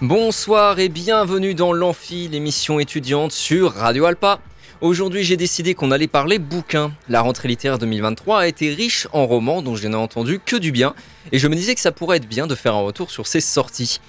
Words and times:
Bonsoir 0.00 0.78
et 0.78 0.88
bienvenue 0.88 1.54
dans 1.54 1.72
l'Amphi, 1.72 2.28
l'émission 2.28 2.78
étudiante 2.78 3.32
sur 3.32 3.72
Radio 3.72 4.04
Alpa. 4.04 4.38
Aujourd'hui, 4.80 5.24
j'ai 5.24 5.36
décidé 5.36 5.74
qu'on 5.74 5.90
allait 5.90 6.06
parler 6.06 6.38
bouquins. 6.38 6.92
La 7.08 7.20
rentrée 7.20 7.48
littéraire 7.48 7.80
2023 7.80 8.38
a 8.38 8.46
été 8.46 8.72
riche 8.72 9.08
en 9.12 9.26
romans 9.26 9.60
dont 9.60 9.74
je 9.74 9.88
n'ai 9.88 9.96
entendu 9.96 10.38
que 10.38 10.54
du 10.54 10.70
bien, 10.70 10.94
et 11.32 11.40
je 11.40 11.48
me 11.48 11.56
disais 11.56 11.74
que 11.74 11.80
ça 11.80 11.90
pourrait 11.90 12.18
être 12.18 12.28
bien 12.28 12.46
de 12.46 12.54
faire 12.54 12.76
un 12.76 12.82
retour 12.82 13.10
sur 13.10 13.26
ces 13.26 13.40
sorties. 13.40 14.00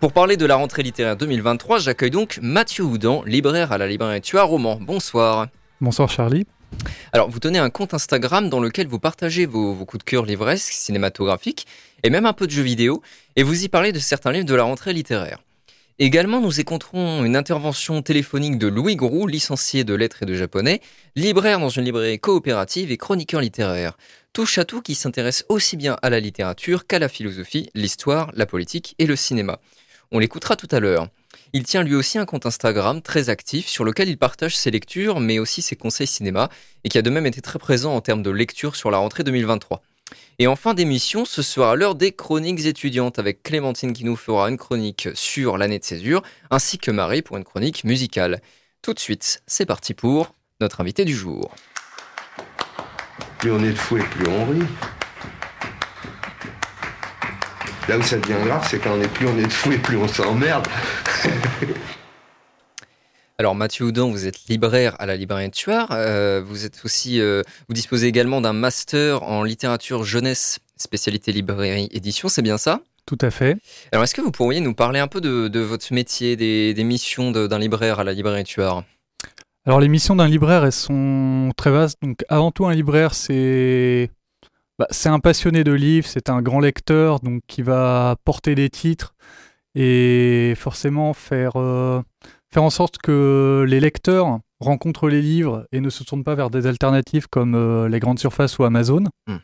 Pour 0.00 0.12
parler 0.12 0.36
de 0.36 0.44
la 0.44 0.56
rentrée 0.56 0.82
littéraire 0.82 1.16
2023, 1.16 1.78
j'accueille 1.78 2.10
donc 2.10 2.38
Mathieu 2.42 2.84
Houdan, 2.84 3.22
libraire 3.24 3.72
à 3.72 3.78
la 3.78 3.86
librairie 3.86 4.20
Tu 4.20 4.36
as 4.36 4.42
roman. 4.42 4.76
Bonsoir. 4.78 5.46
Bonsoir 5.80 6.10
Charlie. 6.10 6.44
Alors, 7.12 7.30
vous 7.30 7.38
tenez 7.38 7.58
un 7.58 7.70
compte 7.70 7.94
Instagram 7.94 8.48
dans 8.48 8.60
lequel 8.60 8.86
vous 8.86 8.98
partagez 8.98 9.46
vos, 9.46 9.74
coups 9.84 10.04
de 10.04 10.10
cœur 10.10 10.24
livresques, 10.24 10.72
cinématographiques, 10.72 11.66
et 12.02 12.10
même 12.10 12.26
un 12.26 12.32
peu 12.32 12.46
de 12.46 12.52
jeux 12.52 12.62
vidéo, 12.62 13.02
et 13.36 13.42
vous 13.42 13.64
y 13.64 13.68
parlez 13.68 13.92
de 13.92 13.98
certains 13.98 14.32
livres 14.32 14.46
de 14.46 14.54
la 14.54 14.64
rentrée 14.64 14.92
littéraire. 14.92 15.38
Également, 16.00 16.40
nous 16.40 16.60
écouterons 16.60 17.24
une 17.24 17.34
intervention 17.34 18.02
téléphonique 18.02 18.56
de 18.56 18.68
Louis 18.68 18.94
Grou, 18.94 19.26
licencié 19.26 19.82
de 19.82 19.94
lettres 19.94 20.22
et 20.22 20.26
de 20.26 20.34
japonais, 20.34 20.80
libraire 21.16 21.58
dans 21.58 21.70
une 21.70 21.84
librairie 21.84 22.20
coopérative 22.20 22.92
et 22.92 22.96
chroniqueur 22.96 23.40
littéraire. 23.40 23.98
Touche 24.32 24.58
à 24.58 24.64
tout 24.64 24.80
qui 24.80 24.94
s'intéresse 24.94 25.44
aussi 25.48 25.76
bien 25.76 25.96
à 26.02 26.10
la 26.10 26.20
littérature 26.20 26.86
qu'à 26.86 27.00
la 27.00 27.08
philosophie, 27.08 27.68
l'histoire, 27.74 28.30
la 28.34 28.46
politique 28.46 28.94
et 29.00 29.06
le 29.06 29.16
cinéma. 29.16 29.58
On 30.12 30.20
l'écoutera 30.20 30.54
tout 30.54 30.68
à 30.70 30.78
l'heure. 30.78 31.08
Il 31.52 31.62
tient 31.62 31.82
lui 31.82 31.94
aussi 31.94 32.18
un 32.18 32.26
compte 32.26 32.46
Instagram 32.46 33.00
très 33.00 33.30
actif 33.30 33.68
sur 33.68 33.84
lequel 33.84 34.08
il 34.08 34.18
partage 34.18 34.56
ses 34.56 34.70
lectures 34.70 35.20
mais 35.20 35.38
aussi 35.38 35.62
ses 35.62 35.76
conseils 35.76 36.06
cinéma 36.06 36.50
et 36.84 36.88
qui 36.88 36.98
a 36.98 37.02
de 37.02 37.10
même 37.10 37.26
été 37.26 37.40
très 37.40 37.58
présent 37.58 37.94
en 37.94 38.00
termes 38.00 38.22
de 38.22 38.30
lecture 38.30 38.76
sur 38.76 38.90
la 38.90 38.98
rentrée 38.98 39.24
2023. 39.24 39.82
Et 40.38 40.46
en 40.46 40.56
fin 40.56 40.74
d'émission, 40.74 41.24
ce 41.24 41.42
sera 41.42 41.74
l'heure 41.74 41.94
des 41.94 42.12
chroniques 42.12 42.64
étudiantes 42.64 43.18
avec 43.18 43.42
Clémentine 43.42 43.92
qui 43.92 44.04
nous 44.04 44.16
fera 44.16 44.48
une 44.48 44.56
chronique 44.56 45.08
sur 45.14 45.58
l'année 45.58 45.78
de 45.78 45.84
césure, 45.84 46.22
ainsi 46.50 46.78
que 46.78 46.90
Marie 46.90 47.22
pour 47.22 47.36
une 47.36 47.44
chronique 47.44 47.84
musicale. 47.84 48.40
Tout 48.82 48.94
de 48.94 49.00
suite, 49.00 49.42
c'est 49.46 49.66
parti 49.66 49.94
pour 49.94 50.34
notre 50.60 50.80
invité 50.80 51.04
du 51.04 51.14
jour. 51.14 51.54
Plus 53.38 53.50
on 53.50 53.62
est 53.62 53.72
de. 53.72 54.97
Là 57.88 57.96
où 57.96 58.02
ça 58.02 58.18
devient 58.18 58.44
grave, 58.44 58.66
c'est 58.70 58.78
quand 58.78 58.92
on 58.92 59.00
est 59.00 59.08
plus 59.08 59.26
on 59.26 59.38
est 59.38 59.46
de 59.46 59.52
fou 59.52 59.72
et 59.72 59.78
plus 59.78 59.96
on 59.96 60.06
s'emmerde. 60.06 60.68
Alors 63.38 63.54
Mathieu 63.54 63.86
Houdon, 63.86 64.10
vous 64.10 64.26
êtes 64.26 64.46
libraire 64.48 64.94
à 64.98 65.06
la 65.06 65.16
librairie 65.16 65.50
Tuard. 65.50 65.88
Euh, 65.92 66.42
vous 66.44 66.66
êtes 66.66 66.84
aussi, 66.84 67.18
euh, 67.18 67.42
vous 67.68 67.74
disposez 67.74 68.06
également 68.06 68.42
d'un 68.42 68.52
master 68.52 69.22
en 69.22 69.42
littérature 69.42 70.04
jeunesse, 70.04 70.58
spécialité 70.76 71.32
librairie 71.32 71.88
édition. 71.92 72.28
C'est 72.28 72.42
bien 72.42 72.58
ça? 72.58 72.80
Tout 73.06 73.16
à 73.22 73.30
fait. 73.30 73.56
Alors 73.90 74.04
est-ce 74.04 74.14
que 74.14 74.20
vous 74.20 74.32
pourriez 74.32 74.60
nous 74.60 74.74
parler 74.74 75.00
un 75.00 75.08
peu 75.08 75.22
de, 75.22 75.60
votre 75.60 75.94
métier, 75.94 76.36
des, 76.36 76.84
missions 76.84 77.30
d'un 77.30 77.58
libraire 77.58 78.00
à 78.00 78.04
la 78.04 78.12
librairie 78.12 78.44
Tuard? 78.44 78.84
Alors 79.64 79.80
les 79.80 79.88
missions 79.88 80.14
d'un 80.14 80.28
libraire, 80.28 80.64
elles 80.66 80.72
sont 80.72 81.52
très 81.56 81.70
vastes. 81.70 81.96
Donc 82.02 82.22
avant 82.28 82.50
tout, 82.50 82.66
un 82.66 82.74
libraire, 82.74 83.14
c'est 83.14 84.10
bah, 84.78 84.86
c'est 84.90 85.08
un 85.08 85.18
passionné 85.18 85.64
de 85.64 85.72
livres, 85.72 86.06
c'est 86.06 86.30
un 86.30 86.40
grand 86.40 86.60
lecteur, 86.60 87.18
donc 87.20 87.42
qui 87.48 87.62
va 87.62 88.16
porter 88.24 88.54
des 88.54 88.70
titres 88.70 89.14
et 89.74 90.54
forcément 90.56 91.14
faire 91.14 91.52
euh, 91.56 92.00
faire 92.52 92.62
en 92.62 92.70
sorte 92.70 92.98
que 92.98 93.64
les 93.68 93.80
lecteurs 93.80 94.38
rencontrent 94.60 95.08
les 95.08 95.20
livres 95.20 95.66
et 95.72 95.80
ne 95.80 95.90
se 95.90 96.04
tournent 96.04 96.24
pas 96.24 96.36
vers 96.36 96.50
des 96.50 96.66
alternatives 96.66 97.28
comme 97.28 97.54
euh, 97.54 97.88
les 97.88 97.98
grandes 97.98 98.20
surfaces 98.20 98.58
ou 98.58 98.64
Amazon. 98.64 99.04
Hmm. 99.26 99.36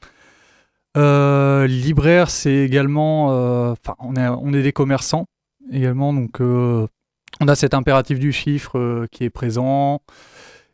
Euh, 0.97 1.67
libraire, 1.67 2.31
c'est 2.31 2.55
également, 2.55 3.27
enfin, 3.73 3.97
on, 3.99 4.15
est, 4.15 4.29
on 4.29 4.53
est 4.53 4.63
des 4.63 4.73
commerçants 4.73 5.27
également, 5.73 6.15
donc 6.15 6.39
on 6.41 7.49
a 7.49 7.55
cet 7.57 7.75
impératif 7.75 8.21
du 8.21 8.31
chiffre 8.31 9.07
qui 9.11 9.25
est 9.25 9.31
présent 9.31 10.01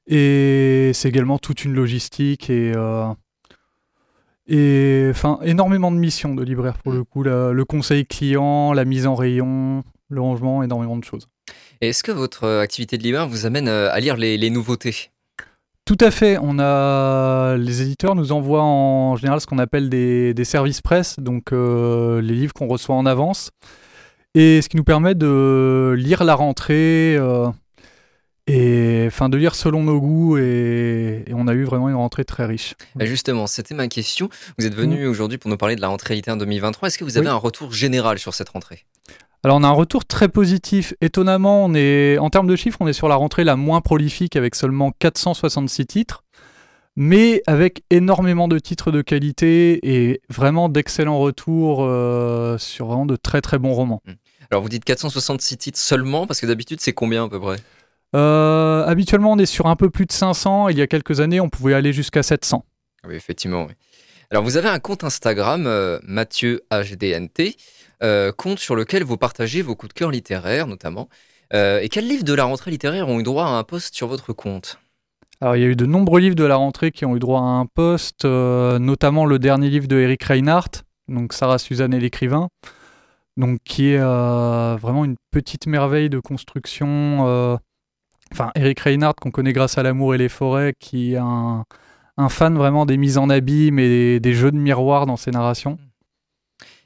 et 0.07 0.91
c'est 0.93 1.09
également 1.09 1.39
toute 1.39 1.65
une 1.65 1.73
logistique 1.73 2.51
et 2.51 2.75
et 4.51 5.07
enfin 5.11 5.39
énormément 5.43 5.93
de 5.93 5.97
missions 5.97 6.35
de 6.35 6.43
libraire 6.43 6.77
pour 6.79 6.93
hmm. 6.93 6.97
le 6.97 7.05
coup, 7.05 7.23
le 7.23 7.65
conseil 7.65 8.05
client, 8.05 8.73
la 8.73 8.85
mise 8.85 9.07
en 9.07 9.15
rayon, 9.15 9.85
le 10.11 10.21
rangement, 10.21 10.63
énormément 10.63 10.97
de 10.97 11.05
choses. 11.05 11.29
Est-ce 11.81 12.03
que 12.03 12.13
votre 12.13 12.45
euh, 12.45 12.61
activité 12.61 12.99
de 12.99 13.03
libraire 13.03 13.29
vous 13.29 13.47
amène 13.47 13.69
euh, 13.69 13.91
à 13.91 14.01
lire 14.01 14.17
les, 14.17 14.51
nouveautés? 14.51 15.11
Tout 15.87 15.97
à 16.01 16.11
fait. 16.11 16.37
On 16.43 16.59
a 16.59 17.57
les 17.57 17.83
éditeurs 17.83 18.15
nous 18.15 18.33
envoient 18.33 18.63
en 18.63 19.17
général 19.17 19.41
ce 19.41 19.47
qu'on 19.47 19.59
appelle 19.59 19.89
des, 19.89 20.45
services 20.45 20.83
presse, 20.83 21.19
donc 21.19 21.53
euh, 21.53 22.21
les 22.21 22.35
livres 22.35 22.53
qu'on 22.53 22.67
reçoit 22.69 22.95
en 22.95 23.07
avance, 23.07 23.51
et 24.35 24.61
ce 24.63 24.69
qui 24.69 24.77
nous 24.77 24.85
permet 24.85 25.15
de 25.15 25.95
lire 25.97 26.23
la 26.23 26.35
rentrée 26.35 27.19
et 28.51 29.07
enfin 29.07 29.29
de 29.29 29.37
lire 29.37 29.55
selon 29.55 29.83
nos 29.83 30.01
goûts. 30.01 30.37
Et, 30.39 31.25
on 31.33 31.47
a 31.47 31.55
eu 31.55 31.65
vraiment 31.65 31.89
une 31.89 31.95
rentrée 31.95 32.25
très 32.25 32.45
riche. 32.45 32.75
Bah, 32.97 33.05
justement, 33.05 33.47
c'était 33.47 33.75
ma 33.75 33.89
question. 33.89 34.29
Vous 34.59 34.67
êtes 34.67 34.75
venu 34.75 35.07
mmh. 35.07 35.11
aujourd'hui 35.11 35.39
pour 35.39 35.51
nous 35.51 35.57
parler 35.57 35.77
de 35.77 35.81
la 35.81 35.89
rentrée 35.89 36.15
littéraire 36.15 36.39
2023. 36.39 36.89
Est-ce 36.89 36.99
que 36.99 37.05
vous 37.05 37.19
avez 37.19 37.29
un 37.29 37.35
retour 37.35 37.73
général 37.73 38.19
sur 38.19 38.35
cette 38.35 38.49
rentrée? 38.51 38.85
Alors 39.43 39.57
on 39.57 39.65
a 39.65 39.69
un 39.69 39.73
retour 39.73 40.05
très 40.05 40.29
positif. 40.29 40.93
Étonnamment, 41.01 41.65
on 41.65 41.75
est 41.75 42.19
en 42.19 42.29
termes 42.29 42.47
de 42.47 42.57
chiffres, 42.57 42.77
on 42.81 42.87
est 42.87 42.93
sur 42.93 43.09
la 43.09 43.15
rentrée 43.15 43.43
la 43.43 43.57
moins 43.57 43.81
prolifique 43.81 44.37
avec 44.37 44.55
seulement 44.55 44.93
466 44.99 45.87
titres, 45.87 46.25
mais 46.95 47.43
avec 47.47 47.83
énormément 47.89 48.49
de 48.49 48.59
titres 48.59 48.91
de 48.91 49.01
qualité 49.01 49.81
et 49.83 50.21
vraiment 50.29 50.69
d'excellents 50.69 51.19
retours 51.19 51.85
euh, 51.85 52.59
sur 52.59 52.89
vraiment 52.89 53.07
de 53.07 53.17
très 53.17 53.41
très 53.41 53.59
bons 53.59 53.73
romans. 53.73 54.03
Hmm. 54.07 54.13
Alors 54.51 54.63
vous 54.63 54.69
dites 54.69 54.85
466 54.85 55.57
titres 55.57 55.79
seulement 55.79 56.27
parce 56.27 56.41
que 56.41 56.47
d'habitude 56.47 56.81
c'est 56.83 56.93
combien 56.93 57.25
à 57.25 57.29
peu 57.31 57.41
près? 57.41 57.57
Euh, 58.15 58.85
Habituellement 58.87 59.33
on 59.33 59.39
est 59.39 59.47
sur 59.47 59.67
un 59.67 59.77
peu 59.77 59.91
plus 59.91 60.07
de 60.07 60.13
500. 60.13 60.69
Il 60.69 60.79
y 60.79 60.83
a 60.83 60.87
quelques 60.87 61.21
années 61.21 61.41
on 61.41 61.49
pouvait 61.49 61.75
aller 61.75 61.93
jusqu'à 61.93 62.23
700. 62.23 62.65
Oui 63.07 63.15
effectivement. 63.15 63.67
Oui. 63.67 63.75
Alors 64.31 64.45
vous 64.45 64.57
avez 64.57 64.69
un 64.69 64.79
compte 64.79 65.03
Instagram 65.03 65.67
euh, 65.67 65.99
Mathieu 66.05 66.63
HDNT. 66.71 67.57
Euh, 68.03 68.31
compte 68.33 68.61
sur 68.61 68.77
lequel 68.77 69.03
vous 69.03 69.17
partagez 69.17 69.61
vos 69.61 69.75
coups 69.75 69.93
de 69.93 69.99
cœur 69.99 70.11
littéraires 70.11 70.67
notamment. 70.69 71.09
Euh, 71.53 71.81
et 71.81 71.89
quels 71.89 72.07
livres 72.07 72.23
de 72.23 72.33
la 72.33 72.45
rentrée 72.45 72.71
littéraire 72.71 73.09
ont 73.09 73.19
eu 73.19 73.25
droit 73.25 73.45
à 73.45 73.49
un 73.49 73.65
post 73.65 73.95
sur 73.95 74.07
votre 74.07 74.33
compte? 74.33 74.79
Alors, 75.41 75.57
il 75.57 75.63
y 75.63 75.65
a 75.65 75.69
eu 75.69 75.75
de 75.75 75.87
nombreux 75.87 76.21
livres 76.21 76.37
de 76.37 76.45
la 76.45 76.57
rentrée 76.57 76.93
qui 76.93 77.05
ont 77.07 77.17
eu 77.17 77.19
droit 77.19 77.41
à 77.41 77.45
un 77.45 77.67
post, 77.67 78.25
notamment 78.25 79.25
le 79.25 79.39
dernier 79.39 79.71
livre 79.71 79.89
de 79.89 79.97
Eric 79.97 80.23
Reinhardt, 80.23 80.83
donc 81.09 81.33
Sarah 81.33 81.59
Suzanne 81.59 81.95
et 81.95 81.99
l'écrivain, 81.99 82.51
donc 83.39 83.59
qui 83.65 83.89
est 83.89 83.99
vraiment 83.99 85.05
une 85.05 85.17
petite 85.31 85.67
merveille 85.67 86.11
de 86.11 86.21
construction. 86.21 87.59
Enfin, 88.33 88.51
Eric 88.55 88.81
Reinhardt, 88.81 89.17
qu'on 89.21 89.31
connaît 89.31 89.53
grâce 89.53 89.79
à 89.79 89.83
L'amour 89.83 90.15
et 90.15 90.19
les 90.19 90.29
forêts, 90.29 90.75
qui 90.79 91.15
est 91.15 91.19
un, 91.19 91.65
fan 92.29 92.57
vraiment 92.57 92.87
des 92.87 92.97
mises 92.97 93.19
en 93.19 93.31
abîme 93.31 93.79
et 93.79 94.21
des 94.21 94.33
jeux 94.35 94.51
de 94.51 94.57
miroir 94.57 95.07
dans 95.07 95.17
ses 95.17 95.31
narrations. 95.31 95.79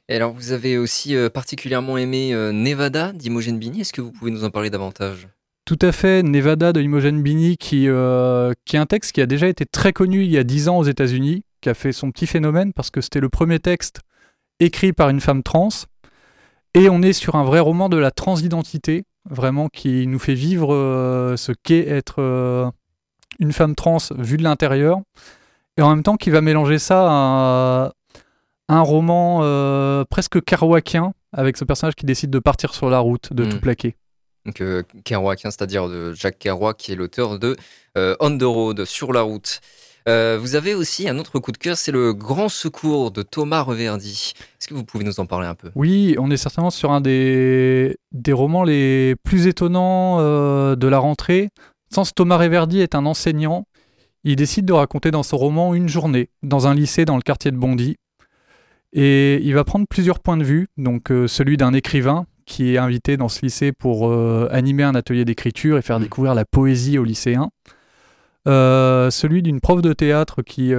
Et 0.08 0.16
alors, 0.16 0.32
vous 0.32 0.52
avez 0.52 0.78
aussi 0.78 1.16
euh, 1.16 1.30
particulièrement 1.30 1.96
aimé 1.96 2.34
euh, 2.34 2.52
Nevada 2.52 3.12
d'Imogen 3.12 3.58
Bini. 3.58 3.80
Est-ce 3.80 3.92
que 3.92 4.02
vous 4.02 4.12
pouvez 4.12 4.30
nous 4.30 4.44
en 4.44 4.50
parler 4.50 4.70
davantage? 4.70 5.28
Tout 5.64 5.78
à 5.80 5.92
fait. 5.92 6.22
Nevada 6.22 6.74
de 6.74 6.82
Imogen 6.82 7.22
Bini, 7.22 7.56
qui, 7.56 7.88
euh, 7.88 8.52
qui 8.66 8.76
est 8.76 8.78
un 8.78 8.86
texte 8.86 9.12
qui 9.12 9.22
a 9.22 9.26
déjà 9.26 9.48
été 9.48 9.64
très 9.64 9.94
connu 9.94 10.22
il 10.22 10.30
y 10.30 10.36
a 10.36 10.44
dix 10.44 10.68
ans 10.68 10.76
aux 10.76 10.84
États-Unis, 10.84 11.42
qui 11.62 11.70
a 11.70 11.74
fait 11.74 11.92
son 11.92 12.10
petit 12.10 12.26
phénomène 12.26 12.74
parce 12.74 12.90
que 12.90 13.00
c'était 13.00 13.20
le 13.20 13.30
premier 13.30 13.58
texte 13.60 14.00
écrit 14.60 14.92
par 14.92 15.08
une 15.08 15.20
femme 15.20 15.42
trans. 15.42 15.70
Et 16.74 16.90
on 16.90 17.00
est 17.00 17.14
sur 17.14 17.36
un 17.36 17.44
vrai 17.44 17.60
roman 17.60 17.88
de 17.88 17.96
la 17.96 18.10
transidentité, 18.10 19.04
vraiment 19.28 19.68
qui 19.68 20.06
nous 20.06 20.18
fait 20.18 20.34
vivre 20.34 20.68
ce 21.36 21.52
qu'est 21.52 21.88
être 21.88 22.72
une 23.38 23.52
femme 23.52 23.74
trans 23.74 23.98
vue 24.16 24.36
de 24.36 24.42
l'intérieur. 24.42 25.00
Et 25.76 25.82
en 25.82 25.90
même 25.90 26.02
temps, 26.02 26.16
qui 26.16 26.30
va 26.30 26.40
mélanger 26.40 26.78
ça 26.78 27.06
à 27.08 27.92
un 28.68 28.80
roman 28.80 29.40
euh, 29.42 30.04
presque 30.04 30.42
kerouacien 30.42 31.12
avec 31.32 31.56
ce 31.56 31.64
personnage 31.64 31.94
qui 31.94 32.06
décide 32.06 32.30
de 32.30 32.38
partir 32.38 32.74
sur 32.74 32.88
la 32.88 33.00
route, 33.00 33.32
de 33.32 33.44
tout 33.44 33.56
hmm. 33.56 33.60
plaquer. 33.60 33.96
Donc 34.46 34.60
euh, 34.60 34.82
kerouacien, 35.04 35.50
c'est-à-dire 35.50 35.88
de 35.88 36.12
Jacques 36.12 36.38
Kerouac, 36.38 36.76
qui 36.76 36.92
est 36.92 36.96
l'auteur 36.96 37.38
de 37.38 37.56
euh, 37.96 38.14
On 38.20 38.36
the 38.36 38.42
Road, 38.42 38.84
sur 38.84 39.12
la 39.12 39.22
route. 39.22 39.60
Vous 40.06 40.54
avez 40.54 40.74
aussi 40.74 41.08
un 41.08 41.18
autre 41.18 41.38
coup 41.38 41.52
de 41.52 41.56
cœur, 41.56 41.76
c'est 41.76 41.92
le 41.92 42.12
Grand 42.12 42.48
Secours 42.48 43.10
de 43.10 43.22
Thomas 43.22 43.62
Reverdy. 43.62 44.32
Est-ce 44.60 44.68
que 44.68 44.74
vous 44.74 44.84
pouvez 44.84 45.04
nous 45.04 45.20
en 45.20 45.26
parler 45.26 45.46
un 45.46 45.54
peu? 45.54 45.70
Oui, 45.74 46.16
on 46.18 46.30
est 46.30 46.36
certainement 46.36 46.70
sur 46.70 46.92
un 46.92 47.00
des, 47.00 47.96
des 48.12 48.32
romans 48.32 48.64
les 48.64 49.14
plus 49.24 49.46
étonnants 49.46 50.18
de 50.20 50.86
la 50.88 50.98
rentrée. 50.98 51.48
Sans 51.94 52.12
Thomas 52.12 52.38
Reverdy 52.38 52.80
est 52.80 52.94
un 52.94 53.06
enseignant. 53.06 53.66
Il 54.24 54.36
décide 54.36 54.64
de 54.64 54.72
raconter 54.72 55.10
dans 55.10 55.22
son 55.22 55.36
roman 55.36 55.74
une 55.74 55.88
journée 55.88 56.30
dans 56.42 56.66
un 56.66 56.74
lycée 56.74 57.04
dans 57.04 57.16
le 57.16 57.22
quartier 57.22 57.50
de 57.50 57.56
Bondy. 57.56 57.96
Et 58.92 59.40
il 59.42 59.54
va 59.54 59.64
prendre 59.64 59.86
plusieurs 59.88 60.20
points 60.20 60.36
de 60.36 60.44
vue, 60.44 60.68
donc 60.76 61.10
euh, 61.10 61.26
celui 61.26 61.56
d'un 61.56 61.74
écrivain 61.74 62.26
qui 62.46 62.74
est 62.74 62.78
invité 62.78 63.16
dans 63.16 63.28
ce 63.28 63.42
lycée 63.42 63.72
pour 63.72 64.08
euh, 64.08 64.48
animer 64.50 64.82
un 64.82 64.94
atelier 64.94 65.24
d'écriture 65.24 65.78
et 65.78 65.82
faire 65.82 65.98
découvrir 66.00 66.34
la 66.34 66.44
poésie 66.44 66.96
aux 66.96 67.04
lycéens. 67.04 67.50
Euh, 68.46 69.10
celui 69.10 69.42
d'une 69.42 69.60
prof 69.60 69.80
de 69.80 69.92
théâtre 69.92 70.42
qui, 70.42 70.72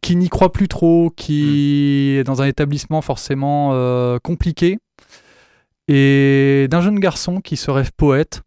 qui 0.00 0.16
n'y 0.16 0.28
croit 0.28 0.52
plus 0.52 0.68
trop, 0.68 1.10
qui 1.10 2.14
mmh. 2.16 2.20
est 2.20 2.24
dans 2.24 2.42
un 2.42 2.46
établissement 2.46 3.02
forcément 3.02 4.18
compliqué. 4.20 4.78
et 5.88 6.68
d'un 6.70 6.80
jeune 6.80 6.98
garçon 6.98 7.40
qui 7.40 7.56
se 7.56 7.70
rêve 7.70 7.90
poète. 7.96 8.42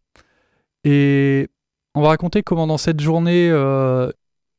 Et 0.85 1.49
on 1.95 2.01
va 2.01 2.09
raconter 2.09 2.43
comment 2.43 2.67
dans 2.67 2.77
cette 2.77 2.99
journée, 2.99 3.49
euh, 3.49 4.11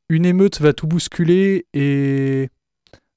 une 0.09 0.25
émeute 0.25 0.59
va 0.59 0.73
tout 0.73 0.87
bousculer 0.87 1.65
et 1.73 2.49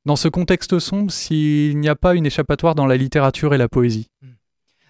dans 0.04 0.16
ce 0.16 0.28
contexte 0.28 0.78
sombre, 0.78 1.10
s'il 1.10 1.78
n'y 1.78 1.88
a 1.88 1.96
pas 1.96 2.14
une 2.14 2.26
échappatoire 2.26 2.74
dans 2.74 2.86
la 2.86 2.96
littérature 2.96 3.54
et 3.54 3.58
la 3.58 3.68
poésie. 3.68 4.08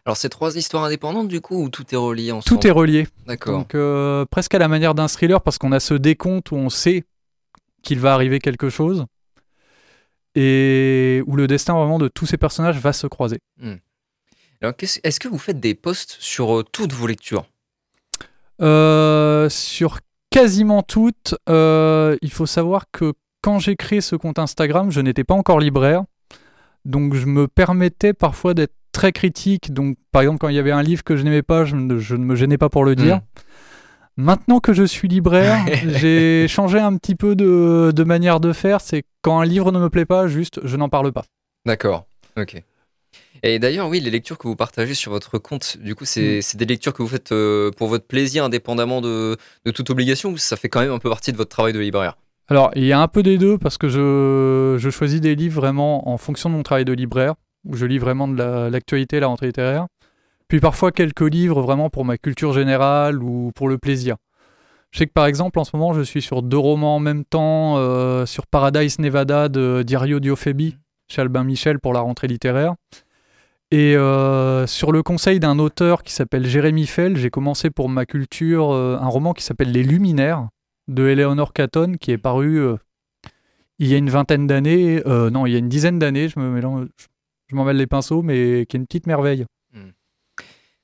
Alors 0.07 0.17
c'est 0.17 0.29
trois 0.31 0.57
histoires 0.57 0.85
indépendantes 0.85 1.29
du 1.29 1.41
coup 1.41 1.63
ou 1.63 1.69
tout 1.69 1.85
est 1.93 1.97
relié 1.97 2.33
ensemble? 2.33 2.61
Tout 2.61 2.67
est 2.67 2.71
relié. 2.71 3.07
D'accord. 3.27 3.59
Donc 3.59 3.75
euh, 3.75 4.25
presque 4.25 4.55
à 4.55 4.59
la 4.59 4.69
manière 4.69 4.95
d'un 4.95 5.09
thriller 5.09 5.41
parce 5.43 5.59
qu'on 5.59 5.73
a 5.73 5.81
ce 5.81 5.95
décompte 5.95 6.51
où 6.53 6.57
on 6.57 6.71
sait 6.71 7.05
qu'il 7.83 7.99
va 8.01 8.15
arriver 8.15 8.39
quelque 8.39 8.71
chose 8.71 9.05
et 10.35 11.23
où 11.27 11.37
le 11.37 11.47
destin 11.47 11.75
vraiment 11.75 11.99
de 11.99 12.09
tous 12.09 12.27
ces 12.27 12.37
personnages 12.37 12.79
va 12.79 12.93
se 12.93 13.07
croiser. 13.07 13.41
Alors 14.63 14.77
qu'est-ce- 14.77 15.01
est-ce 15.03 15.19
que 15.21 15.29
vous 15.29 15.39
faites 15.39 15.61
des 15.61 15.75
posts 15.75 16.17
sur 16.21 16.59
euh, 16.61 16.63
toutes 16.65 16.93
vos 16.93 17.07
lectures? 17.07 17.47
Euh, 18.63 19.49
sur 19.49 20.01
quasiment 20.31 20.83
toutes, 20.83 21.35
il 21.49 22.31
faut 22.31 22.47
savoir 22.47 22.85
que 22.93 23.13
quand 23.43 23.59
j'ai 23.59 23.75
créé 23.75 24.01
ce 24.03 24.17
compte 24.17 24.39
Instagram, 24.39 24.91
je 24.91 25.01
n'étais 25.01 25.25
pas 25.25 25.35
encore 25.35 25.61
libraire. 25.61 26.05
Donc 26.85 27.15
je 27.15 27.27
me 27.27 27.49
permettais 27.49 28.13
parfois 28.13 28.55
d'être 28.55 28.75
très 28.93 29.13
critique. 29.13 29.73
Donc 29.73 29.97
par 30.13 30.23
exemple, 30.23 30.39
quand 30.39 30.49
il 30.49 30.57
y 30.57 30.59
avait 30.59 30.73
un 30.73 30.83
livre 30.83 31.03
que 31.05 31.17
je 31.17 31.23
n'aimais 31.23 31.43
pas, 31.43 31.65
je 31.65 31.77
ne, 31.77 31.99
je 31.99 32.17
ne 32.17 32.25
me 32.25 32.35
gênais 32.35 32.59
pas 32.59 32.69
pour 32.69 32.85
le 32.85 32.95
dire. 32.95 33.21
Maintenant 34.17 34.61
que 34.61 34.73
je 34.73 34.85
suis 34.85 35.09
libraire, 35.09 35.65
j'ai 35.87 36.47
changé 36.49 36.79
un 36.79 36.97
petit 36.97 37.15
peu 37.15 37.35
de, 37.35 37.93
de 37.95 38.05
manière 38.05 38.41
de 38.41 38.53
faire. 38.53 38.81
C'est 38.81 39.05
quand 39.23 39.41
un 39.41 39.45
livre 39.45 39.73
ne 39.73 39.79
me 39.79 39.89
plaît 39.89 40.05
pas, 40.05 40.27
juste 40.27 40.61
je 40.65 40.77
n'en 40.77 40.89
parle 40.89 41.13
pas. 41.13 41.25
D'accord. 41.65 42.07
Ok. 42.37 42.63
Et 43.43 43.59
d'ailleurs, 43.59 43.89
oui, 43.89 44.01
les 44.01 44.11
lectures 44.11 44.37
que 44.37 44.47
vous 44.47 44.57
partagez 44.57 44.95
sur 44.95 45.13
votre 45.13 45.39
compte, 45.39 45.79
du 45.79 45.95
coup, 45.95 46.05
c'est 46.05 46.43
c'est 46.43 46.59
des 46.59 46.67
lectures 46.67 46.93
que 46.93 47.03
vous 47.03 47.09
faites 47.09 47.33
euh, 47.33 47.71
pour 47.71 47.89
votre 47.89 48.07
plaisir, 48.07 48.45
indépendamment 48.45 49.01
de, 49.01 49.37
de 49.65 49.71
toute 49.71 49.89
obligation, 49.89 50.31
ou 50.31 50.37
ça 50.37 50.57
fait 50.57 50.69
quand 50.69 50.81
même 50.81 50.93
un 50.93 50.99
peu 50.99 51.09
partie 51.09 51.33
de 51.33 51.39
votre 51.39 51.49
travail 51.51 51.73
de 51.73 51.79
libraire? 51.79 52.19
Alors, 52.49 52.71
il 52.75 52.85
y 52.85 52.93
a 52.93 53.01
un 53.01 53.09
peu 53.09 53.23
des 53.23 53.39
deux 53.39 53.57
parce 53.57 53.79
que 53.79 53.89
je, 53.89 54.77
je 54.79 54.91
choisis 54.91 55.21
des 55.21 55.37
livres 55.37 55.61
vraiment 55.61 56.09
en 56.11 56.19
fonction 56.19 56.51
de 56.51 56.57
mon 56.57 56.63
travail 56.63 56.85
de 56.85 56.93
libraire, 56.93 57.37
où 57.65 57.77
je 57.77 57.87
lis 57.87 57.99
vraiment 57.99 58.29
de 58.29 58.37
la- 58.37 58.71
l'actualité, 58.71 59.21
la, 59.21 59.27
rentrée 59.27 59.47
littéraire. 59.47 59.87
Puis 60.49 60.61
parfois 60.61 60.91
quelques 60.91 61.21
livres 61.21 61.63
vraiment 61.63 61.91
pour 61.91 62.05
ma 62.05 62.19
culture 62.19 62.53
générale 62.53 63.23
ou 63.23 63.53
pour 63.55 63.69
le 63.69 63.79
plaisir. 63.79 64.17
Je 64.91 64.99
sais 64.99 65.07
que 65.07 65.13
par 65.13 65.27
exemple, 65.27 65.59
en 65.61 65.65
ce 65.65 65.77
moment, 65.77 65.93
je 65.93 66.01
suis 66.01 66.23
sur 66.23 66.43
deux 66.43 66.59
romans 66.59 66.97
en 66.97 67.01
même 67.01 67.25
temps, 67.25 67.77
euh, 67.77 68.27
sur 68.27 68.47
Paradise 68.49 68.99
Nevada 68.99 69.49
de 69.49 69.85
Diario 69.87 70.19
Diophébi, 70.19 70.77
chez 71.09 71.23
Albin 71.23 71.45
Michel 71.45 71.79
pour 71.79 71.93
la 71.93 72.01
rentrée 72.01 72.27
littéraire. 72.27 72.75
Et 73.71 73.97
euh, 73.97 74.67
sur 74.67 74.91
le 74.91 75.05
conseil 75.05 75.39
d'un 75.39 75.61
auteur 75.61 76.03
qui 76.03 76.13
s'appelle 76.13 76.45
Jérémy 76.45 76.87
Fell, 76.87 77.17
j'ai 77.17 77.31
commencé 77.31 77.71
pour 77.71 77.89
ma 77.89 78.05
culture 78.05 78.73
euh, 78.73 78.99
un 79.01 79.07
roman 79.07 79.33
qui 79.33 79.45
s'appelle 79.45 79.71
Les 79.71 79.85
Luminaires 79.85 80.49
de 80.89 81.07
Eleanor 81.07 81.53
Catton 81.53 81.95
qui 82.01 82.11
est 82.11 82.19
paru 82.19 82.61
il 83.79 83.87
y 83.87 83.95
a 83.95 83.97
une 83.97 84.11
vingtaine 84.11 84.49
d'années, 84.49 85.01
non, 85.07 85.47
il 85.47 85.53
y 85.53 85.55
a 85.55 85.59
une 85.59 85.69
dizaine 85.69 86.01
d'années, 86.01 86.29
je 86.29 86.41
me 86.41 86.51
mélange, 86.51 86.89
je 87.51 87.57
m'en 87.57 87.65
mêle 87.65 87.77
les 87.77 87.87
pinceaux, 87.87 88.23
mais 88.23 88.67
qui 88.69 88.77
est 88.77 88.79
une 88.79 88.87
petite 88.87 89.07
merveille. 89.07 89.45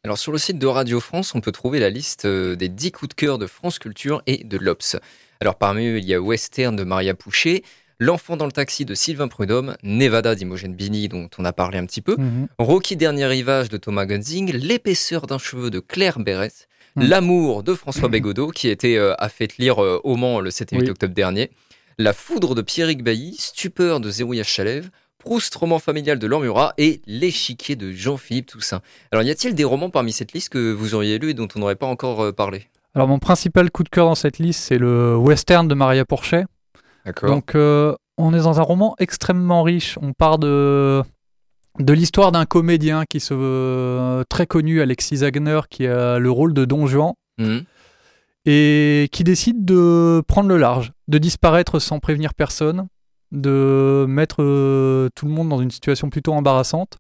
Alors, 0.04 0.18
sur 0.18 0.30
le 0.30 0.38
site 0.38 0.58
de 0.58 0.66
Radio 0.66 1.00
France, 1.00 1.34
on 1.34 1.40
peut 1.40 1.50
trouver 1.50 1.80
la 1.80 1.90
liste 1.90 2.26
euh, 2.26 2.54
des 2.54 2.68
10 2.68 2.92
coups 2.92 3.08
de 3.08 3.14
cœur 3.14 3.38
de 3.38 3.46
France 3.48 3.80
Culture 3.80 4.22
et 4.26 4.44
de 4.44 4.56
l'Obs. 4.56 4.96
Alors, 5.40 5.56
parmi 5.56 5.84
eux, 5.86 5.98
il 5.98 6.04
y 6.04 6.14
a 6.14 6.20
Western 6.20 6.76
de 6.76 6.84
Maria 6.84 7.14
Pouchet, 7.14 7.62
L'enfant 7.98 8.36
dans 8.36 8.44
le 8.44 8.52
taxi 8.52 8.84
de 8.84 8.94
Sylvain 8.94 9.26
Prudhomme, 9.26 9.74
Nevada 9.82 10.34
d'Imogen 10.34 10.74
Bini, 10.74 11.08
dont 11.08 11.30
on 11.38 11.46
a 11.46 11.52
parlé 11.54 11.78
un 11.78 11.86
petit 11.86 12.02
peu, 12.02 12.16
Rocky 12.58 12.94
Dernier 12.94 13.24
Rivage 13.24 13.70
de 13.70 13.78
Thomas 13.78 14.04
Gunzing, 14.04 14.52
L'épaisseur 14.52 15.26
d'un 15.26 15.38
cheveu 15.38 15.70
de 15.70 15.80
Claire 15.80 16.18
Berès, 16.18 16.68
Mm. 16.96 17.02
L'amour 17.08 17.62
de 17.62 17.74
François 17.74 18.08
Bégodeau, 18.08 18.50
qui 18.50 18.68
été 18.68 18.96
euh, 18.98 19.12
a 19.18 19.28
fait 19.28 19.58
lire 19.58 19.82
euh, 19.84 20.00
au 20.02 20.16
Mans 20.16 20.40
le 20.40 20.50
7 20.50 20.72
et 20.72 20.76
8 20.76 20.82
Oui. 20.82 20.90
octobre 20.90 21.12
dernier, 21.14 21.50
La 21.98 22.14
foudre 22.14 22.54
de 22.54 22.62
Pierrick 22.62 23.02
Bailly, 23.04 23.36
Stupeur 23.38 24.00
de 24.00 24.10
Zérouillage 24.10 24.48
Chalève, 24.48 24.88
Proust, 25.26 25.52
roman 25.56 25.80
familial 25.80 26.20
de 26.20 26.26
Lormura 26.28 26.72
et 26.78 27.02
L'échiquier 27.08 27.74
de 27.74 27.90
Jean-Philippe 27.90 28.46
Toussaint. 28.46 28.80
Alors, 29.10 29.24
y 29.24 29.30
a-t-il 29.30 29.56
des 29.56 29.64
romans 29.64 29.90
parmi 29.90 30.12
cette 30.12 30.32
liste 30.32 30.50
que 30.50 30.72
vous 30.72 30.94
auriez 30.94 31.18
lu 31.18 31.30
et 31.30 31.34
dont 31.34 31.48
on 31.56 31.58
n'aurait 31.58 31.74
pas 31.74 31.88
encore 31.88 32.20
euh, 32.22 32.30
parlé? 32.32 32.66
Alors 32.94 33.08
mon 33.08 33.18
principal 33.18 33.72
coup 33.72 33.82
de 33.82 33.88
cœur 33.88 34.06
dans 34.06 34.14
cette 34.14 34.38
liste, 34.38 34.60
c'est 34.60 34.78
le 34.78 35.16
western 35.16 35.66
de 35.66 35.74
Maria 35.74 36.04
Porchet. 36.04 36.44
D'accord. 37.04 37.28
Donc 37.28 37.56
euh, 37.56 37.92
on 38.16 38.34
est 38.34 38.42
dans 38.42 38.60
un 38.60 38.62
roman 38.62 38.94
extrêmement 39.00 39.64
riche. 39.64 39.98
On 40.00 40.12
part 40.12 40.38
de 40.38 41.02
de 41.80 41.92
l'histoire 41.92 42.30
d'un 42.30 42.46
comédien 42.46 43.02
qui 43.04 43.18
se 43.18 43.34
veut 43.34 44.24
très 44.30 44.46
connu, 44.46 44.80
Alexis 44.80 45.16
Wagner, 45.16 45.60
qui 45.68 45.88
a 45.88 46.18
le 46.20 46.30
rôle 46.30 46.54
de 46.54 46.64
Don 46.64 46.86
Juan 46.86 47.14
Mhm. 47.38 47.64
et 48.46 49.08
qui 49.12 49.24
décide 49.24 49.64
de 49.64 50.22
prendre 50.28 50.48
le 50.48 50.56
large, 50.56 50.92
de 51.08 51.18
disparaître 51.18 51.80
sans 51.80 51.98
prévenir 51.98 52.32
personne, 52.32 52.86
de 53.36 54.06
mettre 54.08 54.36
euh, 54.40 55.08
tout 55.14 55.26
le 55.26 55.32
monde 55.32 55.48
dans 55.48 55.60
une 55.60 55.70
situation 55.70 56.10
plutôt 56.10 56.32
embarrassante. 56.32 56.98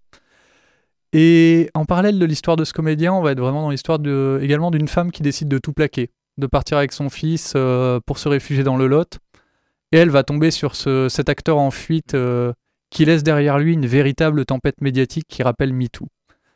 Et 1.12 1.70
en 1.74 1.84
parallèle 1.84 2.18
de 2.18 2.24
l'histoire 2.26 2.56
de 2.56 2.64
ce 2.64 2.72
comédien, 2.72 3.12
on 3.12 3.22
va 3.22 3.32
être 3.32 3.40
vraiment 3.40 3.62
dans 3.62 3.70
l'histoire 3.70 3.98
de, 3.98 4.38
également 4.42 4.70
d'une 4.70 4.88
femme 4.88 5.10
qui 5.10 5.22
décide 5.22 5.48
de 5.48 5.58
tout 5.58 5.72
plaquer, 5.72 6.10
de 6.36 6.46
partir 6.46 6.76
avec 6.78 6.92
son 6.92 7.08
fils 7.08 7.54
euh, 7.56 8.00
pour 8.04 8.18
se 8.18 8.28
réfugier 8.28 8.64
dans 8.64 8.76
le 8.76 8.86
Lot. 8.86 9.18
Et 9.92 9.98
elle 9.98 10.10
va 10.10 10.24
tomber 10.24 10.50
sur 10.50 10.74
ce- 10.74 11.08
cet 11.08 11.28
acteur 11.28 11.58
en 11.58 11.70
fuite 11.70 12.14
euh, 12.14 12.52
qui 12.90 13.04
laisse 13.04 13.22
derrière 13.22 13.58
lui 13.58 13.72
une 13.72 13.86
véritable 13.86 14.44
tempête 14.44 14.80
médiatique 14.80 15.26
qui 15.28 15.42
rappelle 15.42 15.72
MeToo. 15.72 16.06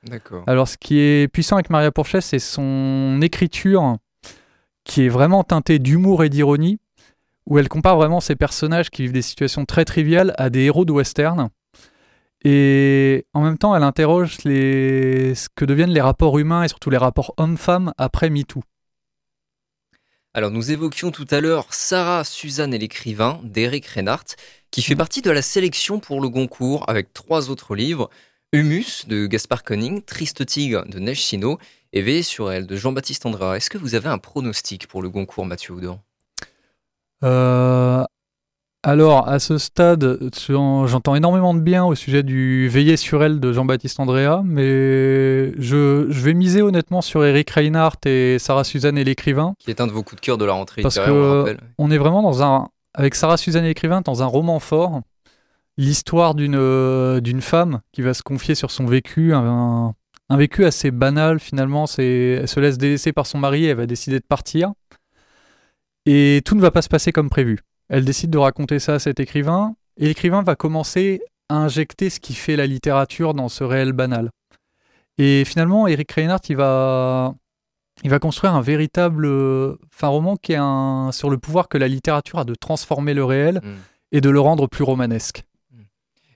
D'accord. 0.04 0.42
Alors, 0.46 0.66
ce 0.68 0.76
qui 0.76 0.98
est 0.98 1.28
puissant 1.28 1.56
avec 1.56 1.70
Maria 1.70 1.90
Porchet, 1.90 2.20
c'est 2.20 2.38
son 2.38 3.20
écriture 3.22 3.96
qui 4.84 5.02
est 5.04 5.08
vraiment 5.08 5.44
teintée 5.44 5.78
d'humour 5.78 6.24
et 6.24 6.28
d'ironie, 6.28 6.78
où 7.50 7.58
elle 7.58 7.68
compare 7.68 7.96
vraiment 7.96 8.20
ces 8.20 8.36
personnages 8.36 8.88
qui 8.88 9.02
vivent 9.02 9.12
des 9.12 9.22
situations 9.22 9.66
très 9.66 9.84
triviales 9.84 10.32
à 10.38 10.48
des 10.48 10.60
héros 10.60 10.86
de 10.86 10.92
western. 10.92 11.50
Et 12.42 13.26
en 13.34 13.42
même 13.42 13.58
temps, 13.58 13.76
elle 13.76 13.82
interroge 13.82 14.38
les... 14.44 15.34
ce 15.34 15.48
que 15.54 15.66
deviennent 15.66 15.90
les 15.90 16.00
rapports 16.00 16.38
humains 16.38 16.62
et 16.62 16.68
surtout 16.68 16.88
les 16.88 16.96
rapports 16.96 17.34
hommes-femmes 17.36 17.92
après 17.98 18.30
MeToo. 18.30 18.62
Alors, 20.32 20.52
nous 20.52 20.70
évoquions 20.70 21.10
tout 21.10 21.26
à 21.30 21.40
l'heure 21.40 21.74
Sarah, 21.74 22.22
Suzanne 22.22 22.72
et 22.72 22.78
l'écrivain 22.78 23.40
d'Éric 23.42 23.86
Reinhardt, 23.88 24.36
qui 24.70 24.80
fait 24.80 24.94
Mhm. 24.94 24.98
partie 24.98 25.22
de 25.22 25.30
la 25.30 25.42
sélection 25.42 25.98
pour 25.98 26.20
le 26.20 26.28
Goncourt 26.28 26.88
avec 26.88 27.12
trois 27.12 27.50
autres 27.50 27.74
livres 27.74 28.08
Humus 28.52 29.06
de 29.08 29.26
Gaspard 29.26 29.64
Koenig, 29.64 30.04
Triste 30.06 30.46
Tigre 30.46 30.84
de 30.86 31.00
Neige 31.00 31.22
Sino 31.22 31.58
et 31.92 32.00
Veillez 32.00 32.22
sur 32.22 32.52
elle 32.52 32.66
de 32.68 32.76
Jean-Baptiste 32.76 33.26
Andrea. 33.26 33.56
Est-ce 33.56 33.70
que 33.70 33.78
vous 33.78 33.96
avez 33.96 34.08
un 34.08 34.18
pronostic 34.18 34.86
pour 34.86 35.02
le 35.02 35.10
Goncourt, 35.10 35.46
Mathieu 35.46 35.74
Houdon? 35.74 36.00
Euh, 37.24 38.04
alors, 38.82 39.28
à 39.28 39.38
ce 39.38 39.58
stade, 39.58 40.18
j'en- 40.48 40.86
j'entends 40.86 41.14
énormément 41.14 41.52
de 41.52 41.60
bien 41.60 41.84
au 41.84 41.94
sujet 41.94 42.22
du 42.22 42.66
Veiller 42.68 42.96
sur 42.96 43.22
elle 43.22 43.38
de 43.38 43.52
Jean-Baptiste 43.52 44.00
Andrea, 44.00 44.40
mais 44.42 45.52
je, 45.60 46.06
je 46.08 46.20
vais 46.22 46.32
miser 46.32 46.62
honnêtement 46.62 47.02
sur 47.02 47.22
Eric 47.24 47.50
Reinhardt 47.50 47.98
et 48.06 48.38
Sarah 48.38 48.64
Suzanne 48.64 48.96
et 48.96 49.04
l'écrivain. 49.04 49.54
Qui 49.58 49.70
est 49.70 49.82
un 49.82 49.86
de 49.86 49.92
vos 49.92 50.02
coups 50.02 50.20
de 50.22 50.24
cœur 50.24 50.38
de 50.38 50.46
la 50.46 50.54
rentrée 50.54 50.80
Parce 50.80 50.96
littéraire, 50.96 51.14
on 51.14 51.38
rappelle. 51.40 51.92
Est 51.92 51.98
vraiment 51.98 52.22
dans 52.22 52.42
un, 52.42 52.68
avec 52.94 53.14
Sarah 53.14 53.36
Suzanne 53.36 53.64
et 53.64 53.68
l'écrivain, 53.68 54.00
dans 54.00 54.22
un 54.22 54.26
roman 54.26 54.58
fort. 54.60 55.00
L'histoire 55.76 56.34
d'une 56.34 56.56
euh, 56.58 57.20
d'une 57.20 57.40
femme 57.40 57.80
qui 57.92 58.02
va 58.02 58.12
se 58.14 58.22
confier 58.22 58.54
sur 58.54 58.70
son 58.70 58.84
vécu, 58.86 59.32
un, 59.34 59.94
un 60.30 60.36
vécu 60.36 60.64
assez 60.64 60.90
banal 60.90 61.38
finalement. 61.38 61.86
C'est, 61.86 62.38
elle 62.40 62.48
se 62.48 62.60
laisse 62.60 62.76
délaisser 62.78 63.12
par 63.12 63.26
son 63.26 63.38
mari, 63.38 63.66
elle 63.66 63.76
va 63.76 63.86
décider 63.86 64.18
de 64.20 64.24
partir. 64.26 64.72
Et 66.12 66.42
tout 66.44 66.54
ne 66.56 66.60
va 66.60 66.70
pas 66.70 66.82
se 66.82 66.88
passer 66.88 67.12
comme 67.12 67.30
prévu. 67.30 67.58
Elle 67.88 68.04
décide 68.04 68.30
de 68.30 68.38
raconter 68.38 68.78
ça 68.78 68.94
à 68.94 68.98
cet 68.98 69.20
écrivain, 69.20 69.74
et 69.96 70.06
l'écrivain 70.06 70.42
va 70.42 70.56
commencer 70.56 71.20
à 71.48 71.54
injecter 71.56 72.10
ce 72.10 72.18
qui 72.20 72.34
fait 72.34 72.56
la 72.56 72.66
littérature 72.66 73.32
dans 73.34 73.48
ce 73.48 73.62
réel 73.64 73.92
banal. 73.92 74.30
Et 75.18 75.44
finalement, 75.44 75.86
Eric 75.86 76.10
Reinhardt, 76.12 76.42
il 76.48 76.56
va, 76.56 77.34
il 78.02 78.10
va 78.10 78.18
construire 78.18 78.54
un 78.54 78.60
véritable 78.62 79.26
euh, 79.26 79.76
enfin, 79.94 80.08
roman 80.08 80.36
qui 80.36 80.52
est 80.52 80.58
un, 80.58 81.10
sur 81.12 81.30
le 81.30 81.38
pouvoir 81.38 81.68
que 81.68 81.78
la 81.78 81.88
littérature 81.88 82.38
a 82.38 82.44
de 82.44 82.54
transformer 82.54 83.14
le 83.14 83.24
réel 83.24 83.60
Mm. 83.62 83.68
et 84.12 84.20
de 84.20 84.30
le 84.30 84.40
rendre 84.40 84.66
plus 84.68 84.84
romanesque. 84.84 85.44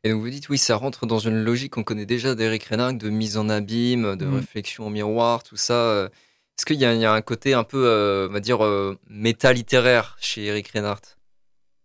Et 0.07 0.11
donc 0.11 0.21
vous 0.21 0.28
dites, 0.31 0.50
oui, 0.50 0.59
ça 0.59 0.76
rentre 0.76 1.07
dans 1.07 1.19
une 1.19 1.43
logique 1.43 1.73
qu'on 1.73 1.83
connaît 1.83 2.04
déjà 2.04 2.35
d'Éric 2.35 2.64
Reinhardt, 2.64 2.99
de 2.99 3.09
mise 3.09 3.38
en 3.38 3.49
abîme, 3.49 4.16
de 4.16 4.26
Mm. 4.26 4.35
réflexion 4.35 4.87
au 4.87 4.90
miroir, 4.90 5.43
tout 5.43 5.57
ça. 5.57 6.09
Euh. 6.54 6.58
Est-ce 6.58 6.66
qu'il 6.66 6.76
y, 6.76 6.84
a- 6.84 6.94
il 6.94 7.00
y 7.00 7.04
a 7.04 7.12
un 7.12 7.23
côté 7.23 7.54
un 7.54 7.64
peu, 7.64 7.84
euh, 7.87 8.28
on 8.28 8.32
va 8.32 8.40
dire, 8.40 8.64
euh, 8.64 8.96
méta-littéraire 9.08 10.16
chez 10.20 10.44
Éric 10.46 10.68
Reinhardt? 10.68 11.16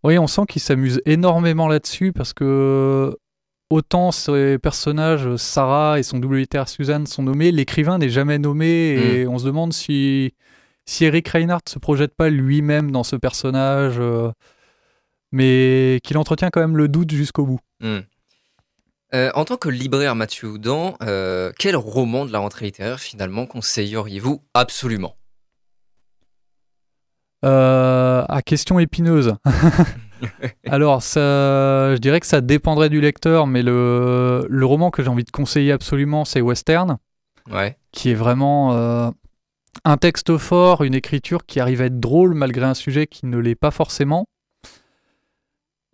Oui, 0.02 0.18
on 0.18 0.26
sent 0.26 0.42
qu'il 0.48 0.62
s'amuse 0.62 1.00
énormément 1.04 1.68
là-dessus 1.68 2.12
parce 2.12 2.32
que 2.32 3.14
autant 3.68 4.12
ces 4.12 4.58
personnages, 4.58 5.36
Sarah 5.36 5.98
et 5.98 6.02
son 6.02 6.18
double 6.18 6.38
littéraire 6.38 6.68
Suzanne, 6.68 7.06
sont 7.06 7.22
nommés, 7.22 7.52
l'écrivain 7.52 7.98
n'est 7.98 8.08
jamais 8.08 8.38
nommé 8.38 8.66
et 9.20 9.26
on 9.26 9.38
se 9.38 9.44
demande 9.44 9.72
si, 9.72 10.34
si 10.86 11.04
Eric 11.04 11.28
Reinhardt 11.28 11.68
se 11.68 11.78
projette 11.78 12.14
pas 12.14 12.30
lui-même 12.30 12.90
dans 12.90 13.04
ce 13.04 13.14
personnage, 13.16 13.96
euh, 13.98 14.30
mais 15.32 16.00
qu'il 16.02 16.16
entretient 16.18 16.50
quand 16.50 16.60
même 16.60 16.76
le 16.76 16.88
doute 16.88 17.10
jusqu'au 17.12 17.44
bout. 17.46 17.60
Hmm. 17.80 18.00
Euh, 19.12 19.30
en 19.34 19.44
tant 19.44 19.56
que 19.56 19.68
libraire 19.68 20.14
Mathieu 20.14 20.48
Houdan, 20.50 20.94
euh, 21.02 21.50
quel 21.58 21.74
roman 21.76 22.26
de 22.26 22.32
la 22.32 22.38
rentrée 22.38 22.66
littéraire 22.66 23.00
finalement 23.00 23.44
conseilleriez-vous 23.46 24.42
absolument? 24.54 25.16
Euh, 27.44 28.24
à 28.28 28.42
question 28.42 28.78
épineuse. 28.78 29.34
Alors, 30.66 31.02
ça, 31.02 31.20
je 31.94 31.98
dirais 31.98 32.20
que 32.20 32.26
ça 32.26 32.40
dépendrait 32.42 32.90
du 32.90 33.00
lecteur, 33.00 33.46
mais 33.46 33.62
le, 33.62 34.46
le 34.48 34.66
roman 34.66 34.90
que 34.90 35.02
j'ai 35.02 35.08
envie 35.08 35.24
de 35.24 35.30
conseiller 35.30 35.72
absolument, 35.72 36.24
c'est 36.24 36.40
Western, 36.42 36.98
Ouais. 37.50 37.78
qui 37.90 38.10
est 38.10 38.14
vraiment 38.14 38.74
euh, 38.74 39.10
un 39.84 39.96
texte 39.96 40.36
fort, 40.36 40.84
une 40.84 40.94
écriture 40.94 41.46
qui 41.46 41.58
arrive 41.58 41.80
à 41.80 41.86
être 41.86 41.98
drôle 41.98 42.34
malgré 42.34 42.66
un 42.66 42.74
sujet 42.74 43.06
qui 43.06 43.26
ne 43.26 43.38
l'est 43.38 43.54
pas 43.54 43.70
forcément. 43.70 44.26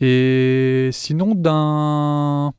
Et 0.01 0.91
sinon, 0.93 1.35
d'un 1.35 2.53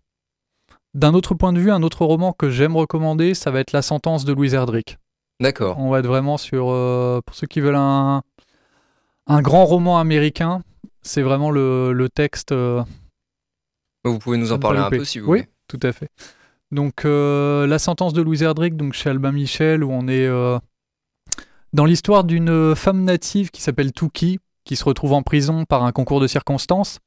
d'un 0.97 1.13
autre 1.13 1.33
point 1.35 1.53
de 1.53 1.59
vue, 1.59 1.71
un 1.71 1.83
autre 1.83 2.05
roman 2.05 2.33
que 2.33 2.49
j'aime 2.49 2.75
recommander, 2.75 3.33
ça 3.33 3.51
va 3.51 3.59
être 3.59 3.71
La 3.71 3.81
sentence 3.81 4.25
de 4.25 4.33
Louise 4.33 4.53
Erdrich. 4.53 4.97
D'accord. 5.39 5.77
On 5.79 5.89
va 5.89 5.99
être 5.99 6.07
vraiment 6.07 6.37
sur. 6.37 6.67
euh, 6.69 7.21
pour 7.25 7.35
ceux 7.35 7.47
qui 7.47 7.59
veulent 7.61 7.75
un, 7.75 8.23
un 9.27 9.41
grand 9.41 9.65
roman 9.65 9.99
américain, 9.99 10.61
c'est 11.03 11.21
vraiment 11.21 11.51
le, 11.51 11.93
le 11.93 12.09
texte. 12.09 12.51
euh, 12.51 12.83
Vous 14.03 14.17
pouvez 14.19 14.37
nous 14.37 14.51
en 14.51 14.59
parler 14.59 14.79
un 14.79 14.89
peu 14.89 15.03
si 15.05 15.19
vous 15.19 15.31
Oui, 15.31 15.39
voulez. 15.39 15.49
tout 15.67 15.79
à 15.83 15.91
fait. 15.91 16.09
Donc, 16.71 17.05
euh, 17.05 17.67
La 17.67 17.79
sentence 17.79 18.13
de 18.13 18.21
Louise 18.21 18.41
Erdrich, 18.43 18.75
donc 18.75 18.93
chez 18.93 19.09
Albin 19.09 19.31
Michel, 19.31 19.83
où 19.83 19.91
on 19.91 20.07
est 20.07 20.27
dans 21.73 21.85
l'histoire 21.85 22.23
d'une 22.23 22.75
femme 22.75 23.03
native 23.03 23.51
qui 23.51 23.61
s'appelle 23.61 23.91
Touki, 23.91 24.39
qui 24.65 24.75
se 24.75 24.83
retrouve 24.83 25.13
en 25.13 25.21
prison 25.21 25.65
par 25.65 25.83
un 25.83 25.91
concours 25.91 26.19
de 26.19 26.27
circonstances. 26.27 26.99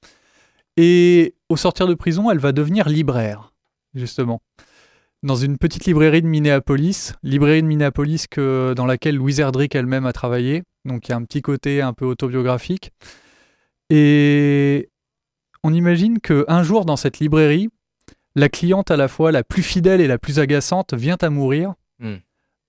Et 0.77 1.35
au 1.49 1.57
sortir 1.57 1.87
de 1.89 1.95
prison, 1.95 2.31
elle 2.31 2.39
va 2.39 2.53
devenir 2.53 2.89
libraire, 2.89 3.53
justement. 3.95 4.41
Dans 5.23 5.37
une 5.37 5.59
petite 5.59 5.85
librairie 5.85 6.23
de 6.23 6.27
Minneapolis, 6.27 7.13
librairie 7.23 7.63
de 7.63 7.67
Minneapolis 7.67 8.27
que, 8.31 8.73
dans 8.75 8.87
laquelle 8.87 9.17
Louise 9.17 9.39
Erdrich 9.41 9.75
elle-même 9.75 10.07
a 10.07 10.13
travaillé. 10.13 10.63
Donc 10.87 11.09
il 11.09 11.11
y 11.11 11.15
a 11.15 11.17
un 11.17 11.25
petit 11.25 11.43
côté 11.43 11.83
un 11.83 11.93
peu 11.93 12.07
autobiographique. 12.07 12.91
Et 13.91 14.89
on 15.63 15.75
imagine 15.75 16.21
qu'un 16.21 16.63
jour 16.63 16.85
dans 16.85 16.97
cette 16.97 17.19
librairie, 17.19 17.69
la 18.35 18.49
cliente 18.49 18.91
à 18.91 18.97
la 18.97 19.09
fois 19.09 19.33
la 19.33 19.43
plus 19.43 19.63
fidèle 19.63 20.01
et 20.01 20.07
la 20.07 20.19
plus 20.19 20.39
agaçante 20.39 20.95
vient 20.95 21.19
à 21.21 21.31
mourir, 21.31 21.75
Hmm. 22.03 22.17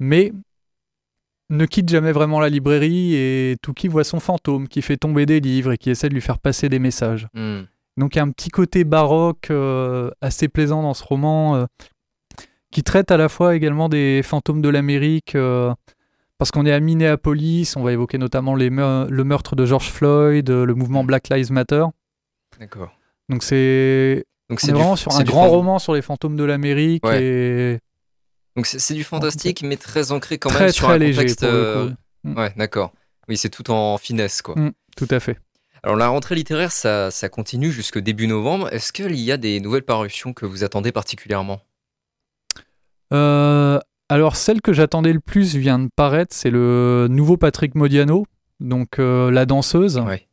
mais 0.02 0.34
ne 1.50 1.66
quitte 1.66 1.88
jamais 1.88 2.12
vraiment 2.12 2.42
la 2.42 2.50
librairie 2.50 3.16
et 3.16 3.56
Touki 3.62 3.88
voit 3.88 4.04
son 4.04 4.20
fantôme 4.20 4.68
qui 4.68 4.82
fait 4.82 4.98
tomber 4.98 5.26
des 5.26 5.40
livres 5.40 5.72
et 5.72 5.78
qui 5.78 5.90
essaie 5.90 6.10
de 6.10 6.14
lui 6.14 6.20
faire 6.20 6.38
passer 6.38 6.68
des 6.68 6.80
messages. 6.80 7.28
Hmm. 7.34 7.62
Donc 8.02 8.16
il 8.16 8.18
y 8.18 8.20
a 8.20 8.24
un 8.24 8.32
petit 8.32 8.50
côté 8.50 8.84
baroque 8.84 9.48
euh, 9.52 10.10
assez 10.22 10.48
plaisant 10.48 10.82
dans 10.82 10.94
ce 10.96 11.04
roman 11.04 11.56
euh, 11.56 11.66
qui 12.72 12.82
traite 12.84 13.12
à 13.12 13.18
la 13.18 13.30
fois 13.30 13.56
également 13.56 13.90
des 13.90 14.22
fantômes 14.24 14.62
de 14.62 14.70
l'Amérique 14.70 15.36
euh, 15.36 15.72
parce 16.40 16.50
qu'on 16.50 16.66
est 16.66 16.72
à 16.74 16.80
Minneapolis, 16.80 17.76
on 17.76 17.84
va 17.84 17.92
évoquer 17.94 18.18
notamment 18.18 18.56
les 18.56 18.72
meur- 18.72 19.06
le 19.10 19.24
meurtre 19.24 19.56
de 19.56 19.66
George 19.68 19.90
Floyd, 19.92 20.50
le 20.50 20.74
mouvement 20.74 21.04
Black 21.04 21.30
Lives 21.30 21.52
Matter. 21.52 21.86
D'accord. 22.60 22.92
Donc 23.30 23.44
c'est 23.44 24.26
vraiment 24.50 24.96
sur 24.96 25.12
un 25.16 25.24
grand 25.24 25.50
roman 25.50 25.78
sur 25.80 25.94
les 25.94 26.02
fantômes 26.02 26.36
de 26.38 26.44
l'Amérique 26.44 27.06
Ouais. 27.06 27.24
et 27.24 27.80
Donc 28.56 28.66
c'est 28.66 28.94
du 28.96 29.04
fantastique, 29.04 29.62
mais 29.64 29.78
très 29.78 30.12
ancré 30.12 30.40
quand 30.40 30.50
très 30.50 30.66
même 30.66 30.74
sur 30.74 30.88
très 30.88 30.96
un 30.96 30.98
léger 30.98 31.18
contexte. 31.22 31.44
euh, 31.44 31.90
coup. 32.26 32.34
Ouais, 32.36 32.52
d'accord. 32.58 32.94
Oui, 33.30 33.38
c'est 33.38 33.50
tout 33.50 33.70
en 33.70 33.98
finesse, 34.00 34.42
quoi. 34.42 34.56
Mm, 34.56 34.72
tout 34.98 35.08
à 35.12 35.20
fait. 35.20 35.38
Alors 35.84 35.96
la 35.98 36.08
rentrée 36.10 36.36
littéraire, 36.36 36.72
ça, 36.72 37.10
ça 37.10 37.28
continue 37.30 37.72
jusque 37.72 37.98
début 38.00 38.28
novembre. 38.28 38.72
Est-ce 38.72 38.94
qu'il 38.94 39.16
y 39.16 39.32
a 39.32 39.38
des 39.38 39.60
nouvelles 39.60 39.84
parutions 39.84 40.32
que 40.34 40.46
vous 40.46 40.64
attendez 40.64 40.92
particulièrement? 40.92 41.62
Euh, 43.14 43.80
alors 44.10 44.36
celle 44.36 44.62
que 44.62 44.74
j'attendais 44.74 45.12
le 45.14 45.20
plus 45.20 45.56
vient 45.56 45.80
de 45.80 45.90
paraître, 45.96 46.36
c'est 46.36 46.52
le 46.52 47.08
nouveau 47.10 47.36
Patrick 47.38 47.76
Modiano, 47.76 48.26
donc 48.60 49.00
euh, 49.00 49.32
la 49.32 49.46
danseuse, 49.46 49.98
Ouais. 49.98 50.28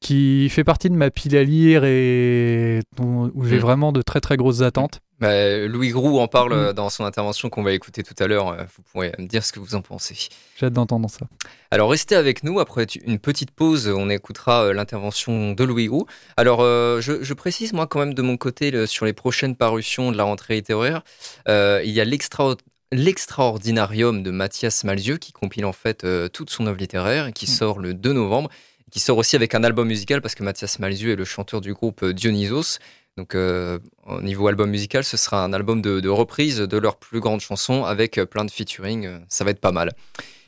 qui 0.00 0.48
fait 0.50 0.64
partie 0.64 0.88
de 0.88 0.94
ma 0.94 1.10
pile 1.10 1.36
à 1.36 1.42
lire 1.44 1.82
et 1.84 2.80
où 3.00 3.44
j'ai 3.44 3.56
Mm. 3.56 3.60
vraiment 3.60 3.92
de 3.92 4.02
très 4.02 4.20
très 4.20 4.36
grosses 4.36 4.60
attentes. 4.62 5.00
Bah, 5.20 5.66
Louis 5.66 5.90
Groux 5.90 6.18
en 6.18 6.26
parle 6.26 6.70
Mm. 6.70 6.72
dans 6.72 6.90
son 6.90 7.04
intervention 7.04 7.48
qu'on 7.48 7.62
va 7.62 7.72
écouter 7.72 8.02
tout 8.02 8.14
à 8.18 8.26
l'heure. 8.26 8.48
Euh, 8.48 8.64
Vous 8.76 8.82
pourrez 8.92 9.12
me 9.18 9.26
dire 9.26 9.44
ce 9.44 9.52
que 9.52 9.60
vous 9.60 9.74
en 9.76 9.80
pensez. 9.80 10.16
J'ai 10.58 10.66
hâte 10.66 10.72
d'entendre 10.72 11.08
ça. 11.08 11.26
Alors 11.70 11.88
restez 11.90 12.16
avec 12.16 12.42
nous, 12.42 12.58
après 12.60 12.86
une 13.04 13.18
petite 13.18 13.50
pause, 13.52 13.88
on 13.88 14.10
écoutera 14.10 14.64
euh, 14.64 14.72
l'intervention 14.72 15.52
de 15.52 15.64
Louis 15.64 15.88
Roux. 15.88 16.06
Alors 16.36 16.60
euh, 16.62 17.00
je, 17.00 17.22
je 17.22 17.34
précise 17.34 17.72
moi 17.72 17.86
quand 17.86 18.00
même 18.00 18.14
de 18.14 18.22
mon 18.22 18.36
côté 18.36 18.70
le- 18.72 18.86
sur 18.86 19.06
les 19.06 19.12
prochaines 19.12 19.54
parutions 19.56 20.10
de 20.10 20.16
la 20.16 20.24
rentrée 20.24 20.54
littéraire, 20.56 21.02
euh, 21.48 21.80
il 21.84 21.92
y 21.92 22.00
a 22.00 22.04
l'extra 22.04 22.54
l'extraordinarium 22.92 24.22
de 24.22 24.30
Mathias 24.30 24.84
Malzieu 24.84 25.16
qui 25.16 25.32
compile 25.32 25.64
en 25.64 25.72
fait 25.72 26.04
euh, 26.04 26.28
toute 26.28 26.50
son 26.50 26.66
œuvre 26.66 26.78
littéraire 26.78 27.28
et 27.28 27.32
qui 27.32 27.46
sort 27.46 27.78
le 27.78 27.94
2 27.94 28.12
novembre, 28.12 28.50
qui 28.90 29.00
sort 29.00 29.18
aussi 29.18 29.34
avec 29.36 29.54
un 29.54 29.64
album 29.64 29.88
musical 29.88 30.20
parce 30.22 30.34
que 30.34 30.42
Mathias 30.42 30.78
Malzieu 30.78 31.12
est 31.12 31.16
le 31.16 31.24
chanteur 31.24 31.60
du 31.60 31.72
groupe 31.72 32.04
Dionysos. 32.04 32.78
Donc 33.16 33.34
euh, 33.36 33.78
au 34.06 34.20
niveau 34.22 34.48
album 34.48 34.70
musical, 34.70 35.04
ce 35.04 35.16
sera 35.16 35.44
un 35.44 35.52
album 35.52 35.80
de, 35.80 36.08
reprise 36.08 36.58
de 36.58 36.78
leurs 36.78 36.96
plus 36.96 37.20
grandes 37.20 37.40
chansons 37.40 37.84
avec 37.84 38.18
euh, 38.18 38.26
plein 38.26 38.44
de 38.44 38.50
featuring, 38.50 39.06
euh, 39.06 39.18
ça 39.28 39.44
va 39.44 39.52
être 39.52 39.60
pas 39.60 39.70
mal. 39.70 39.92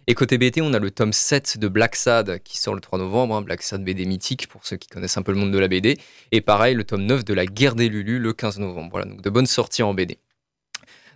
Et 0.09 0.15
côté 0.15 0.39
BT, 0.39 0.63
on 0.63 0.73
a 0.73 0.79
le 0.79 0.91
tome 0.91 1.13
7 1.13 1.59
de 1.59 1.69
Black 1.69 1.97
Sad 1.97 2.41
qui 2.43 2.59
sort 2.59 2.75
le 2.75 2.81
3 2.81 2.99
novembre, 2.99 3.37
hein, 3.37 3.43
Black 3.43 3.63
Sad 3.63 3.85
BD 3.85 4.05
mythique 4.05 4.49
pour 4.49 4.67
ceux 4.67 4.77
qui 4.77 4.89
connaissent 4.89 5.17
un 5.17 5.23
peu 5.23 5.33
le 5.33 5.39
monde 5.39 5.53
de 5.53 5.59
la 5.59 5.69
BD. 5.69 5.99
Et 6.33 6.41
pareil, 6.41 6.75
le 6.75 6.85
tome 6.85 7.05
9 7.05 7.25
de 7.25 7.35
La 7.35 7.47
Guerre 7.47 7.75
des 7.75 7.89
Lulus 7.89 8.21
le 8.21 8.33
15 8.33 8.59
novembre. 8.59 8.89
Voilà, 8.93 9.07
donc 9.07 9.23
de 9.23 9.31
bonnes 9.31 9.47
sorties 9.47 9.83
en 9.83 9.95
BD. 9.95 10.19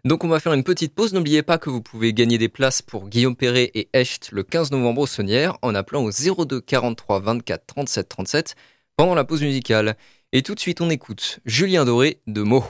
Donc 0.05 0.25
on 0.25 0.29
va 0.29 0.41
faire 0.41 0.55
une 0.55 0.65
petite 0.65 0.95
pause. 0.95 1.13
N'oubliez 1.13 1.43
pas 1.43 1.59
que 1.59 1.71
vous 1.71 1.83
pouvez 1.83 2.13
gagner 2.13 2.39
des 2.39 2.49
places 2.49 2.83
pour 2.83 3.09
Guillaume 3.09 3.37
Perret 3.37 3.71
et 3.75 3.89
Echt 3.93 4.33
le 4.33 4.43
15 4.43 4.71
novembre 4.73 5.03
au 5.03 5.07
Saunière 5.07 5.57
en 5.63 5.75
appelant 5.75 6.03
au 6.03 6.11
02 6.11 6.61
43 6.61 7.21
24 7.21 7.67
37 7.67 8.09
37 8.09 8.55
pendant 8.97 9.15
la 9.15 9.25
pause 9.25 9.43
musicale. 9.43 9.97
Et 10.33 10.43
tout 10.43 10.55
de 10.55 10.61
suite, 10.61 10.81
on 10.81 10.91
écoute 10.91 11.41
Julien 11.45 11.85
Doré 11.85 12.21
de 12.29 12.43
Mo. 12.43 12.65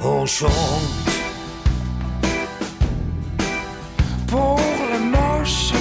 On 0.00 0.26
chante 0.26 0.50
pour 4.26 4.58
les 4.92 4.98
moches, 4.98 5.72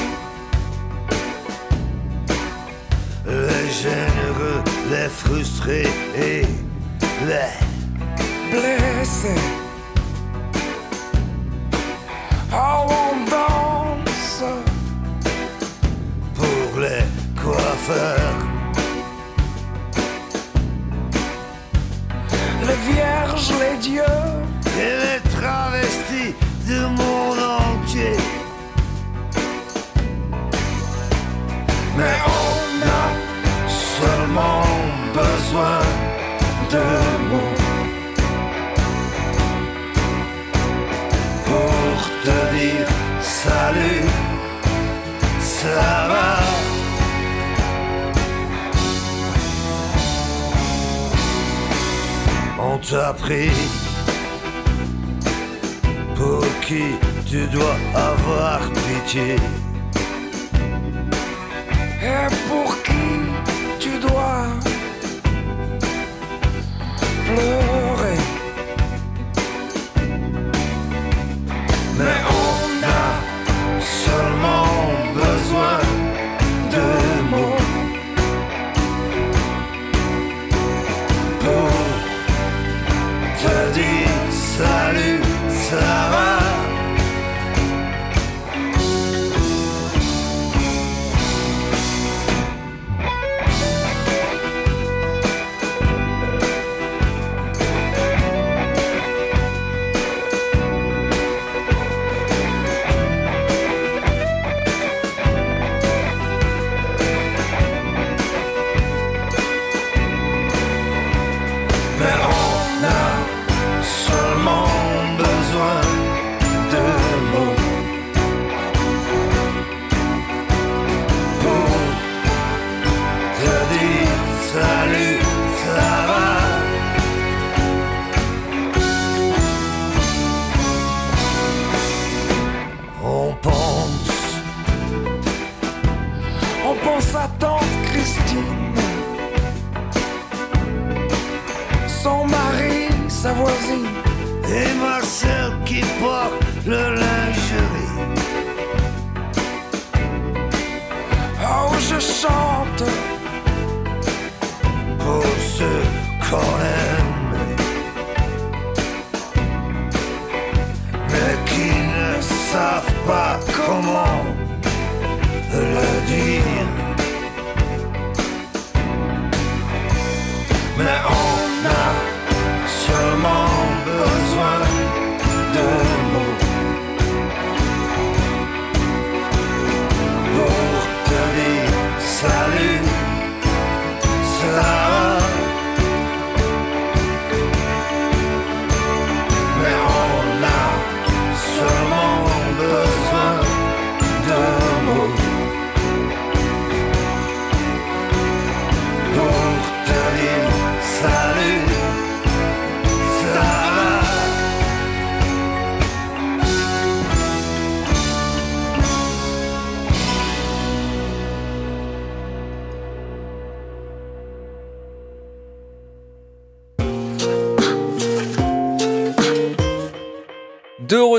les 3.25 3.71
généreux, 3.71 4.63
les 4.91 5.09
frustrés 5.09 5.87
et 6.15 6.43
les 7.25 7.62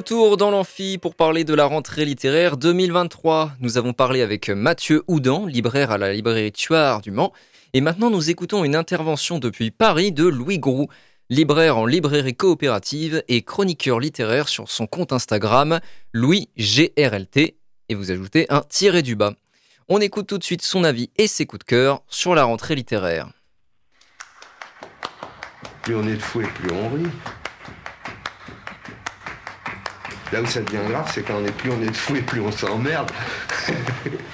retour 0.04 0.36
dans 0.36 0.50
l'amphi 0.50 0.98
pour 0.98 1.14
parler 1.14 1.44
de 1.44 1.54
la 1.54 1.64
rentrée 1.64 2.04
littéraire 2.04 2.58
2023. 2.58 3.52
Nous 3.60 3.78
avons 3.78 3.94
parlé 3.94 4.20
avec 4.20 4.50
Mathieu 4.50 5.02
Houdan, 5.06 5.46
libraire 5.46 5.90
à 5.90 5.96
la 5.96 6.12
librairie 6.12 6.52
Tuard 6.52 7.00
du 7.00 7.10
Mans. 7.10 7.32
Et 7.72 7.80
maintenant, 7.80 8.10
nous 8.10 8.28
écoutons 8.28 8.64
une 8.64 8.76
intervention 8.76 9.38
depuis 9.38 9.70
Paris 9.70 10.12
de 10.12 10.26
Louis 10.26 10.58
Groux, 10.58 10.88
libraire 11.30 11.78
en 11.78 11.86
librairie 11.86 12.36
coopérative 12.36 13.24
et 13.28 13.40
chroniqueur 13.40 13.98
littéraire 13.98 14.50
sur 14.50 14.70
son 14.70 14.86
compte 14.86 15.14
Instagram 15.14 15.80
Louis 16.12 16.50
GRLT. 16.58 17.56
Et 17.88 17.94
vous 17.94 18.10
ajoutez 18.10 18.44
un 18.50 18.60
tiré 18.60 19.00
du 19.00 19.16
bas. 19.16 19.32
On 19.88 20.02
écoute 20.02 20.26
tout 20.26 20.36
de 20.36 20.44
suite 20.44 20.60
son 20.60 20.84
avis 20.84 21.08
et 21.16 21.26
ses 21.26 21.46
coups 21.46 21.60
de 21.60 21.64
cœur 21.64 22.02
sur 22.08 22.34
la 22.34 22.44
rentrée 22.44 22.74
littéraire. 22.74 23.30
Plus 25.82 25.96
on 25.96 26.06
est 26.06 26.16
de 26.16 26.20
fou 26.22 26.42
et 26.42 26.46
plus 26.46 26.70
on 26.72 26.90
rit. 26.90 27.08
Là 30.34 30.42
où 30.42 30.46
ça 30.46 30.62
devient 30.62 30.90
grave, 30.90 31.08
c'est 31.14 31.22
quand 31.22 31.36
on 31.40 31.46
est 31.46 31.52
plus 31.52 31.70
on 31.70 31.80
est 31.80 31.86
de 31.86 31.96
fou 31.96 32.16
et 32.16 32.20
plus 32.20 32.40
on 32.40 32.50
s'emmerde. 32.50 33.12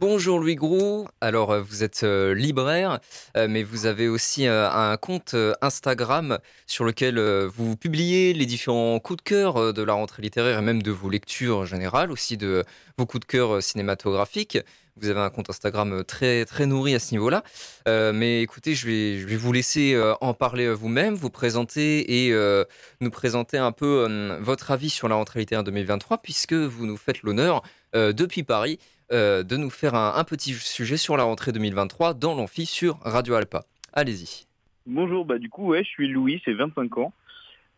Bonjour 0.00 0.38
Louis 0.38 0.54
Groux, 0.54 1.08
alors 1.20 1.50
euh, 1.50 1.60
vous 1.60 1.82
êtes 1.82 2.04
euh, 2.04 2.32
libraire, 2.32 3.00
euh, 3.36 3.48
mais 3.50 3.64
vous 3.64 3.86
avez 3.86 4.06
aussi 4.06 4.46
un 4.46 4.96
compte 4.96 5.34
Instagram 5.60 6.38
sur 6.68 6.84
lequel 6.84 7.18
vous 7.46 7.74
publiez 7.74 8.32
les 8.32 8.46
différents 8.46 9.00
coups 9.00 9.16
de 9.16 9.22
cœur 9.22 9.74
de 9.74 9.82
la 9.82 9.94
rentrée 9.94 10.22
littéraire 10.22 10.60
et 10.60 10.62
même 10.62 10.84
de 10.84 10.92
vos 10.92 11.10
lectures 11.10 11.58
en 11.58 11.64
général, 11.64 12.12
aussi 12.12 12.36
de 12.36 12.64
vos 12.96 13.06
coups 13.06 13.26
de 13.26 13.28
cœur 13.28 13.60
cinématographiques. 13.60 14.58
Vous 15.00 15.08
avez 15.08 15.18
un 15.18 15.30
compte 15.30 15.50
Instagram 15.50 16.04
très, 16.04 16.44
très 16.44 16.66
nourri 16.66 16.94
à 16.94 17.00
ce 17.00 17.12
niveau-là. 17.12 17.42
Mais 17.86 18.42
écoutez, 18.42 18.74
je 18.74 18.86
vais, 18.86 19.18
je 19.18 19.26
vais 19.26 19.36
vous 19.36 19.52
laisser 19.52 20.00
en 20.20 20.34
parler 20.34 20.72
vous-même, 20.72 21.14
vous 21.14 21.30
présenter 21.30 22.26
et 22.26 22.64
nous 23.00 23.10
présenter 23.10 23.58
un 23.58 23.72
peu 23.72 24.38
votre 24.40 24.70
avis 24.70 24.90
sur 24.90 25.08
la 25.08 25.16
rentrée 25.16 25.40
littéraire 25.40 25.64
2023, 25.64 26.18
puisque 26.18 26.54
vous 26.54 26.86
nous 26.86 26.96
faites 26.96 27.22
l'honneur, 27.22 27.62
depuis 27.94 28.42
Paris, 28.42 28.78
euh, 29.12 29.42
de 29.42 29.56
nous 29.56 29.70
faire 29.70 29.94
un, 29.94 30.24
petit 30.24 30.52
sujet 30.54 30.96
sur 30.96 31.16
la 31.16 31.24
rentrée 31.24 31.52
2023 31.52 32.14
dans 32.14 32.34
l'amphi 32.34 32.66
sur 32.66 32.98
Radio 33.02 33.34
Alpa. 33.34 33.64
Allez-y. 33.92 34.46
Bonjour, 34.86 35.24
bah 35.24 35.38
du 35.38 35.48
coup 35.48 35.66
ouais, 35.66 35.84
je 35.84 35.88
suis 35.88 36.08
Louis, 36.08 36.42
j'ai 36.44 36.54
25 36.54 36.98
ans. 36.98 37.12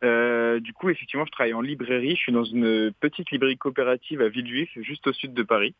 Euh, 0.02 0.60
du 0.60 0.72
coup 0.72 0.88
effectivement 0.88 1.26
je 1.26 1.30
travaille 1.30 1.52
en 1.52 1.60
librairie, 1.60 2.16
je 2.16 2.20
suis 2.20 2.32
dans 2.32 2.44
une 2.44 2.90
petite 3.00 3.30
librairie 3.30 3.58
coopérative 3.58 4.22
à 4.22 4.28
Villejuif, 4.28 4.70
juste 4.80 5.06
au 5.06 5.12
sud 5.12 5.34
de 5.34 5.42
Paris. 5.42 5.74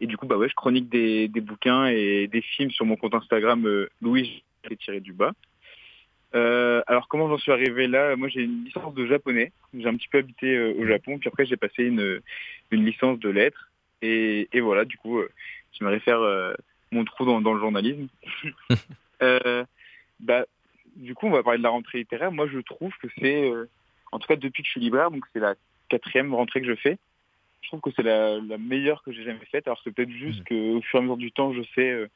Et 0.00 0.06
du 0.06 0.16
coup 0.16 0.26
bah 0.26 0.36
ouais, 0.36 0.48
je 0.48 0.54
chronique 0.54 0.88
des, 0.88 1.28
bouquins 1.28 1.86
et 1.86 2.28
des 2.28 2.40
films 2.40 2.70
sur 2.70 2.86
mon 2.86 2.96
compte 2.96 3.14
Instagram 3.14 3.66
euh, 3.66 3.90
Louis 4.00 4.42
tiré 4.80 5.00
du 5.00 5.12
bas. 5.12 5.32
Euh, 6.34 6.82
alors 6.86 7.08
comment 7.08 7.28
j'en 7.28 7.38
suis 7.38 7.52
arrivé 7.52 7.88
là? 7.88 8.16
Moi 8.16 8.28
j'ai 8.28 8.42
une 8.42 8.64
licence 8.64 8.94
de 8.94 9.06
japonais, 9.06 9.52
j'ai 9.74 9.86
un 9.86 9.96
petit 9.96 10.08
peu 10.08 10.18
habité 10.18 10.58
au 10.58 10.86
Japon, 10.86 11.18
puis 11.18 11.28
après 11.28 11.44
j'ai 11.44 11.56
passé 11.56 11.84
une, 11.84 12.20
une 12.70 12.84
licence 12.84 13.18
de 13.18 13.28
lettres. 13.28 13.71
Et, 14.02 14.48
et 14.52 14.60
voilà, 14.60 14.84
du 14.84 14.98
coup, 14.98 15.18
euh, 15.18 15.30
j'aimerais 15.72 16.00
faire 16.00 16.20
euh, 16.20 16.52
mon 16.90 17.04
trou 17.04 17.24
dans, 17.24 17.40
dans 17.40 17.54
le 17.54 17.60
journalisme. 17.60 18.08
Euh, 19.22 19.64
bah, 20.18 20.46
du 20.96 21.14
coup, 21.14 21.28
on 21.28 21.30
va 21.30 21.44
parler 21.44 21.58
de 21.58 21.62
la 21.62 21.68
rentrée 21.68 21.98
littéraire. 21.98 22.32
Moi, 22.32 22.48
je 22.48 22.58
trouve 22.58 22.92
que 23.00 23.06
c'est, 23.20 23.52
en 24.10 24.18
tout 24.18 24.26
cas 24.26 24.34
depuis 24.34 24.64
que 24.64 24.66
je 24.66 24.72
suis 24.72 24.80
libraire, 24.80 25.12
donc 25.12 25.24
c'est 25.32 25.38
la 25.38 25.54
quatrième 25.88 26.34
rentrée 26.34 26.60
que 26.60 26.66
je 26.66 26.74
fais. 26.74 26.98
Je 27.60 27.68
trouve 27.68 27.80
que 27.80 27.90
c'est 27.94 28.02
la, 28.02 28.40
la 28.40 28.58
meilleure 28.58 29.02
que 29.04 29.12
j'ai 29.12 29.22
jamais 29.22 29.44
faite. 29.46 29.68
Alors 29.68 29.80
c'est 29.84 29.92
peut-être 29.92 30.10
juste 30.10 30.42
qu'au 30.44 30.80
fur 30.82 30.98
et 30.98 30.98
à 30.98 31.02
mesure 31.02 31.16
du 31.16 31.30
temps, 31.30 31.52
je 31.52 31.62
sais 31.74 31.90
euh, 31.90 32.08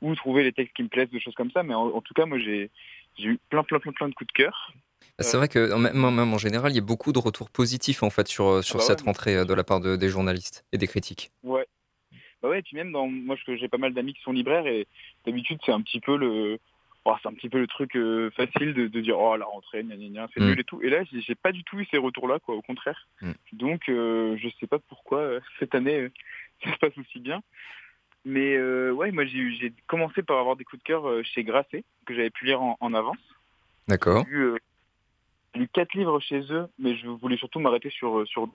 où 0.00 0.14
trouver 0.14 0.44
les 0.44 0.52
textes 0.52 0.76
qui 0.76 0.84
me 0.84 0.88
plaisent, 0.88 1.10
des 1.10 1.20
choses 1.20 1.34
comme 1.34 1.50
ça. 1.50 1.62
Mais 1.62 1.74
en, 1.74 1.88
en 1.88 2.00
tout 2.00 2.14
cas, 2.14 2.26
moi, 2.26 2.38
j'ai 2.38 2.70
eu 3.18 3.38
plein, 3.50 3.64
plein, 3.64 3.80
plein, 3.80 3.92
plein 3.92 4.08
de 4.08 4.14
coups 4.14 4.28
de 4.28 4.32
cœur. 4.32 4.72
C'est 5.18 5.36
vrai 5.36 5.48
que 5.48 5.74
même, 5.74 6.18
en 6.34 6.38
général, 6.38 6.72
il 6.72 6.76
y 6.76 6.78
a 6.78 6.82
beaucoup 6.82 7.12
de 7.12 7.18
retours 7.18 7.50
positifs 7.50 8.02
en 8.02 8.10
fait 8.10 8.26
sur, 8.28 8.46
euh, 8.46 8.62
sur 8.62 8.76
bah 8.78 8.82
ouais, 8.82 8.86
cette 8.88 9.00
rentrée 9.02 9.36
euh, 9.36 9.44
de 9.44 9.54
la 9.54 9.64
part 9.64 9.80
de- 9.80 9.96
des 9.96 10.08
journalistes 10.08 10.64
et 10.72 10.78
des 10.78 10.86
critiques. 10.86 11.30
Ouais. 11.42 11.66
Bah 12.42 12.48
ouais, 12.48 12.58
et 12.58 12.62
puis 12.62 12.76
même 12.76 12.90
dans 12.92 13.06
moi 13.06 13.36
je- 13.36 13.54
j'ai 13.56 13.68
pas 13.68 13.78
mal 13.78 13.94
d'amis 13.94 14.14
qui 14.14 14.22
sont 14.22 14.32
libraires 14.32 14.66
et 14.66 14.86
d'habitude 15.26 15.58
c'est 15.64 15.70
un 15.72 15.80
petit 15.80 16.00
peu 16.00 16.16
le 16.16 16.58
oh, 17.04 17.14
c'est 17.22 17.28
un 17.28 17.34
petit 17.34 17.48
peu 17.48 17.58
le 17.60 17.68
truc 17.68 17.94
euh, 17.94 18.30
facile 18.32 18.74
de, 18.74 18.88
de 18.88 19.00
dire 19.00 19.16
oh 19.18 19.36
la 19.36 19.44
rentrée 19.44 19.84
gna 19.84 19.94
gna 19.96 20.08
gna 20.08 20.28
c'est 20.34 20.40
Mm. 20.40 20.46
nul 20.46 20.60
et 20.60 20.64
tout 20.64 20.82
et 20.82 20.88
là 20.90 21.04
j'ai 21.12 21.34
pas 21.36 21.52
du 21.52 21.62
tout 21.62 21.78
eu 21.78 21.86
ces 21.90 21.98
retours 21.98 22.26
là 22.26 22.40
quoi 22.40 22.56
au 22.56 22.62
contraire. 22.62 23.06
Mm. 23.20 23.30
Donc 23.52 23.88
euh, 23.88 24.36
je 24.42 24.48
sais 24.58 24.66
pas 24.66 24.80
pourquoi 24.80 25.18
euh, 25.20 25.40
cette 25.60 25.74
année 25.76 26.00
euh, 26.00 26.10
ça 26.64 26.72
se 26.72 26.78
passe 26.78 26.98
aussi 26.98 27.20
bien. 27.20 27.42
Mais 28.24 28.54
euh, 28.56 28.90
ouais, 28.92 29.10
moi 29.12 29.24
j'ai 29.24 29.72
commencé 29.86 30.22
par 30.22 30.38
avoir 30.38 30.56
des 30.56 30.64
coups 30.64 30.82
de 30.82 30.86
cœur 30.86 31.08
euh, 31.08 31.22
chez 31.22 31.44
Grasset 31.44 31.84
que 32.06 32.14
j'avais 32.14 32.30
pu 32.30 32.44
lire 32.46 32.60
en, 32.62 32.76
en 32.80 32.94
avance. 32.94 33.16
D'accord. 33.88 34.24
J'ai 34.28 34.30
lu, 34.32 34.42
euh, 34.46 34.56
j'ai 34.56 34.71
lu 35.54 35.68
quatre 35.68 35.94
livres 35.94 36.20
chez 36.20 36.40
eux, 36.50 36.66
mais 36.78 36.96
je 36.96 37.06
voulais 37.06 37.36
surtout 37.36 37.60
m'arrêter 37.60 37.90
sur 37.90 38.20
euh, 38.20 38.26
sur 38.26 38.48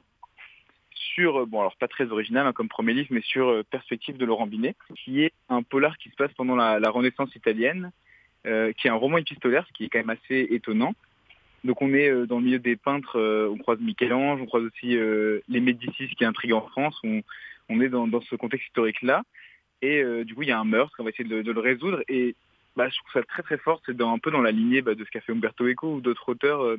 sur 0.92 1.42
euh, 1.42 1.46
bon 1.46 1.60
alors 1.60 1.76
pas 1.76 1.88
très 1.88 2.12
original 2.12 2.48
hein, 2.48 2.54
comme 2.54 2.70
premier 2.70 2.94
livre, 2.94 3.10
mais 3.12 3.22
sur 3.22 3.50
euh, 3.50 3.64
Perspective 3.64 4.18
de 4.18 4.26
Laurent 4.26 4.48
Binet, 4.48 4.76
qui 4.96 5.24
est 5.24 5.34
un 5.50 5.64
polar 5.64 5.98
qui 5.98 6.10
se 6.10 6.16
passe 6.16 6.34
pendant 6.34 6.56
la, 6.56 6.80
la 6.80 6.90
Renaissance 6.90 7.36
italienne, 7.36 7.92
euh, 8.46 8.72
qui 8.74 8.88
est 8.88 8.92
un 8.92 8.96
roman 8.96 9.18
épistolaire, 9.18 9.66
ce 9.68 9.74
qui 9.74 9.86
est 9.86 9.90
quand 9.90 10.00
même 10.00 10.10
assez 10.10 10.48
étonnant. 10.52 10.94
Donc 11.64 11.82
on 11.82 11.94
est 11.94 12.28
dans 12.28 12.38
le 12.38 12.46
milieu 12.46 12.60
des 12.60 12.76
peintres, 12.76 13.20
on 13.52 13.58
croise 13.58 13.80
Michel-Ange, 13.80 14.40
on 14.42 14.46
croise 14.46 14.64
aussi 14.64 14.96
les 15.48 15.60
Médicis 15.60 16.08
qui 16.16 16.24
intriguent 16.24 16.54
en 16.54 16.62
France, 16.62 16.98
on, 17.04 17.24
on 17.68 17.82
est 17.82 17.90
dans, 17.90 18.08
dans 18.08 18.22
ce 18.22 18.36
contexte 18.36 18.68
historique-là. 18.68 19.24
Et 19.82 20.02
du 20.24 20.34
coup, 20.34 20.44
il 20.44 20.50
y 20.50 20.52
a 20.52 20.60
un 20.60 20.66
meurtre, 20.66 20.96
on 21.00 21.04
va 21.04 21.10
essayer 21.10 21.28
de, 21.28 21.42
de 21.42 21.52
le 21.52 21.60
résoudre. 21.60 22.04
Et 22.08 22.36
bah, 22.78 22.88
je 22.90 22.98
trouve 22.98 23.12
ça 23.12 23.24
très 23.24 23.44
très 23.44 23.58
fort, 23.58 23.82
c'est 23.86 23.98
dans, 23.98 24.14
un 24.14 24.20
peu 24.20 24.32
dans 24.32 24.42
la 24.42 24.52
lignée 24.52 24.82
bah, 24.82 24.96
de 24.96 25.04
ce 25.04 25.10
qu'a 25.10 25.22
fait 25.22 25.34
Umberto 25.34 25.68
Eco 25.68 25.96
ou 25.96 26.02
d'autres 26.02 26.30
auteurs 26.30 26.64
euh, 26.64 26.78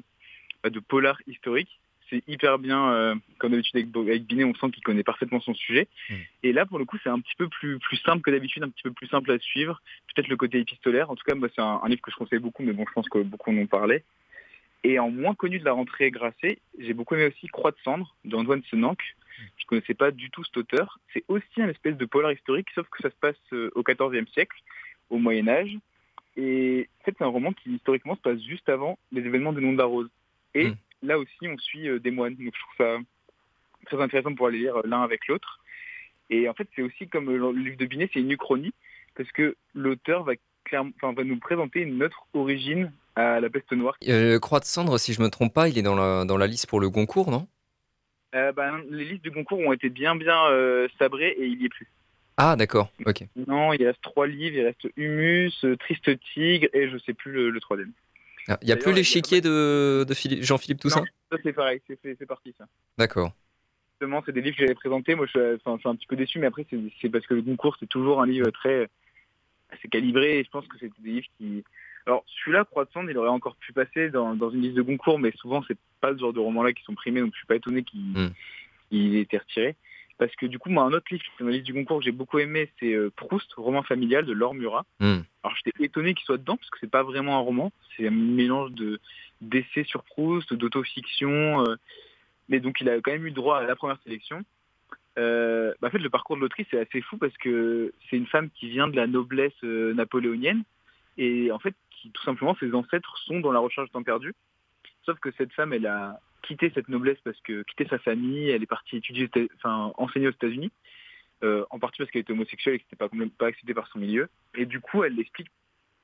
bah, 0.63 0.71
de 0.71 0.81
polar 0.81 1.21
historique. 1.27 1.81
C'est 2.09 2.27
hyper 2.27 2.59
bien, 2.59 2.91
euh, 2.91 3.15
comme 3.37 3.51
d'habitude 3.51 3.95
avec, 3.95 4.25
Binet, 4.25 4.45
on 4.45 4.55
sent 4.55 4.71
qu'il 4.71 4.83
connaît 4.83 5.03
parfaitement 5.03 5.41
son 5.41 5.53
sujet. 5.53 5.89
Mm. 6.09 6.15
Et 6.45 6.53
là, 6.55 6.65
pour 6.65 6.79
le 6.79 6.87
coup, 6.87 6.97
c'est 7.03 7.11
un 7.11 7.21
petit 7.21 7.35
peu 7.37 7.49
plus, 7.49 7.79
plus 7.81 7.99
simple 7.99 8.23
que 8.23 8.31
d'habitude, 8.31 8.63
un 8.63 8.71
petit 8.71 8.85
peu 8.85 8.93
plus 8.93 9.09
simple 9.09 9.31
à 9.31 9.39
suivre. 9.39 9.83
Peut-être 10.15 10.29
le 10.29 10.37
côté 10.37 10.59
épistolaire. 10.59 11.11
En 11.11 11.17
tout 11.17 11.25
cas, 11.25 11.35
moi, 11.35 11.49
c'est 11.55 11.61
un, 11.61 11.81
un 11.83 11.89
livre 11.89 12.01
que 12.01 12.11
je 12.11 12.17
conseille 12.17 12.39
beaucoup, 12.39 12.63
mais 12.63 12.73
bon, 12.73 12.87
je 12.89 12.93
pense 12.95 13.09
que 13.11 13.19
beaucoup 13.19 13.51
en 13.51 13.59
ont 13.59 13.67
parlé. 13.67 14.05
Et 14.85 14.99
en 14.99 15.11
moins 15.11 15.35
connu 15.35 15.59
de 15.59 15.65
la 15.65 15.73
rentrée 15.73 16.11
Grasset, 16.11 16.61
j'ai 16.79 16.95
beaucoup 16.95 17.15
aimé 17.15 17.27
aussi 17.27 17.49
Croix 17.49 17.73
de 17.73 17.77
cendre 17.85 18.15
d'Antoine 18.25 18.63
Senanque. 18.71 19.03
Je 19.57 19.67
connaissais 19.67 19.95
pas 19.95 20.11
du 20.11 20.31
tout 20.31 20.45
cet 20.45 20.57
auteur. 20.57 20.99
C'est 21.13 21.25
aussi 21.29 21.61
un 21.61 21.69
espèce 21.69 21.97
de 21.97 22.07
polar 22.07 22.33
historique, 22.33 22.69
sauf 22.75 22.89
que 22.89 23.03
ça 23.03 23.11
se 23.11 23.17
passe 23.21 23.37
euh, 23.53 23.71
au 23.75 23.83
XIVe 23.83 24.27
siècle, 24.33 24.57
au 25.11 25.19
Moyen 25.19 25.49
Âge. 25.49 25.77
Et 26.41 26.89
en 27.01 27.05
fait, 27.05 27.15
c'est 27.19 27.25
un 27.25 27.29
roman 27.29 27.53
qui 27.53 27.75
historiquement 27.75 28.15
se 28.15 28.21
passe 28.21 28.41
juste 28.43 28.69
avant 28.69 28.97
les 29.13 29.23
événements 29.23 29.53
du 29.53 29.61
Nom 29.61 29.73
de 29.73 29.79
la 29.79 29.85
Rose. 29.85 30.09
Et 30.55 30.69
Mm. 30.69 30.77
là 31.03 31.19
aussi, 31.19 31.49
on 31.49 31.59
suit 31.59 31.89
euh, 31.89 31.99
des 31.99 32.13
moines. 32.13 32.37
Donc 32.37 32.55
je 32.55 32.61
trouve 32.61 32.77
ça 32.79 32.97
très 33.87 34.01
intéressant 34.01 34.31
de 34.31 34.37
pouvoir 34.37 34.53
les 34.53 34.59
lire 34.61 34.77
euh, 34.77 34.83
l'un 34.85 35.03
avec 35.03 35.27
l'autre. 35.27 35.59
Et 36.31 36.49
en 36.49 36.55
fait, 36.55 36.69
c'est 36.77 36.83
aussi 36.83 37.09
comme 37.09 37.29
euh, 37.29 37.53
le 37.53 37.61
livre 37.61 37.77
de 37.77 37.87
Binet, 37.87 38.09
c'est 38.13 38.21
une 38.21 38.31
uchronie, 38.31 38.73
parce 39.17 39.31
que 39.33 39.57
l'auteur 39.75 40.23
va, 40.23 40.35
clairement- 40.65 40.93
va 41.03 41.25
nous 41.25 41.39
présenter 41.39 41.81
une 41.81 42.03
autre 42.03 42.27
origine 42.35 42.93
à 43.17 43.41
La 43.41 43.51
Peste 43.51 43.73
Noire. 43.73 43.97
Euh, 44.07 44.39
Croix 44.39 44.61
de 44.61 44.65
Cendre, 44.65 44.97
si 44.99 45.13
je 45.15 45.21
me 45.21 45.29
trompe 45.31 45.53
pas, 45.53 45.69
il 45.69 45.77
est 45.77 45.83
dans 45.83 45.97
la, 45.97 46.25
dans 46.25 46.37
la 46.37 46.47
liste 46.47 46.69
pour 46.69 46.79
le 46.79 46.89
Goncourt, 46.89 47.31
non? 47.33 47.49
Euh, 48.35 48.53
ben, 48.53 48.85
les 48.91 49.07
listes 49.07 49.25
du 49.25 49.33
concours 49.33 49.59
ont 49.59 49.73
été 49.73 49.89
bien 49.89 50.15
bien 50.15 50.39
euh, 50.51 50.87
sabrées 50.99 51.31
et 51.31 51.47
il 51.47 51.61
y 51.63 51.65
est 51.65 51.71
plus. 51.71 51.89
Ah, 52.41 52.55
d'accord, 52.57 52.89
ok. 53.05 53.25
Non, 53.49 53.73
il 53.73 53.85
reste 53.85 54.01
trois 54.01 54.27
livres, 54.29 54.57
il 54.57 54.65
reste 54.65 54.87
Humus, 54.97 55.53
euh, 55.65 55.77
Triste 55.77 56.09
Tigre 56.33 56.69
et 56.73 56.89
je 56.89 56.97
sais 56.99 57.13
plus 57.13 57.33
le, 57.33 57.51
le 57.51 57.61
troisième. 57.61 57.93
Ah, 58.47 58.59
Il 58.63 58.69
y 58.69 58.73
a 58.73 58.77
plus 58.77 58.93
l'échiquier 58.93 59.41
de, 59.41 60.07
de 60.09 60.15
Philippe- 60.15 60.43
Jean-Philippe 60.45 60.81
Toussaint 60.81 61.05
Ça 61.31 61.39
c'est 61.43 61.53
pareil, 61.53 61.81
c'est 61.87 62.27
parti 62.27 62.55
ça. 62.57 62.67
D'accord. 62.97 63.33
Justement, 64.01 64.23
c'est 64.25 64.33
des 64.33 64.41
livres 64.41 64.57
que 64.57 64.63
j'avais 64.63 64.75
présentés. 64.77 65.17
Moi, 65.17 65.27
je 65.27 65.31
suis, 65.33 65.41
enfin, 65.65 65.75
je 65.77 65.81
suis 65.81 65.89
un 65.89 65.97
petit 65.97 66.07
peu 66.07 66.15
déçu, 66.15 66.39
mais 66.39 66.47
après, 66.47 66.65
c'est 67.03 67.09
parce 67.09 67.27
que 67.27 67.35
le 67.35 67.43
concours, 67.43 67.77
c'est 67.81 67.89
toujours 67.89 68.23
un 68.23 68.27
livre 68.27 68.49
très 68.51 68.89
assez 69.71 69.89
calibré. 69.89 70.39
Et 70.39 70.45
je 70.45 70.51
pense 70.51 70.67
que 70.69 70.77
c'est 70.79 70.91
des 71.01 71.11
livres 71.11 71.27
qui. 71.37 71.65
Alors, 72.07 72.25
celui-là, 72.27 72.65
Croix 72.65 72.85
de 72.85 72.91
Cendre, 72.93 73.11
il 73.11 73.19
aurait 73.19 73.29
encore 73.29 73.57
pu 73.57 73.73
passer 73.73 74.09
dans, 74.11 74.35
dans 74.37 74.51
une 74.51 74.63
liste 74.63 74.77
de 74.77 74.83
concours, 74.83 75.19
mais 75.19 75.33
souvent, 75.37 75.63
c'est 75.67 75.77
pas 76.01 76.15
ce 76.15 76.19
genre 76.21 76.33
de 76.33 76.39
romans-là 76.41 76.73
qui 76.73 76.85
sont 76.85 76.95
primés, 76.95 77.21
donc 77.21 77.33
je 77.35 77.39
suis 77.39 77.47
pas 77.47 77.57
étonné 77.57 77.83
qu'il 77.83 78.01
Mm. 78.01 78.31
il 78.93 79.17
ait 79.17 79.21
été 79.23 79.37
retiré. 79.37 79.75
Parce 80.19 80.35
que 80.35 80.47
du 80.47 80.59
coup, 80.59 80.69
moi, 80.69 80.83
un 80.83 80.93
autre 80.93 81.07
livre 81.11 81.23
qui 81.23 81.31
est 81.31 81.45
dans 81.45 81.47
la 81.47 81.53
liste 81.53 81.67
du 81.67 81.75
concours 81.75 81.99
que 81.99 82.05
j'ai 82.05 82.13
beaucoup 82.13 82.39
aimé, 82.41 82.71
c'est 82.81 82.93
euh, 82.93 83.11
Proust, 83.15 83.53
roman 83.55 83.83
familial 83.85 84.27
de 84.27 84.33
Laure 84.33 84.55
Murat. 84.55 84.85
Hmm. 84.99 85.21
Alors 85.45 85.57
j'étais 85.57 85.85
étonné 85.85 86.15
qu'il 86.15 86.25
soit 86.25 86.39
dedans 86.39 86.57
parce 86.57 86.71
que 86.71 86.79
c'est 86.81 86.91
pas 86.91 87.05
vraiment 87.05 87.37
un 87.37 87.41
roman, 87.41 87.73
c'est 87.97 88.09
un 88.09 88.11
mélange 88.11 88.73
de 88.73 89.01
d'essais 89.41 89.85
sur 89.85 90.03
Proust, 90.03 90.53
d'autofiction. 90.53 91.65
euh, 91.65 91.77
mais 92.49 92.61
donc 92.61 92.81
il 92.81 92.89
a 92.89 93.01
quand 93.01 93.13
même 93.13 93.27
eu 93.27 93.31
droit 93.31 93.59
à 93.59 93.63
la 93.63 93.77
première 93.77 94.01
sélection. 94.03 94.43
Euh, 95.19 95.73
bah, 95.81 95.89
en 95.89 95.91
fait, 95.91 95.99
le 95.99 96.11
parcours 96.11 96.37
de 96.37 96.41
l'autrice 96.41 96.67
c'est 96.71 96.81
assez 96.81 97.01
fou 97.01 97.17
parce 97.17 97.37
que 97.39 97.93
c'est 98.09 98.17
une 98.17 98.27
femme 98.27 98.51
qui 98.51 98.69
vient 98.69 98.89
de 98.89 98.97
la 98.97 99.07
noblesse 99.07 99.53
euh, 99.63 99.95
napoléonienne 99.95 100.65
et 101.17 101.53
en 101.53 101.59
fait, 101.59 101.75
qui 101.91 102.11
tout 102.11 102.23
simplement 102.23 102.57
ses 102.59 102.75
ancêtres 102.75 103.17
sont 103.19 103.41
dans 103.41 103.53
la 103.53 103.61
recherche 103.61 103.89
du 103.89 103.93
temps 103.93 104.03
perdu. 104.03 104.35
Sauf 105.05 105.19
que 105.21 105.31
cette 105.33 105.53
femme, 105.53 105.73
elle 105.73 105.87
a 105.87 106.21
quitté 106.43 106.71
cette 106.75 106.89
noblesse 106.89 107.19
parce 107.25 107.41
que 107.41 107.63
quitté 107.63 107.87
sa 107.89 107.99
famille, 107.99 108.51
elle 108.51 108.63
est 108.63 108.67
partie 108.67 108.97
étudier, 108.97 109.31
enfin 109.57 109.93
enseigner 109.97 110.29
aux 110.29 110.33
États-Unis. 110.33 110.73
euh, 111.45 111.65
en 111.71 111.79
partie 111.79 111.99
parce 111.99 112.11
qu'elle 112.11 112.23
était 112.23 112.33
homosexuelle 112.33 112.75
et 112.75 112.79
que 112.79 112.85
c'était 112.91 112.97
pas, 112.97 113.09
pas 113.39 113.47
accepté 113.47 113.75
par 113.75 113.87
son 113.89 113.99
milieu. 113.99 114.29
Et 114.57 114.67
du 114.67 114.81
coup, 114.81 115.05
elle 115.05 115.19
explique 115.21 115.49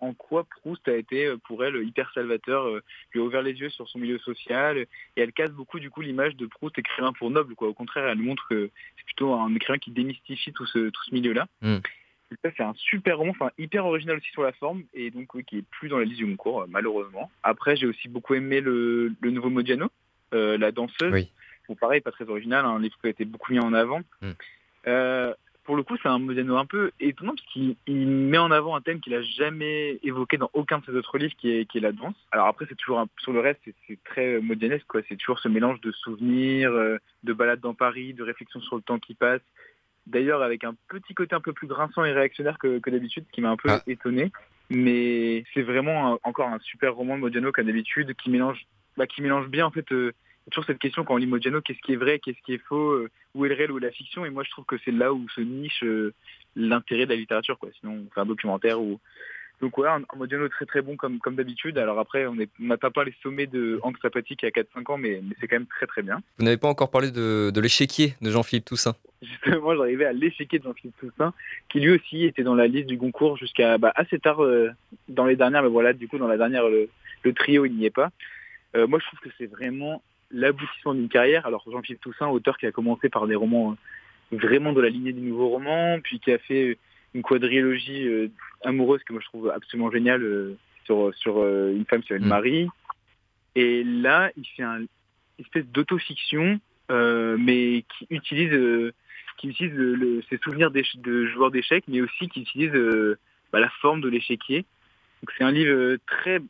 en 0.00 0.12
quoi 0.12 0.44
Proust 0.44 0.86
a 0.88 0.96
été 0.96 1.26
euh, 1.26 1.36
pour 1.38 1.64
elle 1.64 1.76
hyper 1.82 2.10
salvateur, 2.12 2.66
euh, 2.66 2.82
lui 3.12 3.20
a 3.20 3.24
ouvert 3.24 3.42
les 3.42 3.52
yeux 3.52 3.70
sur 3.70 3.88
son 3.88 3.98
milieu 3.98 4.18
social 4.18 4.78
et 4.78 4.88
elle 5.16 5.32
casse 5.32 5.50
beaucoup 5.50 5.80
du 5.80 5.90
coup 5.90 6.02
l'image 6.02 6.36
de 6.36 6.46
Proust 6.46 6.78
écrivain 6.78 7.12
pour 7.12 7.30
noble 7.30 7.54
quoi. 7.54 7.68
Au 7.68 7.74
contraire, 7.74 8.06
elle 8.06 8.18
montre 8.18 8.46
que 8.48 8.70
c'est 8.96 9.04
plutôt 9.06 9.32
un 9.34 9.54
écrivain 9.54 9.78
qui 9.78 9.90
démystifie 9.90 10.52
tout 10.52 10.66
ce 10.66 10.90
tout 10.90 11.02
ce 11.04 11.14
milieu-là. 11.14 11.46
Mm. 11.62 11.76
Et 12.32 12.36
ça 12.42 12.50
c'est 12.56 12.62
un 12.62 12.74
super 12.74 13.18
roman, 13.18 13.30
enfin 13.30 13.50
hyper 13.58 13.86
original 13.86 14.16
aussi 14.16 14.30
sur 14.30 14.42
la 14.42 14.52
forme 14.52 14.84
et 14.94 15.10
donc 15.10 15.32
oui, 15.34 15.44
qui 15.44 15.58
est 15.58 15.64
plus 15.70 15.88
dans 15.88 15.98
la 15.98 16.04
liste 16.04 16.18
du 16.18 16.26
concours 16.26 16.62
euh, 16.62 16.66
malheureusement. 16.68 17.30
Après, 17.42 17.76
j'ai 17.76 17.86
aussi 17.86 18.08
beaucoup 18.08 18.34
aimé 18.34 18.60
le, 18.60 19.14
le 19.20 19.30
nouveau 19.30 19.50
Modiano, 19.50 19.90
euh, 20.34 20.58
la 20.58 20.72
danseuse. 20.72 21.12
Oui. 21.12 21.28
Bon, 21.68 21.74
pareil, 21.76 22.00
pas 22.00 22.10
très 22.12 22.28
original, 22.28 22.64
hein, 22.64 22.70
un 22.76 22.80
livre 22.80 22.96
qui 23.00 23.06
a 23.06 23.10
été 23.10 23.24
beaucoup 23.24 23.52
mis 23.52 23.58
en 23.60 23.72
avant. 23.72 24.00
Mm. 24.20 24.30
Euh, 24.86 25.34
pour 25.64 25.76
le 25.76 25.82
coup, 25.82 25.96
c'est 26.02 26.08
un 26.10 26.18
Modiano 26.18 26.58
un 26.58 26.66
peu 26.66 26.90
étonnant 27.00 27.32
parce 27.34 27.46
qu'il 27.46 27.74
il 27.86 28.06
met 28.06 28.36
en 28.36 28.50
avant 28.50 28.76
un 28.76 28.82
thème 28.82 29.00
qu'il 29.00 29.14
a 29.14 29.22
jamais 29.22 29.98
évoqué 30.02 30.36
dans 30.36 30.50
aucun 30.52 30.78
de 30.80 30.84
ses 30.84 30.92
autres 30.92 31.16
livres, 31.16 31.32
qui 31.38 31.50
est, 31.56 31.64
qui 31.64 31.78
est 31.78 31.80
la 31.80 31.92
danse. 31.92 32.14
Alors 32.32 32.48
après, 32.48 32.66
c'est 32.68 32.74
toujours 32.74 33.00
un- 33.00 33.08
sur 33.18 33.32
le 33.32 33.40
reste, 33.40 33.60
c'est- 33.86 33.98
très 34.04 34.40
modianesque, 34.42 34.84
quoi. 34.86 35.00
C'est 35.08 35.16
toujours 35.16 35.38
ce 35.38 35.48
mélange 35.48 35.80
de 35.80 35.90
souvenirs, 35.90 36.70
euh, 36.70 36.98
de 37.22 37.32
balades 37.32 37.60
dans 37.60 37.72
Paris, 37.72 38.12
de 38.12 38.22
réflexions 38.22 38.60
sur 38.60 38.76
le 38.76 38.82
temps 38.82 38.98
qui 38.98 39.14
passe. 39.14 39.40
D'ailleurs, 40.06 40.42
avec 40.42 40.64
un 40.64 40.74
petit 40.88 41.14
côté 41.14 41.34
un 41.34 41.40
peu 41.40 41.54
plus 41.54 41.66
grinçant 41.66 42.04
et 42.04 42.12
réactionnaire 42.12 42.58
que, 42.58 42.78
que 42.78 42.90
d'habitude, 42.90 43.24
qui 43.32 43.40
m'a 43.40 43.48
un 43.48 43.56
peu 43.56 43.70
Ah. 43.70 43.82
étonné. 43.86 44.32
Mais 44.68 45.44
c'est 45.54 45.62
vraiment 45.62 46.12
un- 46.14 46.18
encore 46.24 46.48
un 46.48 46.58
super 46.58 46.94
roman 46.94 47.16
de 47.16 47.20
Modiano 47.22 47.52
comme 47.52 47.66
d'habitude, 47.66 48.14
qui 48.16 48.28
mélange, 48.28 48.66
bah, 48.96 49.06
qui 49.06 49.22
mélange 49.22 49.48
bien 49.48 49.66
en 49.66 49.70
fait. 49.70 49.90
euh, 49.92 50.12
toujours 50.50 50.66
cette 50.66 50.78
question 50.78 51.04
quand 51.04 51.14
on 51.14 51.18
lit 51.18 51.26
Modiano, 51.26 51.60
qu'est-ce 51.62 51.80
qui 51.80 51.92
est 51.94 51.96
vrai, 51.96 52.18
qu'est-ce 52.18 52.40
qui 52.44 52.54
est 52.54 52.62
faux, 52.66 52.92
euh, 52.92 53.10
où 53.34 53.46
est 53.46 53.48
le 53.48 53.54
réel, 53.54 53.72
où 53.72 53.78
est 53.78 53.82
la 53.82 53.90
fiction. 53.90 54.24
Et 54.26 54.30
moi, 54.30 54.42
je 54.44 54.50
trouve 54.50 54.64
que 54.66 54.76
c'est 54.84 54.90
là 54.90 55.12
où 55.12 55.26
se 55.30 55.40
niche 55.40 55.82
euh, 55.84 56.12
l'intérêt 56.54 57.06
de 57.06 57.10
la 57.10 57.16
littérature. 57.16 57.58
Quoi. 57.58 57.70
Sinon, 57.80 58.04
on 58.06 58.14
fait 58.14 58.20
un 58.20 58.26
documentaire 58.26 58.80
ou 58.80 59.00
donc 59.60 59.78
ouais, 59.78 59.88
un, 59.88 60.02
un 60.02 60.16
Modiano 60.16 60.48
très 60.48 60.66
très 60.66 60.82
bon 60.82 60.96
comme, 60.96 61.18
comme 61.18 61.36
d'habitude. 61.36 61.78
Alors 61.78 61.98
après, 61.98 62.26
on 62.26 62.36
n'atteint 62.58 62.90
pas 62.90 63.04
les 63.04 63.14
sommets 63.22 63.46
de 63.46 63.78
Hank 63.82 63.96
Sapati 64.02 64.36
qui 64.36 64.44
a 64.46 64.50
4-5 64.50 64.92
ans, 64.92 64.98
mais, 64.98 65.20
mais 65.22 65.34
c'est 65.40 65.48
quand 65.48 65.56
même 65.56 65.66
très 65.66 65.86
très 65.86 66.02
bien. 66.02 66.20
Vous 66.38 66.44
n'avez 66.44 66.56
pas 66.56 66.68
encore 66.68 66.90
parlé 66.90 67.10
de, 67.10 67.50
de 67.54 67.60
l'échiquier 67.60 68.14
de 68.20 68.30
Jean-Philippe 68.30 68.64
Toussaint? 68.66 68.96
Justement, 69.22 69.74
j'arrivais 69.74 70.04
à 70.04 70.12
l'échiquier 70.12 70.58
de 70.58 70.64
Jean-Philippe 70.64 70.96
Toussaint, 70.98 71.32
qui 71.70 71.80
lui 71.80 71.92
aussi 71.92 72.24
était 72.24 72.42
dans 72.42 72.54
la 72.56 72.66
liste 72.66 72.88
du 72.88 72.98
concours 72.98 73.38
jusqu'à 73.38 73.78
bah, 73.78 73.92
assez 73.94 74.18
tard 74.18 74.42
euh, 74.42 74.70
dans 75.08 75.24
les 75.24 75.36
dernières. 75.36 75.62
Mais 75.62 75.68
voilà, 75.70 75.92
du 75.94 76.08
coup, 76.08 76.18
dans 76.18 76.28
la 76.28 76.36
dernière, 76.36 76.68
le, 76.68 76.90
le 77.22 77.32
trio, 77.32 77.64
il 77.64 77.74
n'y 77.74 77.86
est 77.86 77.90
pas. 77.90 78.10
Euh, 78.76 78.86
moi, 78.86 78.98
je 79.00 79.06
trouve 79.06 79.20
que 79.20 79.30
c'est 79.38 79.46
vraiment 79.46 80.02
l'aboutissement 80.30 80.94
d'une 80.94 81.08
carrière. 81.08 81.46
Alors, 81.46 81.64
Jean-Philippe 81.70 82.00
Toussaint, 82.00 82.28
auteur 82.28 82.58
qui 82.58 82.66
a 82.66 82.72
commencé 82.72 83.08
par 83.08 83.26
des 83.26 83.34
romans 83.36 83.76
euh, 84.32 84.36
vraiment 84.36 84.72
de 84.72 84.80
la 84.80 84.88
lignée 84.88 85.12
du 85.12 85.20
nouveau 85.20 85.48
roman, 85.48 86.00
puis 86.02 86.18
qui 86.20 86.32
a 86.32 86.38
fait 86.38 86.78
une 87.14 87.22
quadrilogie 87.22 88.06
euh, 88.08 88.28
amoureuse 88.64 89.02
que 89.04 89.12
moi 89.12 89.22
je 89.22 89.28
trouve 89.28 89.48
absolument 89.50 89.90
géniale 89.92 90.22
euh, 90.22 90.56
sur, 90.84 91.14
sur 91.14 91.38
euh, 91.38 91.72
une 91.72 91.84
femme 91.84 92.02
qui 92.02 92.08
s'appelle 92.08 92.24
Mm. 92.26 92.28
Marie. 92.28 92.68
Et 93.54 93.84
là, 93.84 94.32
il 94.36 94.44
fait 94.56 94.64
un, 94.64 94.80
une 94.80 94.88
espèce 95.38 95.66
d'autofiction, 95.66 96.58
euh, 96.90 97.36
mais 97.38 97.84
qui 97.96 98.06
utilise, 98.10 98.52
euh, 98.52 98.92
qui 99.38 99.48
utilise 99.48 99.72
le- 99.74 99.94
le- 99.94 100.22
ses 100.28 100.38
souvenirs 100.38 100.72
de 100.72 101.26
joueurs 101.26 101.52
d'échecs, 101.52 101.84
mais 101.86 102.00
aussi 102.00 102.28
qui 102.28 102.40
utilise 102.42 102.74
euh, 102.74 103.16
bah, 103.52 103.60
la 103.60 103.70
forme 103.80 104.00
de 104.00 104.08
l'échiquier. 104.08 104.64
Donc 105.22 105.32
c'est 105.38 105.44
un 105.44 105.52
livre 105.52 105.70
euh, 105.72 105.98
très, 106.08 106.40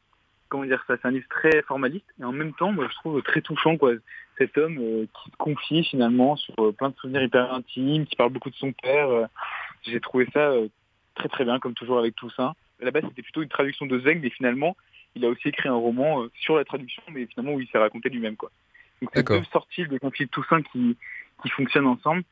comment 0.54 0.66
dire 0.66 0.84
ça, 0.86 0.94
c'est 0.96 1.08
un 1.08 1.10
livre 1.10 1.26
très 1.28 1.62
formaliste, 1.62 2.06
et 2.20 2.24
en 2.24 2.30
même 2.30 2.52
temps, 2.54 2.70
moi 2.70 2.86
je 2.88 2.94
trouve 2.94 3.20
très 3.22 3.40
touchant 3.40 3.76
quoi. 3.76 3.92
Cet 4.38 4.56
homme 4.58 4.78
euh, 4.80 5.06
qui 5.06 5.30
se 5.30 5.36
confie 5.36 5.84
finalement 5.84 6.36
sur 6.36 6.54
euh, 6.58 6.72
plein 6.72 6.90
de 6.90 6.96
souvenirs 6.96 7.22
hyper 7.22 7.52
intimes, 7.52 8.06
qui 8.06 8.14
parle 8.16 8.30
beaucoup 8.30 8.50
de 8.50 8.54
son 8.54 8.72
père. 8.72 9.08
euh, 9.08 9.26
J'ai 9.82 10.00
trouvé 10.00 10.28
ça 10.32 10.52
très 11.16 11.28
très 11.28 11.44
bien, 11.44 11.58
comme 11.58 11.74
toujours 11.74 11.98
avec 11.98 12.14
Toussaint. 12.16 12.54
À 12.80 12.84
la 12.84 12.90
base, 12.92 13.04
c'était 13.08 13.22
plutôt 13.22 13.42
une 13.42 13.48
traduction 13.48 13.86
de 13.86 13.98
Zweig, 13.98 14.20
mais 14.22 14.30
finalement, 14.30 14.76
il 15.16 15.24
a 15.24 15.28
aussi 15.28 15.48
écrit 15.48 15.68
un 15.68 15.74
roman 15.74 16.24
sur 16.40 16.56
la 16.56 16.64
traduction, 16.64 17.02
mais 17.10 17.26
finalement 17.26 17.54
où 17.54 17.60
il 17.60 17.68
s'est 17.68 17.78
raconté 17.78 18.08
lui-même. 18.08 18.36
quoi. 18.36 18.50
Donc 19.02 19.10
c'est 19.14 19.20
deux 19.38 19.44
sorties 19.52 19.86
de 19.86 19.98
conflits 19.98 20.26
de 20.26 20.30
Toussaint 20.30 20.62
qui, 20.62 20.96
qui 21.42 21.48
fonctionnent 21.50 21.86
ensemble 21.86 22.22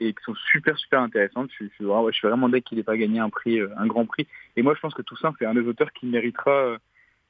et 0.00 0.12
qui 0.12 0.22
sont 0.24 0.34
super 0.52 0.76
super 0.78 1.00
intéressantes. 1.00 1.48
Je, 1.50 1.54
suis- 1.56 1.70
je, 1.78 1.84
vraiment- 1.84 2.10
je 2.10 2.16
suis 2.16 2.26
vraiment 2.28 2.48
dès 2.48 2.60
qu'il 2.60 2.78
n'ait 2.78 2.84
pas 2.84 2.96
gagné 2.96 3.18
un 3.20 3.30
prix, 3.30 3.60
un 3.76 3.86
grand 3.86 4.06
prix. 4.06 4.26
Et 4.56 4.62
moi, 4.62 4.74
je 4.74 4.80
pense 4.80 4.94
que 4.94 5.02
Toussaint, 5.02 5.32
c'est 5.38 5.46
un 5.46 5.54
des 5.54 5.66
auteurs 5.66 5.92
qui 5.92 6.06
méritera 6.06 6.76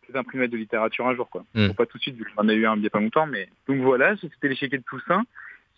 peut-être 0.06 0.34
Nobel 0.34 0.50
de 0.50 0.56
littérature 0.56 1.06
un 1.06 1.14
jour. 1.14 1.28
Quoi. 1.28 1.44
Mm. 1.54 1.68
Bon, 1.68 1.74
pas 1.74 1.86
tout 1.86 1.98
de 1.98 2.02
suite, 2.02 2.16
vu 2.16 2.24
qu'on 2.24 2.42
en 2.42 2.48
a 2.48 2.54
eu 2.54 2.66
un 2.66 2.76
il 2.76 2.80
n'y 2.80 2.86
a 2.86 2.90
pas 2.90 3.00
longtemps. 3.00 3.26
Mais... 3.26 3.48
Donc 3.66 3.80
voilà, 3.80 4.16
c'était 4.16 4.48
l'échiquier 4.48 4.78
de 4.78 4.84
Toussaint. 4.84 5.24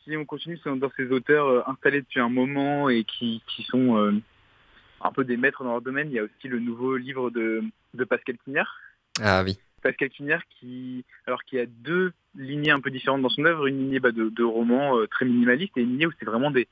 Si 0.05 0.17
on 0.17 0.25
continue 0.25 0.59
dans 0.65 0.91
ces 0.97 1.11
auteurs 1.11 1.47
euh, 1.47 1.63
installés 1.67 2.01
depuis 2.01 2.21
un 2.21 2.31
moment 2.31 2.89
et 2.89 3.05
qui, 3.05 3.43
qui 3.47 3.63
sont 3.65 3.99
euh, 3.99 4.13
un 5.03 5.13
peu 5.13 5.25
des 5.25 5.37
maîtres 5.37 5.65
dans 5.65 5.73
leur 5.73 5.83
domaine, 5.83 6.09
il 6.11 6.15
y 6.15 6.19
a 6.19 6.25
aussi 6.25 6.49
le 6.49 6.61
nouveau 6.61 6.97
livre 6.97 7.31
de, 7.31 7.63
de 7.95 8.05
Pascal 8.05 8.37
Quignard. 8.45 8.79
Ah 9.21 9.43
oui. 9.45 9.59
Pascal 9.83 10.09
Quignard 10.09 10.43
qui, 10.49 11.05
alors 11.27 11.45
qui 11.45 11.59
a 11.59 11.67
deux 11.67 12.13
lignées 12.35 12.71
un 12.71 12.81
peu 12.81 12.91
différentes 12.91 13.23
dans 13.23 13.29
son 13.29 13.45
œuvre, 13.45 13.67
une 13.67 13.79
lignée 13.79 14.01
bah, 14.01 14.13
de, 14.13 14.29
de 14.29 14.45
romans 14.45 14.99
euh, 14.99 15.07
très 15.07 15.25
minimalistes 15.25 15.77
et 15.77 15.83
une 15.83 15.91
lignée 15.91 16.07
où 16.07 16.13
c'est 16.19 16.25
vraiment 16.25 16.51
des, 16.51 16.69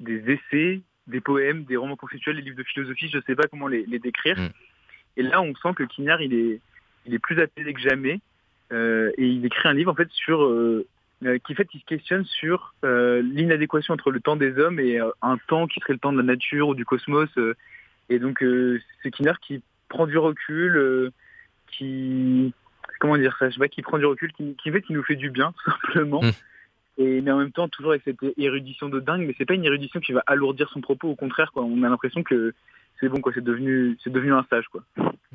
des 0.00 0.32
essais, 0.32 0.82
des 1.06 1.20
poèmes, 1.20 1.64
des 1.64 1.76
romans 1.76 1.96
conceptuels, 1.96 2.36
des 2.36 2.42
livres 2.42 2.58
de 2.58 2.64
philosophie, 2.64 3.08
je 3.08 3.16
ne 3.16 3.22
sais 3.22 3.34
pas 3.34 3.48
comment 3.48 3.66
les, 3.66 3.86
les 3.86 3.98
décrire. 3.98 4.38
Mm. 4.38 4.48
Et 5.16 5.22
là, 5.22 5.40
on 5.40 5.54
sent 5.56 5.74
que 5.74 5.82
Quignard, 5.84 6.22
il 6.22 6.34
est, 6.34 6.60
il 7.08 7.14
est 7.14 7.18
plus 7.18 7.40
apaisé 7.40 7.72
que 7.72 7.80
jamais 7.80 8.20
euh, 8.72 9.10
et 9.16 9.26
il 9.26 9.44
écrit 9.44 9.68
un 9.68 9.72
livre 9.72 9.90
en 9.90 9.94
fait 9.94 10.10
sur 10.10 10.42
euh, 10.42 10.86
euh, 11.24 11.38
qui 11.38 11.54
fait 11.54 11.66
il 11.72 11.80
se 11.80 11.86
questionne 11.86 12.24
sur 12.24 12.74
euh, 12.84 13.22
l'inadéquation 13.22 13.94
entre 13.94 14.10
le 14.10 14.20
temps 14.20 14.36
des 14.36 14.58
hommes 14.58 14.78
et 14.78 15.00
un 15.22 15.38
temps 15.48 15.66
qui 15.66 15.80
serait 15.80 15.94
le 15.94 15.98
temps 15.98 16.12
de 16.12 16.18
la 16.18 16.24
nature 16.24 16.68
ou 16.68 16.74
du 16.74 16.84
cosmos. 16.84 17.30
et 18.08 18.18
donc 18.18 18.44
c'est 19.02 19.10
Quignard 19.10 19.40
qui 19.40 19.62
prend 19.88 20.06
du 20.06 20.18
recul, 20.18 21.10
qui 21.72 22.52
comment 23.00 23.16
dire 23.16 23.36
ça, 23.38 23.48
je 23.48 23.54
sais 23.54 23.60
pas, 23.60 23.68
qui 23.68 23.82
prend 23.82 23.98
du 23.98 24.06
recul, 24.06 24.32
qui, 24.32 24.54
qui 24.62 24.70
fait 24.70 24.82
qui 24.82 24.92
nous 24.92 25.02
fait 25.02 25.16
du 25.16 25.30
bien 25.30 25.52
tout 25.64 25.70
simplement. 25.70 26.22
Mm. 26.22 26.30
Et 27.00 27.20
mais 27.20 27.30
en 27.30 27.38
même 27.38 27.52
temps 27.52 27.68
toujours 27.68 27.92
avec 27.92 28.02
cette 28.04 28.18
érudition 28.36 28.88
de 28.88 29.00
dingue, 29.00 29.24
mais 29.26 29.34
c'est 29.38 29.46
pas 29.46 29.54
une 29.54 29.64
érudition 29.64 30.00
qui 30.00 30.12
va 30.12 30.22
alourdir 30.26 30.68
son 30.70 30.80
propos, 30.80 31.08
au 31.08 31.14
contraire 31.14 31.52
quoi. 31.52 31.62
On 31.62 31.82
a 31.84 31.88
l'impression 31.88 32.22
que 32.22 32.54
c'est 33.00 33.08
bon 33.08 33.20
quoi, 33.20 33.32
c'est 33.34 33.44
devenu 33.44 33.96
c'est 34.02 34.10
devenu 34.12 34.32
un 34.32 34.44
sage 34.50 34.68
quoi. 34.68 34.82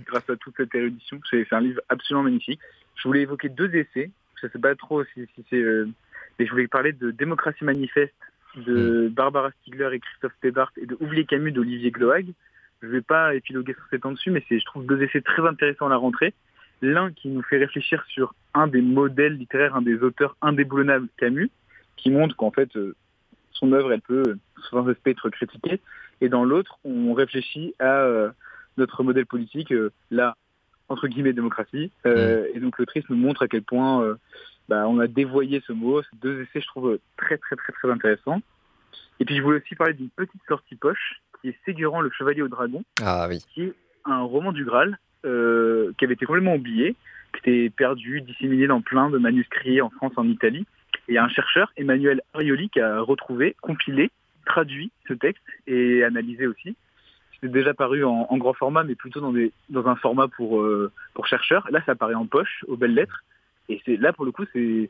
Grâce 0.05 0.29
à 0.29 0.35
toute 0.35 0.55
cette 0.57 0.73
érudition, 0.73 1.19
c'est 1.29 1.45
un 1.51 1.61
livre 1.61 1.81
absolument 1.89 2.23
magnifique. 2.23 2.59
Je 2.95 3.07
voulais 3.07 3.21
évoquer 3.21 3.49
deux 3.49 3.73
essais, 3.75 4.11
je 4.41 4.47
sais 4.47 4.59
pas 4.59 4.75
trop 4.75 5.03
si, 5.05 5.27
si 5.35 5.45
c'est 5.49 5.61
euh, 5.61 5.87
mais 6.39 6.45
je 6.45 6.51
voulais 6.51 6.67
parler 6.67 6.93
de 6.93 7.11
Démocratie 7.11 7.63
manifeste 7.63 8.13
de 8.55 9.09
Barbara 9.09 9.51
Stiegler 9.61 9.89
et 9.93 9.99
Christophe 9.99 10.33
Pébart 10.41 10.71
et 10.77 10.85
de 10.85 10.97
Oublier 10.99 11.25
Camus 11.25 11.51
d'Olivier 11.51 11.91
Gloag. 11.91 12.27
Je 12.81 12.87
vais 12.87 13.01
pas 13.01 13.33
épiloguer 13.33 13.73
sur 13.73 13.83
ces 13.89 13.99
temps 13.99 14.11
dessus, 14.11 14.31
mais 14.31 14.43
c'est 14.49 14.59
je 14.59 14.65
trouve 14.65 14.85
deux 14.85 15.01
essais 15.01 15.21
très 15.21 15.45
intéressants 15.47 15.87
à 15.87 15.89
la 15.89 15.97
rentrée. 15.97 16.33
L'un 16.81 17.11
qui 17.11 17.29
nous 17.29 17.41
fait 17.41 17.57
réfléchir 17.57 18.03
sur 18.09 18.35
un 18.53 18.67
des 18.67 18.81
modèles 18.81 19.37
littéraires, 19.37 19.75
un 19.75 19.81
des 19.81 20.03
auteurs 20.03 20.35
indéboulonnables 20.41 21.07
Camus, 21.17 21.49
qui 21.95 22.11
montre 22.11 22.35
qu'en 22.35 22.51
fait 22.51 22.75
euh, 22.75 22.95
son 23.51 23.71
œuvre 23.71 23.93
elle 23.93 24.01
peut 24.01 24.23
euh, 24.27 24.35
sans 24.69 24.83
respect 24.83 25.11
être 25.11 25.29
critiquée, 25.29 25.79
et 26.23 26.29
dans 26.29 26.45
l'autre 26.45 26.79
on 26.83 27.13
réfléchit 27.13 27.75
à 27.79 27.99
euh, 28.01 28.29
notre 28.77 29.03
modèle 29.03 29.25
politique, 29.25 29.71
euh, 29.73 29.91
là 30.09 30.35
entre 30.89 31.07
guillemets 31.07 31.33
démocratie. 31.33 31.91
Euh, 32.05 32.45
Et 32.53 32.59
donc 32.59 32.77
l'autrice 32.77 33.03
nous 33.09 33.15
montre 33.17 33.43
à 33.43 33.47
quel 33.47 33.61
point 33.63 34.17
bah, 34.69 34.87
on 34.87 34.99
a 34.99 35.07
dévoyé 35.07 35.61
ce 35.67 35.73
mot. 35.73 36.01
Ces 36.01 36.17
deux 36.21 36.41
essais, 36.41 36.61
je 36.61 36.67
trouve 36.67 36.99
très 37.17 37.37
très 37.37 37.55
très 37.55 37.73
très 37.73 37.89
intéressants. 37.91 38.41
Et 39.19 39.25
puis 39.25 39.35
je 39.37 39.41
voulais 39.41 39.59
aussi 39.61 39.75
parler 39.75 39.93
d'une 39.93 40.09
petite 40.09 40.41
sortie 40.47 40.75
poche 40.75 41.21
qui 41.41 41.49
est 41.49 41.57
Ségurant 41.65 42.01
le 42.01 42.09
Chevalier 42.11 42.41
au 42.41 42.47
Dragon, 42.47 42.83
Ah 43.01 43.27
oui. 43.29 43.43
qui 43.53 43.63
est 43.63 43.73
un 44.05 44.21
roman 44.21 44.51
du 44.53 44.63
Graal 44.65 44.97
euh, 45.25 45.91
qui 45.97 46.05
avait 46.05 46.13
été 46.15 46.25
complètement 46.25 46.55
oublié, 46.55 46.95
qui 47.33 47.39
était 47.49 47.69
perdu, 47.69 48.21
disséminé 48.21 48.67
dans 48.67 48.81
plein 48.81 49.09
de 49.09 49.17
manuscrits 49.17 49.81
en 49.81 49.89
France, 49.89 50.13
en 50.17 50.27
Italie. 50.27 50.65
Et 51.07 51.13
il 51.13 51.15
y 51.15 51.17
a 51.17 51.23
un 51.23 51.29
chercheur, 51.29 51.71
Emmanuel 51.75 52.21
Arioli, 52.33 52.69
qui 52.69 52.79
a 52.79 53.01
retrouvé, 53.01 53.55
compilé, 53.61 54.09
traduit 54.45 54.91
ce 55.07 55.13
texte 55.13 55.43
et 55.67 56.03
analysé 56.03 56.47
aussi. 56.47 56.75
C'était 57.33 57.47
déjà 57.49 57.73
paru 57.73 58.03
en, 58.03 58.27
en 58.29 58.37
grand 58.37 58.53
format, 58.53 58.83
mais 58.83 58.95
plutôt 58.95 59.19
dans, 59.19 59.33
des, 59.33 59.51
dans 59.69 59.87
un 59.87 59.95
format 59.95 60.27
pour, 60.27 60.61
euh, 60.61 60.91
pour 61.13 61.27
chercheurs. 61.27 61.67
Là, 61.71 61.81
ça 61.85 61.93
apparaît 61.93 62.13
en 62.13 62.25
poche, 62.25 62.63
aux 62.67 62.77
belles 62.77 62.93
lettres. 62.93 63.23
Et 63.69 63.81
c'est 63.85 63.97
là, 63.97 64.13
pour 64.13 64.25
le 64.25 64.31
coup, 64.31 64.45
c'est 64.53 64.89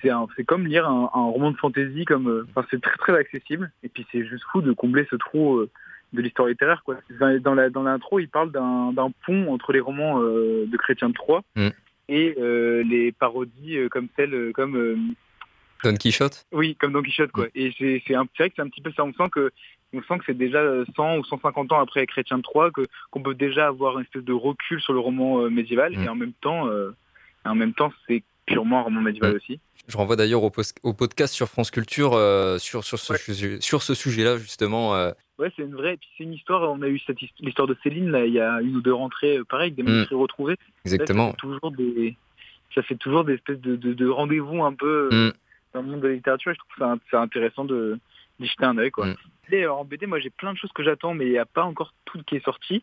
c'est 0.00 0.10
c'est 0.36 0.44
comme 0.44 0.66
lire 0.66 0.88
un, 0.88 1.10
un 1.12 1.24
roman 1.26 1.50
de 1.50 1.56
fantasy, 1.56 2.04
comme, 2.04 2.28
euh, 2.28 2.46
enfin, 2.50 2.66
c'est 2.70 2.80
très 2.80 2.96
très 2.96 3.16
accessible. 3.16 3.70
Et 3.82 3.88
puis 3.88 4.06
c'est 4.12 4.24
juste 4.24 4.44
fou 4.52 4.60
de 4.60 4.72
combler 4.72 5.06
ce 5.10 5.16
trou 5.16 5.58
euh, 5.58 5.70
de 6.12 6.22
l'histoire 6.22 6.48
littéraire. 6.48 6.82
Quoi. 6.84 6.96
Dans, 7.18 7.40
dans 7.40 7.54
la 7.54 7.68
dans 7.68 7.82
l'intro, 7.82 8.20
il 8.20 8.28
parle 8.28 8.52
d'un 8.52 9.10
pont 9.26 9.52
entre 9.52 9.72
les 9.72 9.80
romans 9.80 10.20
euh, 10.22 10.66
de 10.66 10.76
Chrétien 10.76 11.08
de 11.08 11.14
Troyes 11.14 11.42
Mm. 11.56 11.68
et 12.08 12.34
euh, 12.38 12.82
les 12.84 13.12
parodies 13.12 13.76
euh, 13.76 13.88
comme 13.88 14.08
celles 14.16 14.52
comme 14.54 14.76
euh, 14.76 14.96
Don 15.84 15.94
Quichotte? 15.94 16.44
Oui, 16.52 16.74
comme 16.76 16.92
Don 16.92 17.02
Quichotte, 17.02 17.32
quoi. 17.32 17.46
Et 17.54 17.72
c'est 17.78 17.86
vrai 18.08 18.48
que 18.50 18.54
c'est 18.56 18.62
un 18.62 18.68
petit 18.68 18.80
peu 18.80 18.92
ça. 18.96 19.04
On 19.04 19.12
sent 19.12 19.30
que 19.32 19.50
on 19.94 20.02
sent 20.02 20.18
que 20.18 20.24
c'est 20.26 20.36
déjà 20.36 20.62
100 20.96 21.18
ou 21.18 21.24
150 21.24 21.72
ans 21.72 21.80
après 21.80 22.06
Chrétien 22.06 22.40
Troyes 22.40 22.70
que 22.70 22.82
qu'on 23.10 23.22
peut 23.22 23.34
déjà 23.34 23.68
avoir 23.68 23.96
une 23.98 24.04
espèce 24.04 24.24
de 24.24 24.32
recul 24.34 24.80
sur 24.80 24.92
le 24.92 24.98
roman 24.98 25.40
euh, 25.42 25.48
médiéval 25.48 25.96
Mm. 25.96 26.02
et 26.04 26.08
en 26.08 26.14
même 26.14 26.32
temps, 26.34 26.68
euh, 26.68 26.90
en 27.46 27.54
même 27.54 27.72
temps, 27.72 27.92
c'est 28.06 28.22
purement 28.46 28.80
un 28.80 28.82
roman 28.82 29.00
médiéval 29.00 29.32
Mm. 29.32 29.36
aussi. 29.36 29.60
Je 29.86 29.96
renvoie 29.96 30.16
d'ailleurs 30.16 30.42
au, 30.42 30.50
podcast 30.92 31.32
sur 31.32 31.48
France 31.48 31.70
Culture 31.70 32.12
euh, 32.12 32.58
sur, 32.58 32.84
sur 32.84 32.98
ce, 32.98 33.12
Ouais. 33.14 33.18
sujet- 33.18 33.60
sur 33.62 33.82
ce 33.82 33.94
sujet-là, 33.94 34.36
justement. 34.36 34.94
euh, 34.94 35.12
Ouais, 35.38 35.50
c'est 35.56 35.62
une 35.62 35.74
vraie. 35.74 35.94
et 35.94 35.96
puis 35.96 36.08
c'est 36.18 36.24
une 36.24 36.34
histoire. 36.34 36.70
On 36.70 36.82
a 36.82 36.88
eu 36.88 37.00
l'histoire 37.40 37.68
de 37.68 37.76
Céline 37.82 38.10
là, 38.10 38.26
il 38.26 38.32
y 38.34 38.40
a 38.40 38.60
une 38.60 38.76
ou 38.76 38.80
deux 38.82 38.92
rentrées, 38.92 39.38
euh, 39.38 39.44
pareil, 39.44 39.70
des 39.72 39.82
manuscrits 39.84 40.16
retrouvés. 40.16 40.54
Là, 40.54 40.58
exactement. 40.84 41.26
ça 41.26 41.30
fait 41.30 41.36
toujours 41.38 41.70
des, 41.70 42.16
ça 42.74 42.82
fait 42.82 42.96
toujours 42.96 43.24
des 43.24 43.34
espèces 43.34 43.60
de, 43.60 43.76
de, 43.76 43.94
de 43.94 44.08
rendez-vous 44.08 44.62
un 44.64 44.74
peu 44.74 45.08
euh, 45.12 45.28
Mm. 45.28 45.32
Dans 45.74 45.82
le 45.82 45.88
monde 45.88 46.00
de 46.00 46.08
la 46.08 46.14
littérature. 46.14 46.52
Et 46.52 46.54
je 46.54 46.58
trouve 46.58 46.86
ça 46.86 46.96
c'est 47.10 47.16
intéressant 47.16 47.64
de 47.64 47.98
d'y 48.38 48.46
jeter 48.46 48.64
un 48.64 48.78
œil, 48.78 48.90
quoi. 48.90 49.08
Et 49.50 49.62
alors, 49.62 49.80
en 49.80 49.84
BD, 49.84 50.06
moi, 50.06 50.20
j'ai 50.20 50.30
plein 50.30 50.52
de 50.52 50.58
choses 50.58 50.72
que 50.72 50.82
j'attends, 50.82 51.14
mais 51.14 51.26
il 51.26 51.32
n'y 51.32 51.38
a 51.38 51.46
pas 51.46 51.64
encore 51.64 51.92
tout 52.04 52.22
qui 52.22 52.36
est 52.36 52.44
sorti. 52.44 52.82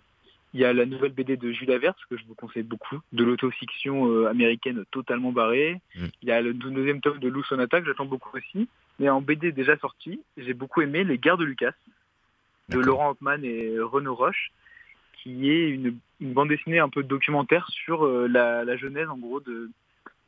Il 0.54 0.62
y 0.62 0.66
a 0.66 0.74
la 0.74 0.86
nouvelle 0.86 1.12
BD 1.12 1.38
de 1.38 1.52
Jules 1.52 1.72
Averse, 1.72 2.00
que 2.10 2.18
je 2.18 2.24
vous 2.26 2.34
conseille 2.34 2.64
beaucoup, 2.64 3.00
de 3.12 3.24
l'autofiction 3.24 4.10
euh, 4.10 4.28
américaine 4.28 4.84
totalement 4.92 5.32
barrée. 5.32 5.82
Mm. 5.96 6.06
Il 6.22 6.30
y 6.30 6.32
a 6.32 6.42
le 6.42 6.54
deuxième 6.54 7.02
tome 7.02 7.20
de 7.20 7.28
Lou 7.28 7.44
Sonata, 7.44 7.82
que 7.82 7.88
j'attends 7.88 8.06
beaucoup 8.06 8.36
aussi. 8.36 8.68
Mais 9.00 9.10
en 9.10 9.22
BD 9.22 9.52
déjà 9.52 9.78
sorti, 9.78 10.22
j'ai 10.38 10.54
beaucoup 10.54 10.82
aimé 10.82 11.04
Les 11.04 11.18
Guerres 11.18 11.38
de 11.38 11.44
Lucas, 11.44 11.74
de. 12.70 12.80
Laurent 12.80 13.12
Hoffman 13.12 13.44
et 13.44 13.78
Renaud 13.80 14.16
Roche, 14.16 14.52
qui 15.22 15.52
est 15.52 15.70
une, 15.70 15.98
une 16.22 16.34
bande 16.34 16.50
dessinée 16.50 16.80
un 16.80 16.90
peu 16.90 17.04
documentaire 17.04 17.68
sur 17.70 18.06
euh, 18.06 18.28
la, 18.28 18.64
la 18.64 18.78
genèse, 18.78 19.10
en 19.10 19.18
gros, 19.18 19.42
de, 19.42 19.70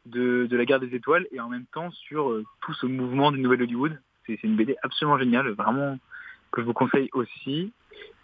de, 0.09 0.47
de 0.49 0.57
la 0.57 0.65
guerre 0.65 0.79
des 0.79 0.95
étoiles, 0.95 1.27
et 1.31 1.39
en 1.39 1.49
même 1.49 1.65
temps 1.73 1.91
sur 1.91 2.29
euh, 2.29 2.45
tout 2.61 2.73
ce 2.73 2.85
mouvement 2.85 3.31
du 3.31 3.39
Nouvel 3.39 3.63
Hollywood. 3.63 3.99
C'est 4.25 4.41
une 4.43 4.55
BD 4.55 4.75
absolument 4.83 5.17
géniale, 5.17 5.49
vraiment, 5.51 5.97
que 6.51 6.61
je 6.61 6.65
vous 6.65 6.73
conseille 6.73 7.09
aussi. 7.13 7.71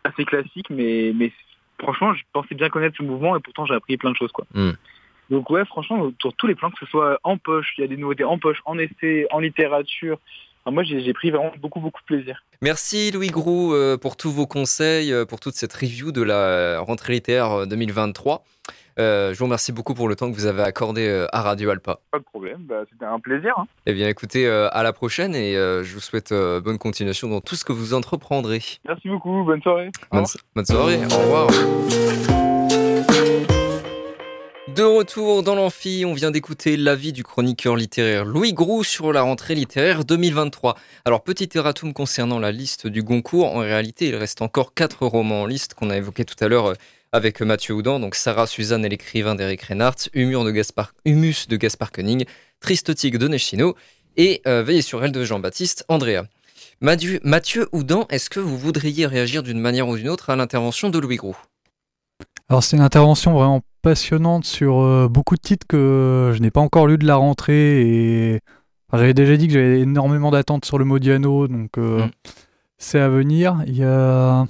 Assez 0.04 0.26
classique, 0.26 0.70
mais, 0.70 1.14
mais 1.16 1.32
franchement, 1.80 2.14
je 2.14 2.24
pensais 2.34 2.56
bien 2.56 2.70
connaître 2.70 2.98
ce 2.98 3.04
mouvement, 3.04 3.36
et 3.38 3.40
pourtant 3.40 3.66
j'ai 3.66 3.74
appris 3.74 3.98
plein 3.98 4.12
de 4.12 4.18
choses, 4.18 4.32
quoi. 4.32 4.46
Mm. 4.54 4.72
Donc 5.30 5.50
ouais, 5.50 5.66
franchement, 5.66 6.12
sur 6.20 6.34
tous 6.34 6.48
les 6.48 6.56
plans, 6.56 6.70
que 6.70 6.80
ce 6.80 6.86
soit 6.86 7.20
en 7.24 7.38
poche, 7.38 7.74
il 7.78 7.82
y 7.82 7.84
a 7.86 7.88
des 7.88 7.98
nouveautés 7.98 8.26
en 8.26 8.38
poche, 8.38 8.62
en 8.66 8.78
essai, 8.78 9.26
en 9.32 9.40
littérature. 9.40 10.20
Enfin, 10.66 10.74
moi, 10.74 10.84
j'ai 10.84 11.14
pris 11.14 11.30
vraiment 11.32 11.52
beaucoup, 11.62 11.80
beaucoup 11.82 12.02
de 12.02 12.06
plaisir. 12.06 12.44
Merci 12.62 13.12
Louis 13.12 13.28
Grou 13.28 13.74
euh, 13.74 13.98
pour 13.98 14.16
tous 14.16 14.32
vos 14.32 14.48
conseils, 14.48 15.12
euh, 15.12 15.26
pour 15.26 15.40
toute 15.40 15.56
cette 15.56 15.74
review 15.74 16.12
de 16.12 16.22
la 16.22 16.80
rentrée 16.80 17.14
littéraire 17.14 17.52
euh, 17.52 17.66
2023. 17.66 18.44
Euh, 19.00 19.34
je 19.34 19.40
vous 19.40 19.46
remercie 19.46 19.72
beaucoup 19.72 19.96
pour 19.96 20.08
le 20.08 20.16
temps 20.16 20.30
que 20.30 20.36
vous 20.36 20.46
avez 20.46 20.62
accordé 20.62 21.08
euh, 21.08 21.26
à 21.34 21.42
Radio 21.42 21.72
Alpa. 21.72 21.98
Pas 22.12 22.20
de 22.20 22.24
problème, 22.24 22.60
bah, 22.60 22.84
c'était 22.92 23.06
un 23.06 23.20
plaisir. 23.20 23.54
hein. 23.58 23.66
Eh 23.88 23.94
bien 23.94 24.08
écoutez, 24.08 24.46
euh, 24.46 24.70
à 24.72 24.84
la 24.84 24.94
prochaine 24.94 25.34
et 25.34 25.58
euh, 25.58 25.84
je 25.84 25.94
vous 25.96 26.00
souhaite 26.00 26.32
euh, 26.32 26.62
bonne 26.62 26.78
continuation 26.78 27.28
dans 27.28 27.42
tout 27.42 27.56
ce 27.56 27.66
que 27.66 27.74
vous 27.74 27.96
entreprendrez. 27.96 28.62
Merci 28.88 29.10
beaucoup, 29.10 29.44
bonne 29.44 29.62
soirée. 29.64 29.90
Bonne 30.12 30.66
soirée, 30.66 31.00
au 31.12 31.18
revoir. 31.24 32.43
De 34.70 34.84
retour 34.84 35.44
dans 35.44 35.56
l'amphi, 35.56 36.06
on 36.08 36.14
vient 36.14 36.32
d'écouter 36.32 36.78
l'avis 36.78 37.12
du 37.12 37.22
chroniqueur 37.22 37.76
littéraire 37.76 38.24
Louis 38.24 38.54
Groux 38.54 38.86
sur 38.86 39.12
la 39.12 39.22
rentrée 39.22 39.56
littéraire 39.56 40.06
2023. 40.06 40.78
Alors, 41.04 41.22
petit 41.22 41.50
erratum 41.54 41.92
concernant 41.92 42.40
la 42.40 42.54
liste 42.54 42.88
du 42.88 43.04
Goncourt, 43.04 43.54
en 43.54 43.60
réalité, 43.60 44.08
il 44.08 44.16
reste 44.16 44.42
encore 44.42 44.74
quatre 44.74 45.06
romans 45.06 45.42
en 45.42 45.46
liste 45.46 45.74
qu'on 45.74 45.90
a 45.90 45.98
évoqués 45.98 46.24
tout 46.24 46.42
à 46.42 46.48
l'heure 46.48 46.68
euh, 46.68 46.76
avec 47.12 47.42
Mathieu 47.42 47.74
Houdan, 47.74 48.00
donc 48.00 48.16
Sarah 48.16 48.48
Suzanne 48.48 48.86
et 48.86 48.90
l'écrivain 48.90 49.36
d'Eric 49.36 49.64
Reinhardt, 49.64 50.10
Humus 50.14 50.46
de 50.46 50.52
Gaspard, 50.52 50.94
Humus 51.04 51.50
de 51.50 51.58
Gaspard 51.58 51.92
Koenig, 51.92 52.26
Triste 52.62 52.96
Tigre 52.96 53.20
de 53.20 53.28
Neschino 53.28 53.76
et 54.16 54.42
euh, 54.48 54.64
Veillez 54.64 54.82
sur 54.82 55.04
elle 55.04 55.12
de 55.12 55.26
Jean-Baptiste 55.26 55.84
Andrea. 55.90 56.24
Mathieu, 56.80 57.20
Mathieu 57.24 57.68
Houdan, 57.74 58.08
est-ce 58.10 58.30
que 58.30 58.40
vous 58.40 58.58
voudriez 58.58 59.08
réagir 59.08 59.44
d'une 59.44 59.60
manière 59.60 59.90
ou 59.90 59.98
d'une 59.98 60.10
autre 60.10 60.30
à 60.30 60.38
l'intervention 60.38 60.90
de 60.90 61.00
Louis 61.00 61.18
Groux? 61.18 61.38
Alors 62.50 62.64
c'est 62.64 62.76
une 62.78 62.84
intervention 62.84 63.34
vraiment 63.34 63.62
passionnante 63.82 64.46
sur 64.46 64.80
euh, 64.82 65.08
beaucoup 65.10 65.36
de 65.36 65.42
titres 65.42 65.66
que 65.68 66.32
je 66.36 66.40
n'ai 66.42 66.52
pas 66.52 66.62
encore 66.62 66.88
lu 66.88 66.98
de 66.98 67.06
la 67.06 67.16
rentrée 67.16 67.82
et 67.82 68.40
enfin, 68.88 69.00
j'avais 69.00 69.14
déjà 69.14 69.36
dit 69.38 69.48
que 69.48 69.54
j'avais 69.54 69.82
énormément 69.82 70.32
d'attentes 70.32 70.66
sur 70.66 70.78
le 70.78 70.86
Modiano 70.86 71.48
donc 71.48 71.78
euh, 71.78 72.06
Mm. 72.06 72.12
c'est 72.78 73.00
à 73.00 73.10
venir. 73.10 73.64
Il 73.68 73.76
y 73.78 73.84
a 73.84 74.46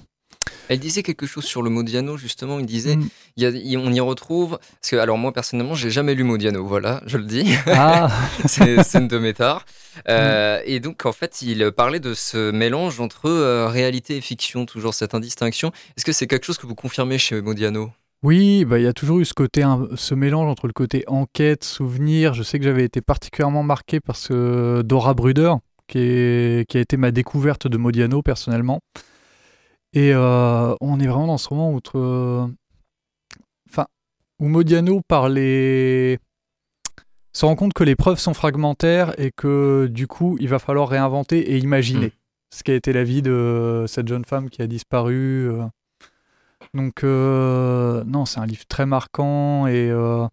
Elle 0.69 0.79
disait 0.79 1.03
quelque 1.03 1.25
chose 1.25 1.43
sur 1.43 1.61
le 1.61 1.69
Modiano, 1.69 2.17
justement. 2.17 2.59
Il 2.59 2.65
disait, 2.65 2.95
Mm. 2.95 3.09
y 3.37 3.45
a- 3.75 3.79
on 3.79 3.91
y 3.91 3.99
retrouve. 3.99 4.57
Parce 4.81 4.91
que, 4.91 4.95
alors, 4.95 5.17
moi, 5.17 5.31
personnellement, 5.33 5.75
j'ai 5.75 5.89
jamais 5.91 6.15
lu 6.15 6.23
Modiano, 6.23 6.65
voilà, 6.65 7.01
je 7.05 7.17
le 7.17 7.25
dis. 7.25 7.53
ah 7.67 8.09
c'est 8.45 8.93
une 8.95 9.07
de 9.07 9.17
mes 9.17 9.33
tares. 9.33 9.65
Euh, 10.09 10.59
Et 10.65 10.79
donc, 10.79 11.05
en 11.05 11.11
fait, 11.11 11.41
il 11.41 11.71
parlait 11.71 11.99
de 11.99 12.13
ce 12.13 12.51
mélange 12.51 12.99
entre 12.99 13.25
euh, 13.29 13.67
réalité 13.67 14.17
et 14.17 14.21
fiction, 14.21 14.65
toujours 14.65 14.93
cette 14.93 15.13
indistinction. 15.13 15.71
Est-ce 15.97 16.05
que 16.05 16.11
c'est 16.13 16.27
quelque 16.27 16.45
chose 16.45 16.57
que 16.57 16.65
vous 16.65 16.75
confirmez 16.75 17.17
chez 17.17 17.41
Modiano? 17.41 17.91
Oui, 18.23 18.63
bah, 18.63 18.79
il 18.79 18.83
y 18.83 18.87
a 18.87 18.93
toujours 18.93 19.19
eu 19.19 19.25
ce 19.25 19.33
côté, 19.33 19.63
ce 19.95 20.15
mélange 20.15 20.47
entre 20.49 20.67
le 20.67 20.73
côté 20.73 21.03
enquête, 21.07 21.65
souvenir. 21.65 22.33
Je 22.33 22.41
sais 22.41 22.57
que 22.57 22.63
j'avais 22.63 22.85
été 22.85 23.01
particulièrement 23.01 23.63
marqué 23.63 23.99
par 23.99 24.15
ce 24.15 24.81
Dora 24.81 25.13
Bruder, 25.13 25.53
qui, 25.87 25.97
est- 25.99 26.69
qui 26.69 26.77
a 26.77 26.81
été 26.81 26.95
ma 26.95 27.11
découverte 27.11 27.67
de 27.67 27.75
Modiano 27.77 28.21
personnellement. 28.21 28.79
Et 29.93 30.11
euh, 30.13 30.75
on 30.81 30.99
est 30.99 31.07
vraiment 31.07 31.27
dans 31.27 31.37
ce 31.37 31.53
moment 31.53 31.71
où, 31.71 31.79
euh, 31.95 32.47
enfin, 33.69 33.85
où 34.39 34.47
Modiano 34.47 35.01
par 35.07 35.29
les- 35.29 36.17
se 37.31 37.45
rend 37.45 37.55
compte 37.55 37.73
que 37.73 37.83
les 37.83 37.95
preuves 37.95 38.19
sont 38.19 38.33
fragmentaires 38.33 39.13
et 39.19 39.31
que 39.35 39.87
du 39.91 40.07
coup, 40.07 40.37
il 40.39 40.47
va 40.49 40.59
falloir 40.59 40.87
réinventer 40.89 41.39
et 41.53 41.57
imaginer 41.57 42.07
Mm. 42.07 42.11
ce 42.55 42.63
qui 42.63 42.71
a 42.71 42.75
été 42.75 42.93
la 42.93 43.03
vie 43.03 43.21
de 43.21 43.85
cette 43.87 44.07
jeune 44.07 44.25
femme 44.25 44.49
qui 44.49 44.61
a 44.61 44.67
disparu. 44.67 45.49
euh. 45.49 45.63
Donc, 46.73 47.03
euh, 47.03 48.03
non, 48.05 48.25
c'est 48.25 48.39
un 48.39 48.45
livre 48.45 48.65
très 48.67 48.85
marquant. 48.87 49.67
Et 49.67 49.89
euh, 49.91 50.25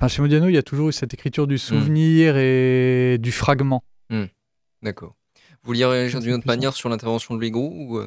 enfin, 0.00 0.08
chez 0.08 0.20
Modiano, 0.22 0.48
il 0.48 0.54
y 0.54 0.58
a 0.58 0.62
toujours 0.62 0.88
eu 0.88 0.92
cette 0.92 1.14
écriture 1.14 1.46
du 1.46 1.58
souvenir 1.58 2.36
et 2.36 3.18
du 3.20 3.30
fragment. 3.32 3.82
D'accord. 4.82 5.14
Vous 5.64 5.72
réagir 5.90 6.20
d'une 6.20 6.34
autre 6.34 6.46
manière 6.46 6.72
sur 6.72 6.88
l'intervention 6.88 7.34
de 7.34 7.40
Louis 7.40 7.50
Groux 7.50 7.74
ou, 7.76 8.00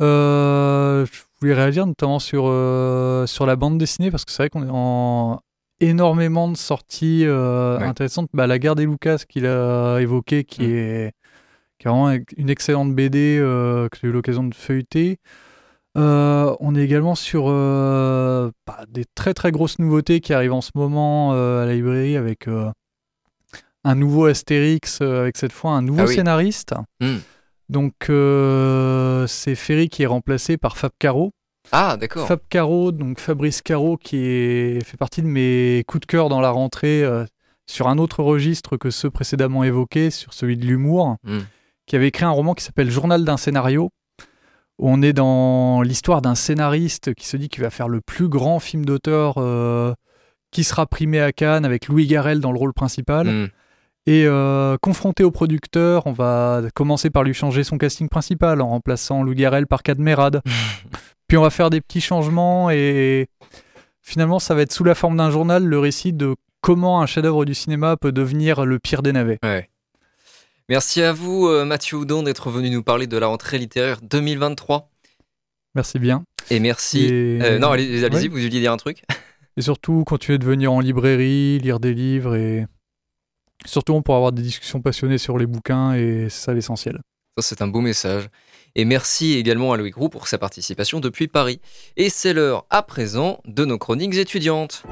euh, 0.00 1.06
je 1.06 1.12
voulais 1.40 1.54
réagir 1.54 1.86
notamment 1.86 2.18
sur, 2.18 2.44
euh, 2.46 3.26
sur 3.26 3.46
la 3.46 3.56
bande 3.56 3.78
dessinée 3.78 4.10
parce 4.10 4.24
que 4.24 4.32
c'est 4.32 4.42
vrai 4.42 4.50
qu'on 4.50 4.62
est 4.66 4.70
en 4.70 5.40
énormément 5.80 6.48
de 6.48 6.56
sorties 6.56 7.24
euh, 7.26 7.78
Ouais. 7.78 7.84
intéressantes. 7.84 8.28
Bah, 8.32 8.46
la 8.46 8.58
guerre 8.58 8.74
des 8.74 8.84
Lucas 8.86 9.22
qu'il 9.28 9.46
a 9.46 9.98
évoqué, 10.00 10.44
qui, 10.44 10.62
Mm. 10.62 10.64
est, 10.74 11.12
qui 11.78 11.86
est 11.86 11.90
vraiment 11.90 12.10
une 12.36 12.50
excellente 12.50 12.94
BD 12.94 13.38
que 13.40 13.98
j'ai 14.00 14.08
eu 14.08 14.12
l'occasion 14.12 14.44
de 14.44 14.54
feuilleter. 14.54 15.18
On 15.94 16.74
est 16.76 16.82
également 16.82 17.14
sur 17.14 17.46
bah, 17.46 18.84
des 18.88 19.04
très 19.14 19.34
très 19.34 19.50
grosses 19.52 19.78
nouveautés 19.78 20.20
qui 20.20 20.32
arrivent 20.32 20.52
en 20.52 20.60
ce 20.60 20.70
moment 20.74 21.32
à 21.32 21.64
la 21.66 21.74
librairie 21.74 22.16
avec 22.16 22.48
un 23.84 23.94
nouveau 23.94 24.26
Astérix, 24.26 25.00
avec 25.00 25.36
cette 25.36 25.52
fois 25.52 25.72
un 25.72 25.82
nouveau 25.82 26.02
Ah 26.02 26.06
oui. 26.06 26.14
scénariste. 26.16 26.74
Hmm. 27.00 27.18
Donc 27.68 27.94
euh, 28.08 29.26
c'est 29.26 29.54
Ferry 29.54 29.88
qui 29.88 30.02
est 30.02 30.06
remplacé 30.06 30.56
par 30.56 30.76
Fab 30.76 30.92
Caro. 30.98 31.32
Ah, 31.72 31.96
d'accord. 31.98 32.26
Fab 32.26 32.40
Caro, 32.48 32.92
donc 32.92 33.20
Fabrice 33.20 33.60
Caro, 33.60 33.96
qui 33.98 34.16
est, 34.16 34.84
fait 34.84 34.96
partie 34.96 35.20
de 35.20 35.26
mes 35.26 35.84
coups 35.86 36.00
de 36.00 36.06
cœur 36.06 36.28
dans 36.30 36.40
la 36.40 36.50
rentrée 36.50 37.02
euh, 37.04 37.24
sur 37.66 37.88
un 37.88 37.98
autre 37.98 38.22
registre 38.22 38.78
que 38.78 38.88
ceux 38.90 39.10
précédemment 39.10 39.64
évoqués, 39.64 40.10
sur 40.10 40.32
celui 40.32 40.56
de 40.56 40.64
l'humour, 40.64 41.16
Hmm. 41.24 41.40
qui 41.86 41.96
avait 41.96 42.08
écrit 42.08 42.24
un 42.24 42.30
roman 42.30 42.54
qui 42.54 42.64
s'appelle 42.64 42.90
Journal 42.90 43.24
d'un 43.24 43.36
scénario, 43.36 43.90
On 44.78 45.02
est 45.02 45.12
dans 45.12 45.82
l'histoire 45.82 46.22
d'un 46.22 46.34
scénariste 46.36 47.12
qui 47.14 47.26
se 47.26 47.36
dit 47.36 47.48
qu'il 47.48 47.62
va 47.62 47.70
faire 47.70 47.88
le 47.88 48.00
plus 48.00 48.28
grand 48.28 48.60
film 48.60 48.84
d'auteur 48.86 49.34
euh, 49.38 49.92
qui 50.52 50.64
sera 50.64 50.86
primé 50.86 51.20
à 51.20 51.32
Cannes 51.32 51.64
avec 51.64 51.88
Louis 51.88 52.06
Garrel 52.06 52.40
dans 52.40 52.52
le 52.52 52.58
rôle 52.58 52.72
principal. 52.72 53.26
Hmm. 53.26 53.48
Et 54.10 54.24
euh, 54.26 54.78
confronté 54.80 55.22
au 55.22 55.30
producteur, 55.30 56.06
on 56.06 56.12
va 56.12 56.62
commencer 56.74 57.10
par 57.10 57.24
lui 57.24 57.34
changer 57.34 57.62
son 57.62 57.76
casting 57.76 58.08
principal 58.08 58.62
en 58.62 58.68
remplaçant 58.70 59.22
Louis 59.22 59.34
Garrel 59.34 59.66
par 59.66 59.82
Cadmerade. 59.82 60.40
Puis 61.28 61.36
on 61.36 61.42
va 61.42 61.50
faire 61.50 61.68
des 61.68 61.82
petits 61.82 62.00
changements 62.00 62.70
et 62.70 63.28
finalement 64.00 64.38
ça 64.38 64.54
va 64.54 64.62
être 64.62 64.72
sous 64.72 64.84
la 64.84 64.94
forme 64.94 65.18
d'un 65.18 65.30
journal 65.30 65.62
le 65.62 65.78
récit 65.78 66.14
de 66.14 66.36
comment 66.62 67.02
un 67.02 67.06
chef-d'œuvre 67.06 67.44
du 67.44 67.52
cinéma 67.54 67.98
peut 67.98 68.10
devenir 68.12 68.64
le 68.64 68.78
pire 68.78 69.02
des 69.02 69.12
navets. 69.12 69.38
Ouais. 69.42 69.68
Merci 70.70 71.02
à 71.02 71.12
vous, 71.12 71.46
euh, 71.46 71.66
Mathieu 71.66 71.98
Houdon, 71.98 72.22
d'être 72.22 72.48
venu 72.50 72.70
nous 72.70 72.82
parler 72.82 73.06
de 73.06 73.18
la 73.18 73.26
rentrée 73.26 73.58
littéraire 73.58 73.98
2023. 74.02 74.88
Merci 75.74 75.98
bien. 75.98 76.24
Et 76.50 76.60
merci. 76.60 77.04
Et- 77.04 77.42
Euh, 77.42 77.58
non, 77.58 77.72
allez- 77.72 78.04
allez-y, 78.04 78.22
Ouais. 78.22 78.28
vous 78.28 78.34
vouliez 78.36 78.48
dire 78.60 78.72
un 78.72 78.76
truc? 78.78 79.02
Et 79.58 79.60
surtout, 79.62 80.04
continuer 80.04 80.38
de 80.38 80.46
venir 80.46 80.72
en 80.72 80.80
librairie, 80.80 81.58
lire 81.58 81.78
des 81.78 81.92
livres 81.92 82.36
et 82.36 82.66
surtout 83.64 83.92
on 83.92 84.02
pourra 84.02 84.18
avoir 84.18 84.32
des 84.32 84.42
discussions 84.42 84.80
passionnées 84.80 85.18
sur 85.18 85.38
les 85.38 85.46
bouquins 85.46 85.94
et 85.94 86.28
c'est 86.28 86.46
ça 86.46 86.54
l'essentiel. 86.54 87.00
Ça, 87.38 87.42
c'est 87.42 87.62
un 87.62 87.68
beau 87.68 87.80
message. 87.80 88.28
Et 88.74 88.84
merci 88.84 89.34
également 89.34 89.72
à 89.72 89.76
Loïc 89.76 89.94
Roux 89.94 90.08
pour 90.08 90.26
sa 90.26 90.38
participation 90.38 90.98
depuis 91.00 91.28
Paris. 91.28 91.60
Et 91.96 92.10
c'est 92.10 92.32
l'heure 92.32 92.66
à 92.70 92.82
présent 92.82 93.40
de 93.44 93.64
nos 93.64 93.78
chroniques 93.78 94.14
étudiantes. 94.14 94.82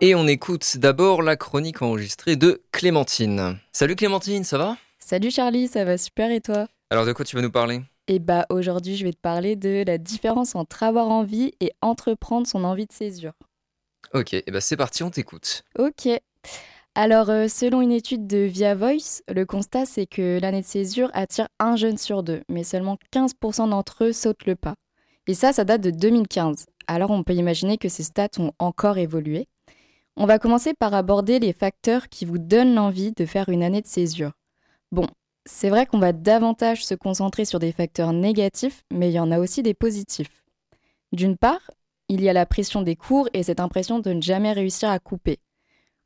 Et 0.00 0.14
on 0.14 0.26
écoute 0.26 0.76
d'abord 0.76 1.22
la 1.22 1.36
chronique 1.36 1.80
enregistrée 1.80 2.36
de 2.36 2.62
Clémentine. 2.72 3.58
Salut 3.72 3.96
Clémentine, 3.96 4.44
ça 4.44 4.58
va? 4.58 4.76
Salut 4.98 5.30
Charlie, 5.30 5.68
ça 5.68 5.84
va 5.84 5.96
super 5.96 6.30
et 6.30 6.40
toi? 6.40 6.66
Alors 6.90 7.06
de 7.06 7.12
quoi 7.12 7.24
tu 7.24 7.36
vas 7.36 7.42
nous 7.42 7.50
parler? 7.50 7.80
Et 8.06 8.18
bah 8.18 8.46
aujourd'hui 8.50 8.96
je 8.96 9.04
vais 9.04 9.12
te 9.12 9.20
parler 9.20 9.56
de 9.56 9.82
la 9.86 9.98
différence 9.98 10.54
entre 10.54 10.82
avoir 10.82 11.08
envie 11.08 11.52
et 11.60 11.72
entreprendre 11.80 12.46
son 12.46 12.64
envie 12.64 12.86
de 12.86 12.92
césure. 12.92 13.32
Ok, 14.12 14.34
et 14.34 14.44
ben 14.46 14.60
c'est 14.60 14.76
parti, 14.76 15.02
on 15.02 15.10
t'écoute. 15.10 15.64
Ok. 15.78 16.08
Alors 16.94 17.30
euh, 17.30 17.48
selon 17.48 17.80
une 17.80 17.92
étude 17.92 18.26
de 18.26 18.38
Via 18.38 18.74
Voice, 18.74 19.22
le 19.28 19.44
constat 19.44 19.86
c'est 19.86 20.06
que 20.06 20.38
l'année 20.40 20.60
de 20.60 20.66
césure 20.66 21.10
attire 21.14 21.48
un 21.58 21.76
jeune 21.76 21.98
sur 21.98 22.22
deux, 22.22 22.42
mais 22.48 22.62
seulement 22.62 22.98
15% 23.12 23.70
d'entre 23.70 24.04
eux 24.04 24.12
sautent 24.12 24.46
le 24.46 24.54
pas. 24.54 24.74
Et 25.26 25.34
ça, 25.34 25.54
ça 25.54 25.64
date 25.64 25.80
de 25.80 25.90
2015. 25.90 26.66
Alors 26.86 27.10
on 27.10 27.24
peut 27.24 27.32
imaginer 27.32 27.78
que 27.78 27.88
ces 27.88 28.02
stats 28.02 28.38
ont 28.38 28.52
encore 28.58 28.98
évolué. 28.98 29.48
On 30.16 30.26
va 30.26 30.38
commencer 30.38 30.74
par 30.74 30.94
aborder 30.94 31.38
les 31.40 31.52
facteurs 31.52 32.08
qui 32.08 32.24
vous 32.24 32.38
donnent 32.38 32.74
l'envie 32.74 33.12
de 33.12 33.26
faire 33.26 33.48
une 33.48 33.62
année 33.62 33.80
de 33.80 33.86
césure. 33.86 34.32
Bon, 34.92 35.08
c'est 35.46 35.68
vrai 35.68 35.86
qu'on 35.86 35.98
va 35.98 36.12
davantage 36.12 36.84
se 36.84 36.94
concentrer 36.94 37.44
sur 37.44 37.58
des 37.58 37.72
facteurs 37.72 38.12
négatifs, 38.12 38.84
mais 38.92 39.10
il 39.10 39.14
y 39.14 39.20
en 39.20 39.30
a 39.30 39.38
aussi 39.38 39.62
des 39.62 39.74
positifs. 39.74 40.44
D'une 41.12 41.36
part, 41.36 41.70
il 42.08 42.22
y 42.22 42.28
a 42.28 42.32
la 42.32 42.46
pression 42.46 42.82
des 42.82 42.96
cours 42.96 43.28
et 43.32 43.42
cette 43.42 43.60
impression 43.60 43.98
de 43.98 44.12
ne 44.12 44.22
jamais 44.22 44.52
réussir 44.52 44.90
à 44.90 44.98
couper. 44.98 45.38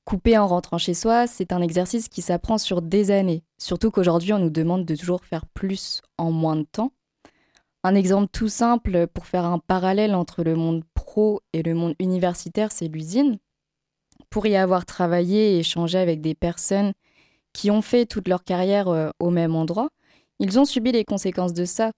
Couper 0.04 0.38
en 0.38 0.46
rentrant 0.46 0.78
chez 0.78 0.94
soi, 0.94 1.26
c'est 1.26 1.52
un 1.52 1.60
exercice 1.60 2.08
qui 2.08 2.22
s'apprend 2.22 2.58
sur 2.58 2.82
des 2.82 3.10
années, 3.10 3.42
surtout 3.58 3.90
qu'aujourd'hui 3.90 4.32
on 4.32 4.38
nous 4.38 4.50
demande 4.50 4.84
de 4.84 4.96
toujours 4.96 5.24
faire 5.24 5.46
plus 5.46 6.00
en 6.16 6.30
moins 6.32 6.56
de 6.56 6.66
temps. 6.70 6.92
Un 7.84 7.94
exemple 7.94 8.28
tout 8.32 8.48
simple 8.48 9.06
pour 9.06 9.26
faire 9.26 9.44
un 9.44 9.58
parallèle 9.58 10.14
entre 10.14 10.42
le 10.42 10.56
monde 10.56 10.82
pro 10.94 11.40
et 11.52 11.62
le 11.62 11.74
monde 11.74 11.94
universitaire, 12.00 12.72
c'est 12.72 12.88
l'usine. 12.88 13.38
Pour 14.30 14.46
y 14.46 14.56
avoir 14.56 14.84
travaillé 14.84 15.54
et 15.54 15.58
échangé 15.60 15.98
avec 15.98 16.20
des 16.20 16.34
personnes 16.34 16.92
qui 17.58 17.72
ont 17.72 17.82
fait 17.82 18.06
toute 18.06 18.28
leur 18.28 18.44
carrière 18.44 18.86
euh, 18.86 19.10
au 19.18 19.30
même 19.30 19.56
endroit, 19.56 19.88
ils 20.38 20.60
ont 20.60 20.64
subi 20.64 20.92
les 20.92 21.04
conséquences 21.04 21.54
de 21.54 21.64
ça, 21.64 21.90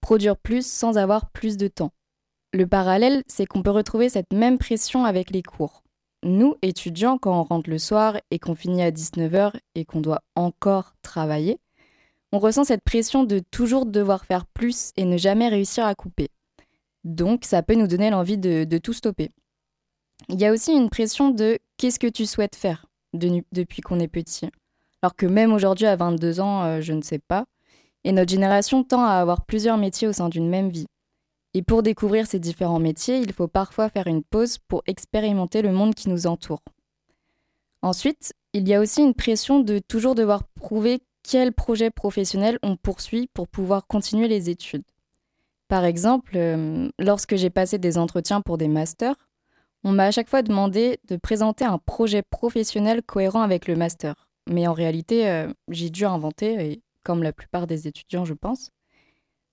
produire 0.00 0.36
plus 0.36 0.64
sans 0.64 0.96
avoir 0.96 1.32
plus 1.32 1.56
de 1.56 1.66
temps. 1.66 1.90
Le 2.52 2.68
parallèle, 2.68 3.24
c'est 3.26 3.44
qu'on 3.44 3.64
peut 3.64 3.72
retrouver 3.72 4.08
cette 4.08 4.32
même 4.32 4.58
pression 4.58 5.04
avec 5.04 5.30
les 5.30 5.42
cours. 5.42 5.82
Nous, 6.22 6.54
étudiants, 6.62 7.18
quand 7.18 7.36
on 7.36 7.42
rentre 7.42 7.68
le 7.68 7.80
soir 7.80 8.16
et 8.30 8.38
qu'on 8.38 8.54
finit 8.54 8.80
à 8.80 8.92
19h 8.92 9.54
et 9.74 9.84
qu'on 9.84 10.00
doit 10.00 10.22
encore 10.36 10.94
travailler, 11.02 11.58
on 12.30 12.38
ressent 12.38 12.62
cette 12.62 12.84
pression 12.84 13.24
de 13.24 13.40
toujours 13.40 13.86
devoir 13.86 14.24
faire 14.24 14.46
plus 14.46 14.92
et 14.96 15.04
ne 15.04 15.16
jamais 15.16 15.48
réussir 15.48 15.84
à 15.84 15.96
couper. 15.96 16.28
Donc, 17.02 17.44
ça 17.44 17.64
peut 17.64 17.74
nous 17.74 17.88
donner 17.88 18.10
l'envie 18.10 18.38
de, 18.38 18.78
tout 18.78 18.92
stopper. 18.92 19.32
Il 20.28 20.40
y 20.40 20.46
a 20.46 20.52
aussi 20.52 20.70
une 20.70 20.90
pression 20.90 21.30
de 21.30 21.58
qu'est-ce 21.76 21.98
que 21.98 22.06
tu 22.06 22.24
souhaites 22.24 22.54
faire? 22.54 22.86
de- 23.14 23.42
depuis 23.50 23.82
qu'on 23.82 23.98
est 23.98 24.06
petit. 24.06 24.48
Alors 25.02 25.14
que 25.14 25.26
même 25.26 25.52
aujourd'hui, 25.52 25.86
à 25.86 25.96
22 25.96 26.40
ans, 26.40 26.64
euh, 26.64 26.80
je 26.80 26.92
ne 26.92 27.02
sais 27.02 27.18
pas. 27.18 27.44
Et 28.04 28.12
notre 28.12 28.30
génération 28.30 28.84
tend 28.84 29.04
à 29.04 29.12
avoir 29.12 29.44
plusieurs 29.44 29.76
métiers 29.76 30.08
au 30.08 30.12
sein 30.12 30.28
d'une 30.28 30.48
même 30.48 30.70
vie. 30.70 30.86
Et 31.54 31.62
pour 31.62 31.82
découvrir 31.82 32.26
ces 32.26 32.38
différents 32.38 32.78
métiers, 32.78 33.18
il 33.18 33.32
faut 33.32 33.48
parfois 33.48 33.88
faire 33.88 34.06
une 34.06 34.22
pause 34.22 34.58
pour 34.58 34.82
expérimenter 34.86 35.62
le 35.62 35.72
monde 35.72 35.94
qui 35.94 36.08
nous 36.08 36.26
entoure. 36.26 36.62
Ensuite, 37.82 38.32
il 38.52 38.68
y 38.68 38.74
a 38.74 38.80
aussi 38.80 39.02
une 39.02 39.14
pression 39.14 39.60
de 39.60 39.78
toujours 39.78 40.14
devoir 40.14 40.42
prouver 40.54 41.00
quel 41.22 41.52
projet 41.52 41.90
professionnel 41.90 42.58
on 42.62 42.76
poursuit 42.76 43.28
pour 43.34 43.48
pouvoir 43.48 43.86
continuer 43.86 44.28
les 44.28 44.50
études. 44.50 44.84
Par 45.68 45.84
exemple, 45.84 46.32
euh, 46.36 46.88
lorsque 46.98 47.36
j'ai 47.36 47.50
passé 47.50 47.78
des 47.78 47.98
entretiens 47.98 48.40
pour 48.40 48.58
des 48.58 48.68
masters, 48.68 49.14
on 49.84 49.92
m'a 49.92 50.04
à 50.04 50.10
chaque 50.10 50.28
fois 50.28 50.42
demandé 50.42 50.98
de 51.06 51.16
présenter 51.16 51.64
un 51.64 51.78
projet 51.78 52.22
professionnel 52.22 53.02
cohérent 53.02 53.42
avec 53.42 53.68
le 53.68 53.76
master. 53.76 54.27
Mais 54.48 54.66
en 54.66 54.72
réalité, 54.72 55.28
euh, 55.28 55.52
j'ai 55.68 55.90
dû 55.90 56.04
inventer, 56.04 56.72
et 56.72 56.82
comme 57.04 57.22
la 57.22 57.32
plupart 57.32 57.66
des 57.66 57.86
étudiants, 57.86 58.24
je 58.24 58.34
pense. 58.34 58.70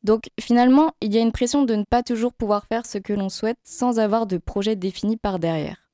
Donc 0.03 0.29
finalement, 0.39 0.91
il 1.01 1.13
y 1.13 1.17
a 1.17 1.21
une 1.21 1.31
pression 1.31 1.63
de 1.63 1.75
ne 1.75 1.83
pas 1.83 2.03
toujours 2.03 2.33
pouvoir 2.33 2.65
faire 2.67 2.85
ce 2.85 2.97
que 2.97 3.13
l'on 3.13 3.29
souhaite 3.29 3.57
sans 3.63 3.99
avoir 3.99 4.27
de 4.27 4.37
projet 4.37 4.75
défini 4.75 5.17
par 5.17 5.39
derrière. 5.39 5.89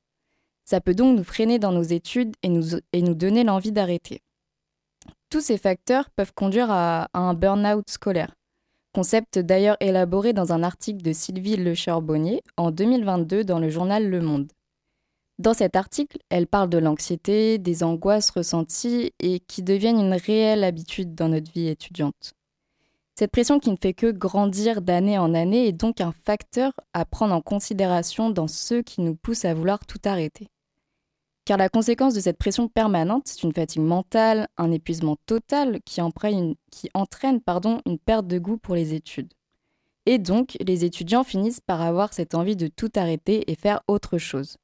Ça 0.65 0.81
peut 0.81 0.93
donc 0.93 1.17
nous 1.17 1.23
freiner 1.23 1.59
dans 1.59 1.71
nos 1.71 1.81
études 1.81 2.35
et 2.43 2.49
nous, 2.49 3.13
donner 3.13 3.43
l'envie 3.43 3.71
d'arrêter. 3.71 4.21
Tous 5.29 5.39
ces 5.39 5.57
facteurs 5.57 6.09
peuvent 6.09 6.33
conduire 6.33 6.69
à, 6.69 7.07
à 7.13 7.19
un 7.19 7.33
burn-out 7.33 7.89
scolaire, 7.89 8.35
concept 8.93 9.39
d'ailleurs 9.39 9.77
élaboré 9.79 10.33
dans 10.33 10.51
un 10.51 10.61
article 10.61 11.01
de 11.01 11.13
Sylvie 11.13 11.55
Le 11.55 11.73
Charbonnier 11.73 12.43
en 12.57 12.71
2022 12.71 13.45
dans 13.45 13.59
le 13.59 13.69
journal 13.69 14.09
Le 14.09 14.21
Monde. 14.21 14.51
Dans 15.41 15.55
cet 15.55 15.75
article, 15.75 16.19
elle 16.29 16.45
parle 16.45 16.69
de 16.69 16.77
l'anxiété, 16.77 17.57
des 17.57 17.81
angoisses 17.81 18.29
ressenties 18.29 19.11
et 19.19 19.39
qui 19.39 19.63
deviennent 19.63 19.99
une 19.99 20.13
réelle 20.13 20.63
habitude 20.63 21.15
dans 21.15 21.29
notre 21.29 21.51
vie 21.51 21.67
étudiante. 21.67 22.33
Cette 23.15 23.31
pression 23.31 23.59
qui 23.59 23.71
ne 23.71 23.75
fait 23.75 23.95
que 23.95 24.11
grandir 24.11 24.83
d'année 24.83 25.17
en 25.17 25.33
année 25.33 25.65
est 25.65 25.71
donc 25.71 25.99
un 25.99 26.11
facteur 26.11 26.73
à 26.93 27.05
prendre 27.05 27.33
en 27.33 27.41
considération 27.41 28.29
dans 28.29 28.47
ceux 28.47 28.83
qui 28.83 29.01
nous 29.01 29.15
poussent 29.15 29.45
à 29.45 29.55
vouloir 29.55 29.79
tout 29.87 29.97
arrêter. 30.05 30.47
Car 31.45 31.57
la 31.57 31.69
conséquence 31.69 32.13
de 32.13 32.19
cette 32.19 32.37
pression 32.37 32.67
permanente, 32.67 33.23
c'est 33.25 33.41
une 33.41 33.51
fatigue 33.51 33.81
mentale, 33.81 34.47
un 34.57 34.71
épuisement 34.71 35.17
total 35.25 35.79
qui 35.85 36.01
entraîne, 36.01 36.53
une 36.93 37.97
perte 37.97 38.27
de 38.27 38.37
goût 38.37 38.57
pour 38.57 38.75
les 38.75 38.93
études. 38.93 39.33
Et 40.05 40.19
donc, 40.19 40.55
les 40.59 40.85
étudiants 40.85 41.23
finissent 41.23 41.61
par 41.61 41.81
avoir 41.81 42.13
cette 42.13 42.35
envie 42.35 42.55
de 42.55 42.67
tout 42.67 42.91
arrêter 42.95 43.49
et 43.51 43.55
faire 43.55 43.81
autre 43.87 44.19
chose. 44.19 44.57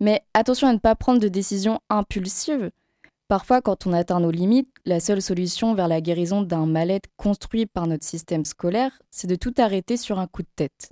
Mais 0.00 0.22
attention 0.34 0.66
à 0.66 0.72
ne 0.72 0.78
pas 0.78 0.94
prendre 0.94 1.20
de 1.20 1.28
décisions 1.28 1.80
impulsives. 1.90 2.70
Parfois, 3.28 3.60
quand 3.60 3.86
on 3.86 3.92
atteint 3.92 4.18
nos 4.18 4.30
limites, 4.30 4.70
la 4.84 4.98
seule 4.98 5.22
solution 5.22 5.74
vers 5.74 5.86
la 5.86 6.00
guérison 6.00 6.42
d'un 6.42 6.66
mal-être 6.66 7.08
construit 7.16 7.66
par 7.66 7.86
notre 7.86 8.04
système 8.04 8.44
scolaire, 8.44 8.98
c'est 9.10 9.28
de 9.28 9.36
tout 9.36 9.54
arrêter 9.58 9.96
sur 9.96 10.18
un 10.18 10.26
coup 10.26 10.42
de 10.42 10.48
tête. 10.56 10.90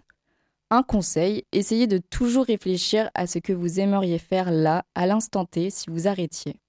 Un 0.70 0.82
conseil, 0.82 1.44
essayez 1.50 1.86
de 1.86 1.98
toujours 1.98 2.44
réfléchir 2.44 3.10
à 3.14 3.26
ce 3.26 3.38
que 3.38 3.54
vous 3.54 3.80
aimeriez 3.80 4.18
faire 4.18 4.50
là, 4.50 4.84
à 4.94 5.06
l'instant 5.06 5.46
T, 5.46 5.70
si 5.70 5.86
vous 5.88 6.06
arrêtiez. 6.06 6.60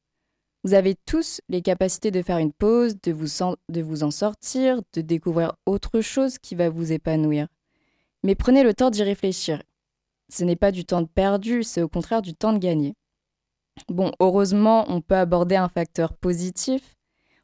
Vous 0.63 0.73
avez 0.73 0.95
tous 1.05 1.41
les 1.49 1.61
capacités 1.61 2.09
de 2.09 2.21
faire 2.21 2.37
une 2.37 2.53
pause, 2.53 2.95
de 3.01 3.11
vous, 3.11 3.27
de 3.69 3.81
vous 3.81 4.03
en 4.03 4.11
sortir, 4.11 4.81
de 4.93 5.01
découvrir 5.01 5.53
autre 5.65 6.01
chose 6.01 6.37
qui 6.37 6.55
va 6.55 6.69
vous 6.69 6.91
épanouir. 6.91 7.47
Mais 8.23 8.35
prenez 8.35 8.63
le 8.63 8.73
temps 8.73 8.89
d'y 8.89 9.03
réfléchir. 9.03 9.61
Ce 10.29 10.43
n'est 10.43 10.55
pas 10.55 10.71
du 10.71 10.85
temps 10.85 11.05
perdu, 11.05 11.63
c'est 11.63 11.81
au 11.81 11.89
contraire 11.89 12.21
du 12.21 12.35
temps 12.35 12.53
de 12.53 12.59
gagner. 12.59 12.93
Bon, 13.87 14.11
heureusement, 14.19 14.85
on 14.87 15.01
peut 15.01 15.15
aborder 15.15 15.55
un 15.55 15.69
facteur 15.69 16.13
positif. 16.13 16.95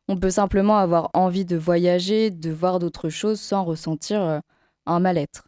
On 0.07 0.17
peut 0.17 0.29
simplement 0.29 0.77
avoir 0.77 1.09
envie 1.13 1.45
de 1.45 1.55
voyager, 1.55 2.29
de 2.29 2.51
voir 2.51 2.77
d'autres 2.77 3.09
choses 3.09 3.39
sans 3.39 3.63
ressentir 3.63 4.21
euh, 4.21 4.39
un 4.85 4.99
mal-être. 4.99 5.47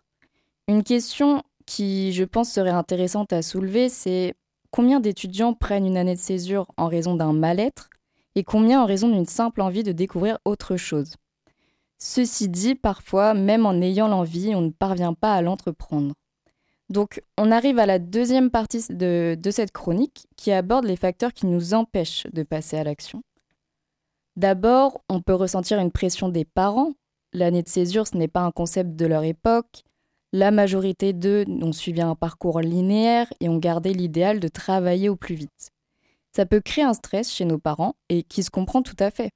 Une 0.68 0.84
question 0.84 1.44
qui, 1.68 2.12
je 2.14 2.24
pense, 2.24 2.52
serait 2.52 2.72
intéressante 2.72 3.34
à 3.34 3.44
soulever, 3.44 3.90
c'est 3.90 4.34
combien 4.72 5.00
d'étudiants 5.00 5.54
prennent 5.54 5.86
une 5.86 5.98
année 5.98 6.16
de 6.16 6.20
césure 6.20 6.66
en 6.78 6.88
raison 6.88 7.16
d'un 7.16 7.34
mal-être 7.34 7.90
et 8.34 8.44
combien 8.44 8.82
en 8.82 8.86
raison 8.86 9.10
d'une 9.10 9.26
simple 9.26 9.62
envie 9.62 9.84
de 9.84 9.92
découvrir 9.92 10.40
autre 10.46 10.76
chose? 10.76 11.16
Ceci 12.00 12.50
dit, 12.50 12.76
parfois, 12.76 13.34
même 13.34 13.66
en 13.66 13.82
ayant 13.82 14.08
l'envie, 14.08 14.56
on 14.56 14.62
ne 14.62 14.70
parvient 14.70 15.14
pas 15.14 15.34
à 15.34 15.42
l'entreprendre. 15.42 16.14
Donc 16.90 17.22
on 17.38 17.52
arrive 17.52 17.80
à 17.80 17.86
la 17.86 18.00
deuxième 18.00 18.50
partie 18.50 18.84
de, 18.90 19.38
cette 19.52 19.72
chronique 19.72 20.28
qui 20.38 20.52
aborde 20.52 20.86
les 20.86 20.96
facteurs 20.96 21.34
qui 21.34 21.46
nous 21.46 21.74
empêchent 21.74 22.28
de 22.32 22.44
passer 22.44 22.78
à 22.78 22.84
l'action. 22.84 23.24
D'abord, 24.36 25.02
on 25.10 25.22
peut 25.22 25.34
ressentir 25.34 25.80
une 25.80 25.92
pression 25.92 26.30
des 26.30 26.46
parents. 26.46 26.94
L'année 27.34 27.64
de 27.64 27.68
césure, 27.68 28.08
ce 28.08 28.16
n'est 28.16 28.28
pas 28.28 28.42
un 28.42 28.52
concept 28.52 28.96
de 28.96 29.06
leur 29.06 29.24
époque. 29.24 29.84
La 30.32 30.52
majorité 30.52 31.14
d'eux 31.14 31.46
ont 31.48 31.74
suivi 31.74 32.02
un 32.02 32.16
parcours 32.16 32.62
linéaire 32.62 33.28
et 33.40 33.50
ont 33.50 33.58
gardé 33.58 33.94
l'idéal 33.94 34.40
de 34.40 34.48
travailler 34.48 35.10
au 35.10 35.16
plus 35.16 35.36
vite. 35.36 35.72
Ça 36.36 36.46
peut 36.46 36.62
créer 36.62 36.84
un 36.84 36.94
stress 36.94 37.32
chez 37.34 37.46
nos 37.46 37.58
parents 37.58 37.96
et 38.10 38.24
qui 38.24 38.44
se 38.44 38.52
comprend 38.52 38.82
tout 38.82 38.96
à 39.00 39.10
fait. 39.10 39.32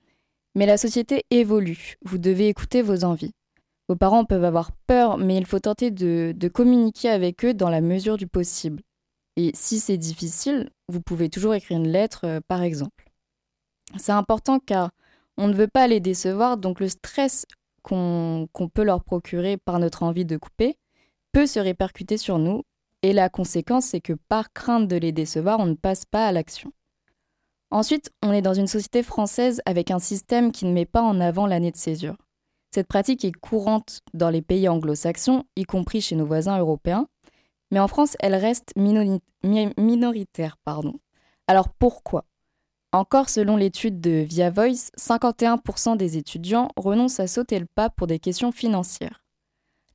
Mais 0.53 0.65
la 0.65 0.77
société 0.77 1.23
évolue, 1.31 1.95
vous 2.03 2.17
devez 2.17 2.47
écouter 2.47 2.81
vos 2.81 3.03
envies. 3.03 3.33
Vos 3.87 3.95
parents 3.95 4.25
peuvent 4.25 4.45
avoir 4.45 4.71
peur, 4.87 5.17
mais 5.17 5.37
il 5.37 5.45
faut 5.45 5.59
tenter 5.59 5.91
de, 5.91 6.47
communiquer 6.53 7.09
avec 7.09 7.43
eux 7.45 7.53
dans 7.53 7.69
la 7.69 7.81
mesure 7.81 8.17
du 8.17 8.27
possible. 8.27 8.81
Et 9.37 9.51
si 9.53 9.79
c'est 9.79 9.97
difficile, 9.97 10.69
vous 10.87 11.01
pouvez 11.01 11.29
toujours 11.29 11.53
écrire 11.53 11.77
une 11.77 11.87
lettre, 11.87 12.21
euh, 12.25 12.39
par 12.47 12.61
exemple. 12.61 13.09
C'est 13.97 14.11
important 14.11 14.59
car 14.59 14.91
on 15.37 15.47
ne 15.47 15.53
veut 15.53 15.67
pas 15.67 15.87
les 15.87 15.99
décevoir, 15.99 16.57
donc 16.57 16.79
le 16.79 16.89
stress 16.89 17.45
qu'on 17.81 18.47
peut 18.73 18.83
leur 18.83 19.03
procurer 19.03 19.57
par 19.57 19.79
notre 19.79 20.03
envie 20.03 20.25
de 20.25 20.37
couper 20.37 20.77
peut 21.31 21.47
se 21.47 21.59
répercuter 21.59 22.17
sur 22.17 22.37
nous, 22.37 22.63
et 23.01 23.13
la 23.13 23.29
conséquence 23.29 23.85
c'est 23.85 24.01
que 24.01 24.13
par 24.13 24.53
crainte 24.53 24.87
de 24.87 24.97
les 24.97 25.11
décevoir, 25.11 25.59
on 25.59 25.65
ne 25.65 25.73
passe 25.73 26.05
pas 26.05 26.27
à 26.27 26.31
l'action. 26.31 26.71
Ensuite, 27.71 28.11
on 28.21 28.33
est 28.33 28.41
dans 28.41 28.53
une 28.53 28.67
société 28.67 29.01
française 29.01 29.61
avec 29.65 29.91
un 29.91 29.99
système 29.99 30.51
qui 30.51 30.65
ne 30.65 30.73
met 30.73 30.85
pas 30.85 31.01
en 31.01 31.21
avant 31.21 31.47
l'année 31.47 31.71
de 31.71 31.77
césure. 31.77 32.17
Cette 32.73 32.87
pratique 32.87 33.25
est 33.25 33.33
courante 33.33 34.01
dans 34.13 34.29
les 34.29 34.41
pays 34.41 34.69
anglo-saxons, 34.69 35.43
y 35.57 35.63
compris 35.63 35.99
chez 35.99 36.15
nos 36.15 36.25
voisins 36.25 36.57
européens, 36.57 37.07
mais 37.69 37.79
en 37.79 37.89
France, 37.89 38.15
elle 38.19 38.35
reste 38.35 38.73
minoritaire. 38.75 40.57
Pardon. 40.63 40.93
Alors 41.47 41.69
pourquoi? 41.69 42.25
Encore 42.93 43.29
selon 43.29 43.57
l'étude 43.57 43.99
de 43.99 44.11
Via 44.21 44.49
Voice, 44.49 44.91
51% 44.97 45.97
des 45.97 46.17
étudiants 46.17 46.69
renoncent 46.77 47.19
à 47.19 47.27
sauter 47.27 47.59
le 47.59 47.65
pas 47.65 47.89
pour 47.89 48.07
des 48.07 48.19
questions 48.19 48.51
financières. 48.53 49.23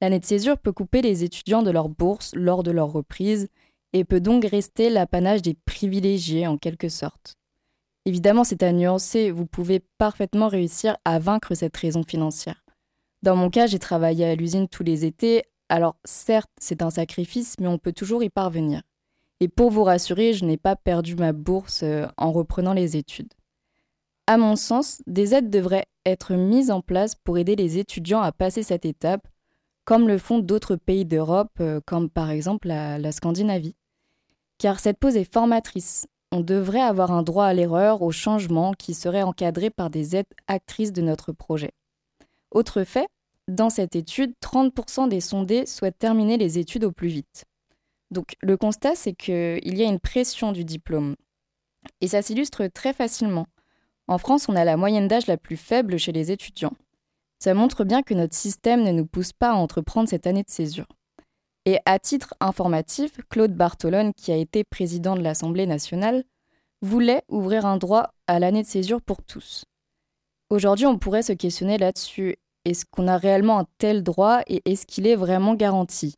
L'année 0.03 0.21
de 0.21 0.27
césure 0.27 0.59
peut 0.59 0.73
couper 0.73 1.01
les 1.01 1.25
étudiants 1.25 1.63
de 1.63 1.71
leur 1.71 1.89
bourse 1.89 2.35
lors 2.35 2.63
de 2.63 2.71
leur 2.71 2.93
reprise 2.93 3.49
et 3.95 4.05
peut 4.05 4.21
donc 4.21 4.45
rester 4.45 4.91
l'apanage 4.91 5.41
des 5.41 5.55
privilégiés 5.55 6.47
en 6.47 6.59
quelque 6.59 6.91
sorte. 6.91 7.37
Évidemment, 8.05 8.45
c'est 8.45 8.63
à 8.63 8.73
nuancer, 8.73 9.31
vous 9.31 9.47
pouvez 9.47 9.81
parfaitement 9.97 10.49
réussir 10.49 10.99
à 11.07 11.19
vaincre 11.19 11.55
cette 11.55 11.77
raison 11.77 12.03
financière. 12.03 12.66
Dans 13.23 13.37
mon 13.37 13.51
cas, 13.51 13.67
j'ai 13.67 13.79
travaillé 13.79 14.25
à 14.25 14.35
l'usine 14.35 14.69
tous 14.69 14.83
les 14.83 15.05
étés, 15.05 15.45
alors 15.69 15.97
certes, 16.05 16.51
c'est 16.61 16.83
un 16.83 16.91
sacrifice, 16.91 17.57
mais 17.61 17.67
on 17.67 17.79
peut 17.79 17.93
toujours 17.93 18.23
y 18.23 18.31
parvenir. 18.31 18.83
Et 19.41 19.49
pour 19.49 19.71
vous 19.71 19.85
rassurer, 19.85 20.33
je 20.33 20.45
n'ai 20.45 20.57
pas 20.57 20.77
perdu 20.77 21.17
ma 21.17 21.33
bourse 21.33 21.83
euh, 21.83 22.07
en 22.17 22.33
reprenant 22.33 22.73
les 22.73 22.97
études. 22.97 23.33
À 24.27 24.39
mon 24.39 24.57
sens, 24.57 25.03
des 25.07 25.35
aides 25.35 25.51
devraient 25.51 25.87
être 26.05 26.35
mises 26.35 26.71
en 26.71 26.81
place 26.81 27.15
pour 27.15 27.39
aider 27.39 27.57
les 27.57 27.79
étudiants 27.79 28.23
à 28.23 28.33
passer 28.33 28.63
cette 28.63 28.85
étape, 28.85 29.27
comme 29.85 30.09
le 30.09 30.19
font 30.19 30.39
d'autres 30.39 30.77
pays 30.77 31.05
d'Europe, 31.05 31.53
euh, 31.61 31.81
comme 31.85 32.09
par 32.09 32.31
exemple 32.31 32.69
la, 32.69 32.99
la 32.99 33.13
Scandinavie. 33.13 33.77
Car 34.59 34.81
cette 34.81 34.99
pause 34.99 35.17
est 35.17 35.31
formatrice 35.31 36.07
on 36.33 36.41
devrait 36.41 36.81
avoir 36.81 37.13
un 37.13 37.23
droit 37.23 37.47
à 37.47 37.55
l'erreur, 37.55 38.03
au 38.03 38.13
changement, 38.13 38.73
qui 38.73 38.95
serait 38.95 39.23
encadré 39.23 39.71
par 39.71 39.91
des 39.91 40.17
aides 40.17 40.27
actrices 40.49 40.93
de 40.93 41.03
notre 41.03 41.33
projet. 41.33 41.73
Autre 42.57 42.85
fait, 42.85 43.07
dans 43.49 43.69
cette 43.69 43.97
étude, 43.97 44.33
30% 44.43 45.11
des 45.11 45.21
sondés 45.21 45.67
souhaitent 45.67 45.99
terminer 45.99 46.39
les 46.39 46.59
études 46.59 46.85
au 46.85 46.91
plus 46.91 47.09
vite. 47.09 47.45
Donc 48.11 48.35
le 48.41 48.57
constat, 48.57 48.95
c'est 48.95 49.13
qu'il 49.13 49.77
y 49.77 49.83
a 49.83 49.87
une 49.87 50.01
pression 50.01 50.53
du 50.53 50.65
diplôme. 50.65 51.17
Et 52.01 52.09
ça 52.09 52.23
s'illustre 52.23 52.67
très 52.69 52.95
facilement. 52.95 53.47
En 54.09 54.17
France, 54.17 54.49
on 54.49 54.57
a 54.57 54.65
la 54.65 54.79
moyenne 54.79 55.07
d'âge 55.07 55.27
la 55.27 55.37
plus 55.37 55.59
faible 55.59 55.99
chez 55.99 56.13
les 56.13 56.33
étudiants. 56.33 56.73
Ça 57.41 57.53
montre 57.53 57.85
bien 57.85 58.03
que 58.03 58.15
notre 58.15 58.35
système 58.35 58.85
ne 58.85 58.93
nous 58.93 59.05
pousse 59.05 59.35
pas 59.35 59.51
à 59.51 59.57
entreprendre 59.57 60.09
cette 60.09 60.27
année 60.27 60.43
de 60.43 60.49
césure. 60.49 60.89
Et 61.67 61.79
à 61.85 61.99
titre 61.99 62.33
informatif, 62.41 63.19
Claude 63.29 63.53
Bartolone, 63.53 64.15
qui 64.15 64.33
a 64.33 64.37
été 64.37 64.65
président 64.65 65.15
de 65.15 65.21
l'Assemblée 65.21 65.67
nationale, 65.67 66.25
voulait 66.81 67.23
ouvrir 67.29 67.67
un 67.67 67.77
droit 67.77 68.15
à 68.27 68.39
l'année 68.39 68.63
de 68.63 68.67
césure 68.67 69.03
pour 69.03 69.23
tous. 69.23 69.67
Aujourd'hui, 70.49 70.87
on 70.87 70.99
pourrait 70.99 71.23
se 71.23 71.35
questionner 71.35 71.77
là-dessus. 71.77 72.37
Est-ce 72.67 72.85
qu'on 72.85 73.07
a 73.07 73.17
réellement 73.17 73.61
un 73.61 73.67
tel 73.79 74.03
droit 74.03 74.41
et 74.49 74.61
est-ce 74.65 74.87
qu'il 74.87 75.07
est 75.07 75.15
vraiment 75.15 75.55
garanti? 75.55 76.17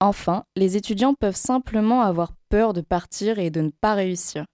Enfin, 0.00 0.44
les 0.56 0.78
étudiants 0.78 1.12
peuvent 1.12 1.36
simplement 1.36 2.00
avoir 2.00 2.32
peur 2.48 2.72
de 2.72 2.80
partir 2.80 3.38
et 3.38 3.50
de 3.50 3.60
ne 3.60 3.68
pas 3.68 3.92
réussir. 3.92 4.46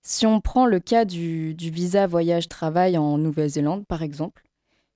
Si 0.00 0.26
on 0.26 0.40
prend 0.40 0.64
le 0.64 0.80
cas 0.80 1.04
du, 1.04 1.54
visa 1.58 2.06
voyage-travail 2.06 2.96
en 2.96 3.18
Nouvelle-Zélande, 3.18 3.86
par 3.86 4.02
exemple, 4.02 4.42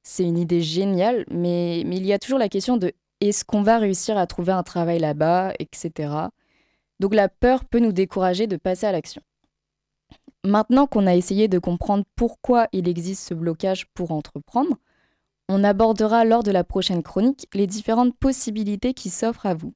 c'est 0.02 0.24
une 0.24 0.38
idée 0.38 0.62
géniale, 0.62 1.26
mais, 1.30 1.80
il 1.80 2.06
y 2.06 2.14
a 2.14 2.18
toujours 2.18 2.38
la 2.38 2.48
question 2.48 2.78
de 2.78 2.94
est-ce 3.20 3.44
qu'on 3.44 3.62
va 3.62 3.76
réussir 3.76 4.16
à 4.16 4.26
trouver 4.26 4.52
un 4.52 4.62
travail 4.62 4.98
là-bas, 4.98 5.52
etc. 5.58 6.14
Donc 6.98 7.14
la 7.14 7.28
peur 7.28 7.66
peut 7.66 7.80
nous 7.80 7.92
décourager 7.92 8.46
de 8.46 8.56
passer 8.56 8.86
à 8.86 8.92
l'action. 8.92 9.20
Maintenant 10.44 10.86
qu'on 10.86 11.06
a 11.06 11.14
essayé 11.14 11.46
de 11.46 11.58
comprendre 11.58 12.04
pourquoi 12.16 12.68
il 12.72 12.88
existe 12.88 13.28
ce 13.28 13.34
blocage 13.34 13.86
pour 13.92 14.12
entreprendre, 14.12 14.78
on 15.48 15.64
abordera 15.64 16.24
lors 16.24 16.42
de 16.42 16.50
la 16.50 16.64
prochaine 16.64 17.02
chronique 17.02 17.46
les 17.54 17.66
différentes 17.66 18.16
possibilités 18.16 18.94
qui 18.94 19.10
s'offrent 19.10 19.46
à 19.46 19.54
vous. 19.54 19.74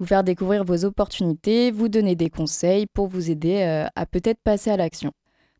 Vous 0.00 0.06
faire 0.06 0.24
découvrir 0.24 0.64
vos 0.64 0.84
opportunités, 0.84 1.70
vous 1.70 1.88
donner 1.88 2.16
des 2.16 2.30
conseils 2.30 2.86
pour 2.86 3.06
vous 3.06 3.30
aider 3.30 3.62
euh, 3.62 3.86
à 3.94 4.06
peut-être 4.06 4.40
passer 4.42 4.70
à 4.70 4.76
l'action. 4.76 5.12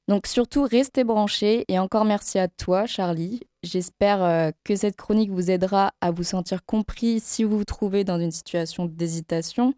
Donc 0.08 0.26
surtout, 0.26 0.64
restez 0.64 1.04
branchés 1.04 1.64
et 1.68 1.78
encore 1.78 2.04
merci 2.04 2.38
à 2.38 2.48
toi, 2.48 2.86
Charlie. 2.86 3.40
J'espère 3.62 4.22
euh, 4.22 4.50
que 4.64 4.76
cette 4.76 4.96
chronique 4.96 5.30
vous 5.30 5.50
aidera 5.50 5.92
à 6.00 6.10
vous 6.10 6.24
sentir 6.24 6.64
compris 6.64 7.20
si 7.20 7.44
vous 7.44 7.58
vous 7.58 7.64
trouvez 7.64 8.04
dans 8.04 8.18
une 8.18 8.32
situation 8.32 8.86
d'hésitation, 8.86 9.72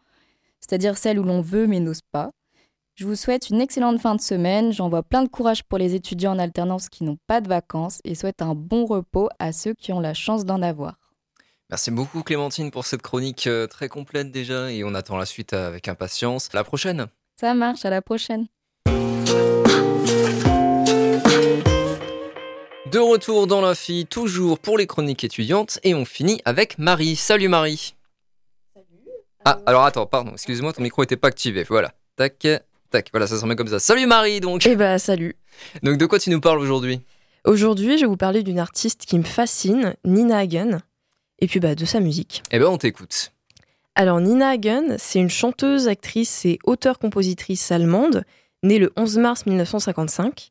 c'est-à-dire 0.60 0.96
celle 0.96 1.20
où 1.20 1.22
l'on 1.22 1.42
veut 1.42 1.66
mais 1.66 1.80
n'ose 1.80 2.02
pas. 2.10 2.32
Je 2.96 3.04
vous 3.04 3.14
souhaite 3.14 3.50
une 3.50 3.60
excellente 3.60 4.00
fin 4.00 4.14
de 4.14 4.22
semaine. 4.22 4.72
J'envoie 4.72 5.02
plein 5.02 5.22
de 5.22 5.28
courage 5.28 5.62
pour 5.62 5.76
les 5.76 5.94
étudiants 5.94 6.32
en 6.32 6.38
alternance 6.38 6.88
qui 6.88 7.04
n'ont 7.04 7.18
pas 7.26 7.42
de 7.42 7.48
vacances 7.48 8.00
et 8.04 8.14
souhaite 8.14 8.40
un 8.40 8.54
bon 8.54 8.86
repos 8.86 9.28
à 9.38 9.52
ceux 9.52 9.74
qui 9.74 9.92
ont 9.92 10.00
la 10.00 10.14
chance 10.14 10.46
d'en 10.46 10.62
avoir. 10.62 10.94
Merci 11.68 11.90
beaucoup 11.90 12.22
Clémentine 12.22 12.70
pour 12.70 12.86
cette 12.86 13.02
chronique 13.02 13.48
euh, 13.48 13.66
très 13.66 13.90
complète 13.90 14.30
déjà 14.30 14.72
et 14.72 14.82
on 14.82 14.94
attend 14.94 15.18
la 15.18 15.26
suite 15.26 15.52
avec 15.52 15.88
impatience. 15.88 16.48
À 16.54 16.56
la 16.56 16.64
prochaine. 16.64 17.08
Ça 17.38 17.52
marche, 17.52 17.84
à 17.84 17.90
la 17.90 18.00
prochaine. 18.00 18.46
De 22.90 22.98
retour 22.98 23.46
dans 23.46 23.60
l'infi, 23.60 24.06
toujours 24.08 24.58
pour 24.58 24.78
les 24.78 24.86
chroniques 24.86 25.22
étudiantes, 25.22 25.80
et 25.82 25.94
on 25.94 26.06
finit 26.06 26.40
avec 26.46 26.78
Marie. 26.78 27.16
Salut 27.16 27.48
Marie. 27.48 27.94
Salut. 28.72 28.86
Ah, 29.44 29.58
alors 29.66 29.84
attends, 29.84 30.06
pardon, 30.06 30.32
excuse-moi, 30.32 30.72
ton 30.72 30.82
micro 30.82 31.02
n'était 31.02 31.18
pas 31.18 31.28
activé. 31.28 31.64
Voilà. 31.64 31.92
Tac, 32.16 32.46
tac, 32.90 33.08
voilà, 33.12 33.26
ça 33.26 33.36
se 33.36 33.42
remet 33.42 33.56
comme 33.56 33.68
ça. 33.68 33.78
Salut 33.78 34.06
Marie, 34.06 34.40
donc. 34.40 34.66
Eh 34.66 34.76
bah, 34.76 34.98
salut. 34.98 35.36
Donc, 35.82 35.98
de 35.98 36.06
quoi 36.06 36.18
tu 36.18 36.30
nous 36.30 36.40
parles 36.40 36.60
aujourd'hui? 36.60 37.00
Aujourd'hui, 37.44 37.96
je 37.96 38.02
vais 38.02 38.08
vous 38.08 38.16
parler 38.16 38.42
d'une 38.42 38.58
artiste 38.58 39.06
qui 39.06 39.18
me 39.18 39.24
fascine, 39.24 39.94
Nina 40.04 40.38
Hagen, 40.38 40.80
et 41.38 41.46
puis 41.46 41.60
bah, 41.60 41.74
de 41.74 41.84
sa 41.84 42.00
musique. 42.00 42.42
Eh 42.50 42.58
ben, 42.58 42.66
on 42.66 42.78
t'écoute. 42.78 43.32
Alors, 43.94 44.20
Nina 44.20 44.50
Hagen, 44.50 44.96
c'est 44.98 45.20
une 45.20 45.30
chanteuse, 45.30 45.88
actrice 45.88 46.44
et 46.44 46.58
auteure-compositrice 46.64 47.70
allemande, 47.72 48.24
née 48.62 48.78
le 48.78 48.92
11 48.96 49.18
mars 49.18 49.46
1955. 49.46 50.50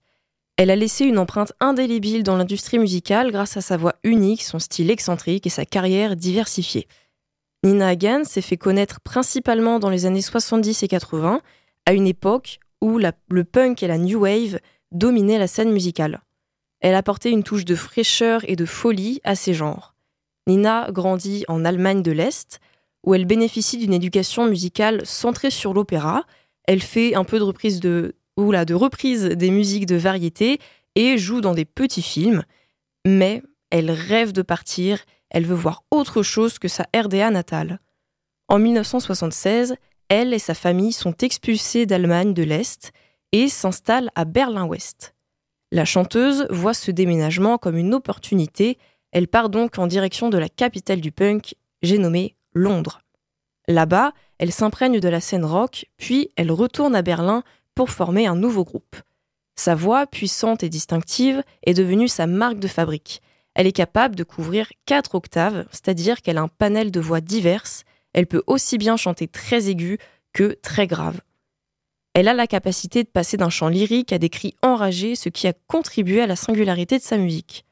Elle 0.58 0.72
a 0.72 0.76
laissé 0.76 1.04
une 1.04 1.20
empreinte 1.20 1.52
indélébile 1.60 2.24
dans 2.24 2.38
l'industrie 2.38 2.80
musicale 2.80 3.32
grâce 3.32 3.58
à 3.58 3.62
sa 3.62 3.76
voix 3.76 3.96
unique, 4.04 4.42
son 4.42 4.60
style 4.60 4.90
excentrique 4.90 5.46
et 5.46 5.50
sa 5.50 5.66
carrière 5.66 6.16
diversifiée. 6.16 6.88
Nina 7.64 7.90
Hagen 7.90 8.24
s'est 8.24 8.42
fait 8.42 8.58
connaître 8.58 9.02
principalement 9.02 9.80
dans 9.80 9.90
les 9.90 10.06
années 10.06 10.22
70 10.22 10.84
et 10.84 10.88
80, 10.88 11.42
à 11.86 11.94
une 11.94 12.08
époque 12.08 12.60
où 12.82 13.00
le 13.00 13.44
punk 13.44 13.84
et 13.84 13.88
la 13.88 13.98
new 13.98 14.22
wave 14.22 14.60
dominaient 14.92 15.40
la 15.40 15.48
scène 15.48 15.72
musicale. 15.72 16.22
Elle 16.82 16.96
a 16.96 17.00
apporté 17.00 17.32
une 17.32 17.44
touche 17.44 17.66
de 17.66 17.76
fraîcheur 17.76 18.42
et 18.48 18.56
de 18.56 18.66
folie 18.66 19.20
à 19.24 19.36
ces 19.36 19.54
genres. 19.54 19.96
Nina 20.48 20.90
grandit 20.92 21.46
en 21.48 21.66
Allemagne 21.66 22.04
de 22.04 22.12
l'Est, 22.12 22.60
où 23.06 23.16
elle 23.16 23.26
bénéficie 23.26 23.78
d'une 23.78 23.94
éducation 23.94 24.48
musicale 24.48 25.06
centrée 25.06 25.52
sur 25.52 25.74
l'opéra. 25.74 26.24
Elle 26.68 26.82
fait 26.82 27.16
un 27.16 27.24
peu 27.24 27.40
de 27.40 27.44
reprise 27.44 27.80
de, 27.80 28.16
ou 28.38 28.52
de 28.52 28.74
reprise 28.74 29.24
des 29.24 29.52
musiques 29.52 29.86
de 29.86 29.96
variété 29.96 30.60
et 30.96 31.18
joue 31.18 31.42
dans 31.42 31.54
des 31.54 31.66
petits 31.66 32.02
films, 32.02 32.44
mais 33.06 33.42
elle 33.70 33.92
rêve 33.92 34.32
de 34.32 34.42
partir, 34.42 35.00
elle 35.30 35.46
veut 35.46 35.56
voir 35.56 35.84
autre 35.92 36.24
chose 36.24 36.60
que 36.60 36.68
sa 36.68 36.86
RDA 36.96 37.32
natale. 37.32 37.80
En 38.48 38.60
1976, 38.60 39.76
elle 40.10 40.34
et 40.34 40.40
sa 40.40 40.54
famille 40.54 40.94
sont 40.94 41.16
expulsées 41.22 41.86
d'Allemagne 41.86 42.34
de 42.34 42.44
l'Est 42.44 42.92
et 43.32 43.50
s'installent 43.50 44.12
à 44.16 44.26
Berlin-Ouest. 44.26 45.16
La 45.72 45.86
chanteuse 45.86 46.48
voit 46.50 46.74
ce 46.74 46.92
déménagement 46.92 47.58
comme 47.58 47.78
une 47.78 47.94
opportunité, 47.94 48.78
elle 49.12 49.28
part 49.28 49.50
donc 49.50 49.78
en 49.80 49.88
direction 49.88 50.30
de 50.30 50.38
la 50.38 50.50
capitale 50.50 51.02
du 51.02 51.12
punk, 51.12 51.56
j'ai 51.82 51.98
nommé 51.98 52.36
Londres. 52.54 53.02
Là-bas, 53.68 54.14
elle 54.38 54.52
s'imprègne 54.52 55.00
de 55.00 55.10
la 55.10 55.22
scène 55.22 55.46
rock, 55.46 55.86
puis 55.98 56.32
elle 56.36 56.52
retourne 56.52 56.96
à 56.96 57.02
Berlin 57.02 57.44
pour 57.74 57.90
former 57.90 58.28
un 58.28 58.36
nouveau 58.36 58.64
groupe. 58.64 58.96
Sa 59.56 59.74
voix, 59.74 60.06
puissante 60.06 60.64
et 60.64 60.70
distinctive, 60.70 61.44
est 61.64 61.74
devenue 61.74 62.08
sa 62.08 62.28
marque 62.28 62.60
de 62.60 62.68
fabrique. 62.68 63.22
Elle 63.54 63.68
est 63.68 63.72
capable 63.72 64.16
de 64.16 64.24
couvrir 64.24 64.70
quatre 64.86 65.16
octaves, 65.16 65.66
c'est-à-dire 65.72 66.22
qu'elle 66.22 66.38
a 66.38 66.42
un 66.42 66.50
panel 66.50 66.92
de 66.92 67.00
voix 67.00 67.22
diverses. 67.22 67.84
Elle 68.16 68.28
peut 68.28 68.44
aussi 68.48 68.78
bien 68.78 68.96
chanter 68.96 69.28
très 69.28 69.70
aigu 69.70 69.98
que 70.32 70.58
très 70.62 70.88
grave. 70.88 71.20
Elle 72.14 72.30
a 72.30 72.34
la 72.34 72.48
capacité 72.48 73.04
de 73.04 73.10
passer 73.10 73.36
d'un 73.36 73.50
chant 73.50 73.68
lyrique 73.68 74.14
à 74.14 74.18
des 74.18 74.30
cris 74.30 74.56
enragés, 74.62 75.16
ce 75.16 75.28
qui 75.28 75.48
a 75.48 75.54
contribué 75.68 76.22
à 76.22 76.28
la 76.28 76.38
singularité 76.38 76.98
de 76.98 77.04
sa 77.04 77.18
musique. 77.18 77.66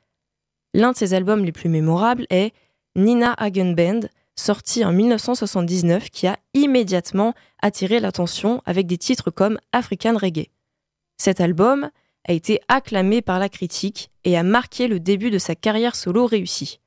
L'un 0.74 0.92
de 0.92 0.98
ses 0.98 1.14
albums 1.14 1.46
les 1.46 1.54
plus 1.54 1.70
mémorables 1.70 2.26
est 2.30 2.54
Nina 2.98 3.32
Hagen 3.38 3.72
Band, 3.72 4.02
sorti 4.36 4.84
en 4.84 4.92
1979, 4.92 6.10
qui 6.10 6.28
a 6.28 6.38
immédiatement 6.54 7.34
attiré 7.62 8.02
l'attention 8.02 8.62
avec 8.66 8.86
des 8.86 8.98
titres 8.98 9.32
comme 9.32 9.58
African 9.72 10.18
Reggae. 10.18 10.50
Cet 11.16 11.40
album 11.40 11.90
a 12.28 12.34
été 12.34 12.60
acclamé 12.68 13.22
par 13.22 13.40
la 13.40 13.48
critique 13.48 14.12
et 14.26 14.36
a 14.36 14.44
marqué 14.44 14.90
le 14.90 15.00
début 15.00 15.32
de 15.32 15.38
sa 15.38 15.56
carrière 15.56 15.96
solo 15.96 16.26
réussie. 16.26 16.82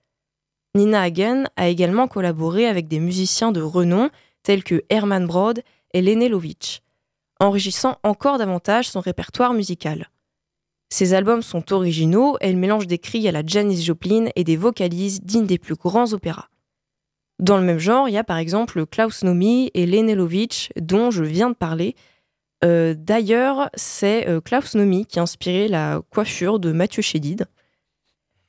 Nina 0.77 1.03
Hagen 1.03 1.45
a 1.57 1.69
également 1.69 2.07
collaboré 2.07 2.67
avec 2.67 2.87
des 2.87 3.01
musiciens 3.01 3.51
de 3.51 3.63
renom 3.63 4.11
tels 4.43 4.63
que 4.63 4.85
Herman 4.91 5.27
Broad 5.27 5.63
et 5.95 6.03
Lene 6.03 6.29
Lovitch, 6.29 6.83
enrichissant 7.41 7.97
encore 8.03 8.39
davantage 8.39 8.89
son 8.89 9.01
répertoire 9.01 9.55
musical. 9.55 10.11
Ses 10.89 11.15
albums 11.15 11.43
sont 11.43 11.73
originaux, 11.73 12.37
elle 12.41 12.57
mélange 12.57 12.87
des 12.87 12.99
cris 12.99 13.27
à 13.27 13.33
la 13.33 13.45
Janis 13.45 13.83
Joplin 13.83 14.27
et 14.37 14.45
des 14.45 14.57
vocalises 14.57 15.23
dignes 15.23 15.47
des 15.47 15.59
plus 15.59 15.75
grands 15.75 16.13
opéras. 16.13 16.49
Dans 17.39 17.57
le 17.59 17.65
même 17.65 17.79
genre, 17.79 18.09
il 18.09 18.13
y 18.13 18.19
a 18.19 18.25
par 18.25 18.39
exemple 18.39 18.87
Klaus 18.87 19.25
Nomi 19.25 19.71
et 19.75 19.87
Lenelovitch, 19.87 20.71
dont 20.81 21.11
je 21.11 21.25
viens 21.25 21.51
de 21.51 21.57
parler. 21.57 21.97
Euh, 22.65 22.95
d'ailleurs, 22.97 23.69
c'est 23.75 24.29
euh, 24.29 24.41
Klaus 24.41 24.75
Nomi 24.75 25.07
qui 25.07 25.19
a 25.19 25.23
inspiré 25.23 25.69
la 25.69 26.01
coiffure 26.11 26.59
de 26.59 26.73
Mathieu 26.73 27.03
Chédid. 27.03 27.47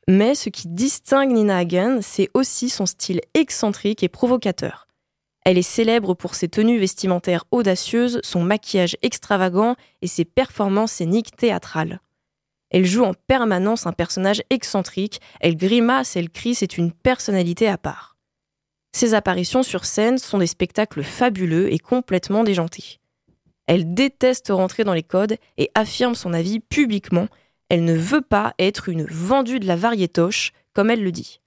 Mais 0.08 0.36
ce 0.36 0.50
qui 0.50 0.68
distingue 0.68 1.32
Nina 1.32 1.58
Hagen, 1.58 2.00
c'est 2.02 2.30
aussi 2.34 2.70
son 2.70 2.86
style 2.86 3.22
excentrique 3.34 4.04
et 4.04 4.10
provocateur. 4.10 4.88
Elle 5.44 5.58
est 5.58 5.62
célèbre 5.62 6.14
pour 6.14 6.36
ses 6.36 6.50
tenues 6.50 6.80
vestimentaires 6.80 7.46
audacieuses, 7.52 8.20
son 8.24 8.42
maquillage 8.42 8.98
extravagant 9.02 9.76
et 10.02 10.08
ses 10.08 10.26
performances 10.26 10.94
scéniques 10.94 11.36
théâtrales. 11.36 12.02
Elle 12.70 12.86
joue 12.86 13.04
en 13.04 13.14
permanence 13.14 13.88
un 13.88 13.94
personnage 13.94 14.44
excentrique, 14.50 15.22
elle 15.40 15.56
grimace, 15.56 16.18
elle 16.18 16.30
crie, 16.30 16.56
c'est 16.56 16.78
une 16.78 16.92
personnalité 16.92 17.68
à 17.68 17.78
part. 17.78 18.18
Ses 18.94 19.14
apparitions 19.14 19.64
sur 19.64 19.86
scène 19.86 20.18
sont 20.18 20.38
des 20.38 20.48
spectacles 20.48 21.04
fabuleux 21.04 21.72
et 21.72 21.80
complètement 21.80 22.44
déjantés. 22.44 23.00
Elle 23.68 23.94
déteste 23.94 24.50
rentrer 24.50 24.84
dans 24.84 24.94
les 24.94 25.04
codes 25.04 25.38
et 25.58 25.70
affirme 25.76 26.16
son 26.16 26.34
avis 26.34 26.60
publiquement. 26.60 27.28
Elle 27.70 27.84
ne 27.84 27.96
veut 27.96 28.22
pas 28.22 28.54
être 28.60 28.90
une 28.90 29.06
vendue 29.06 29.60
de 29.60 29.68
la 29.68 29.76
variétoche, 29.76 30.54
comme 30.74 30.90
elle 30.90 31.04
le 31.04 31.12
dit. 31.12 31.42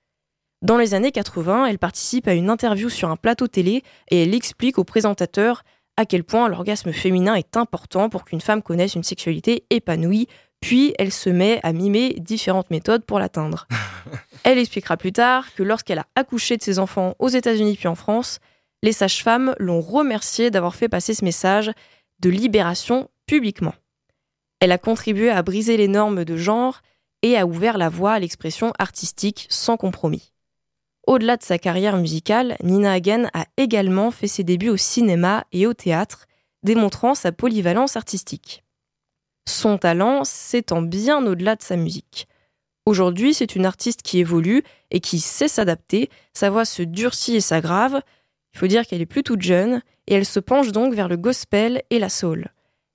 Dans 0.62 0.76
les 0.76 0.92
années 0.92 1.12
80, 1.12 1.66
elle 1.66 1.78
participe 1.78 2.28
à 2.28 2.34
une 2.34 2.50
interview 2.50 2.90
sur 2.90 3.08
un 3.08 3.16
plateau 3.16 3.48
télé 3.48 3.82
et 4.10 4.22
elle 4.22 4.34
explique 4.34 4.78
au 4.78 4.84
présentateur 4.84 5.62
à 5.96 6.04
quel 6.04 6.24
point 6.24 6.48
l'orgasme 6.48 6.92
féminin 6.92 7.34
est 7.34 7.56
important 7.56 8.10
pour 8.10 8.24
qu'une 8.24 8.40
femme 8.40 8.62
connaisse 8.62 8.94
une 8.94 9.02
sexualité 9.02 9.64
épanouie, 9.70 10.28
puis 10.60 10.94
elle 10.98 11.12
se 11.12 11.30
met 11.30 11.60
à 11.62 11.72
mimer 11.72 12.14
différentes 12.18 12.70
méthodes 12.70 13.04
pour 13.04 13.18
l'atteindre. 13.18 13.66
Elle 14.44 14.58
expliquera 14.58 14.96
plus 14.96 15.12
tard 15.12 15.54
que 15.54 15.62
lorsqu'elle 15.62 15.98
a 15.98 16.06
accouché 16.16 16.56
de 16.56 16.62
ses 16.62 16.78
enfants 16.78 17.14
aux 17.18 17.28
États-Unis 17.28 17.76
puis 17.76 17.88
en 17.88 17.94
France, 17.94 18.38
les 18.82 18.92
sages-femmes 18.92 19.54
l'ont 19.58 19.80
remerciée 19.80 20.50
d'avoir 20.50 20.74
fait 20.74 20.88
passer 20.88 21.14
ce 21.14 21.24
message 21.24 21.70
de 22.20 22.30
libération 22.30 23.08
publiquement. 23.26 23.74
Elle 24.60 24.72
a 24.72 24.78
contribué 24.78 25.30
à 25.30 25.42
briser 25.42 25.76
les 25.76 25.88
normes 25.88 26.24
de 26.24 26.36
genre 26.36 26.82
et 27.22 27.36
a 27.36 27.46
ouvert 27.46 27.78
la 27.78 27.88
voie 27.88 28.12
à 28.12 28.18
l'expression 28.18 28.72
artistique 28.78 29.46
sans 29.50 29.76
compromis. 29.76 30.32
Au-delà 31.06 31.36
de 31.36 31.42
sa 31.42 31.58
carrière 31.58 31.96
musicale, 31.96 32.56
Nina 32.62 32.92
Hagen 32.92 33.30
a 33.32 33.46
également 33.56 34.10
fait 34.10 34.28
ses 34.28 34.44
débuts 34.44 34.68
au 34.68 34.76
cinéma 34.76 35.44
et 35.52 35.66
au 35.66 35.74
théâtre, 35.74 36.26
démontrant 36.62 37.14
sa 37.14 37.32
polyvalence 37.32 37.96
artistique. 37.96 38.62
Son 39.48 39.78
talent 39.78 40.24
s'étend 40.24 40.82
bien 40.82 41.26
au-delà 41.26 41.56
de 41.56 41.62
sa 41.62 41.76
musique. 41.76 42.28
Aujourd'hui, 42.86 43.34
c'est 43.34 43.56
une 43.56 43.66
artiste 43.66 44.02
qui 44.02 44.18
évolue 44.18 44.62
et 44.90 45.00
qui 45.00 45.20
sait 45.20 45.48
s'adapter, 45.48 46.10
sa 46.34 46.50
voix 46.50 46.64
se 46.64 46.82
durcit 46.82 47.36
et 47.36 47.40
s'aggrave. 47.40 48.02
Il 48.54 48.58
faut 48.58 48.66
dire 48.66 48.86
qu'elle 48.86 49.00
est 49.00 49.06
plus 49.06 49.22
toute 49.22 49.42
jeune 49.42 49.82
et 50.06 50.14
elle 50.14 50.26
se 50.26 50.40
penche 50.40 50.72
donc 50.72 50.94
vers 50.94 51.08
le 51.08 51.16
gospel 51.16 51.82
et 51.90 51.98
la 51.98 52.08
soul. 52.08 52.48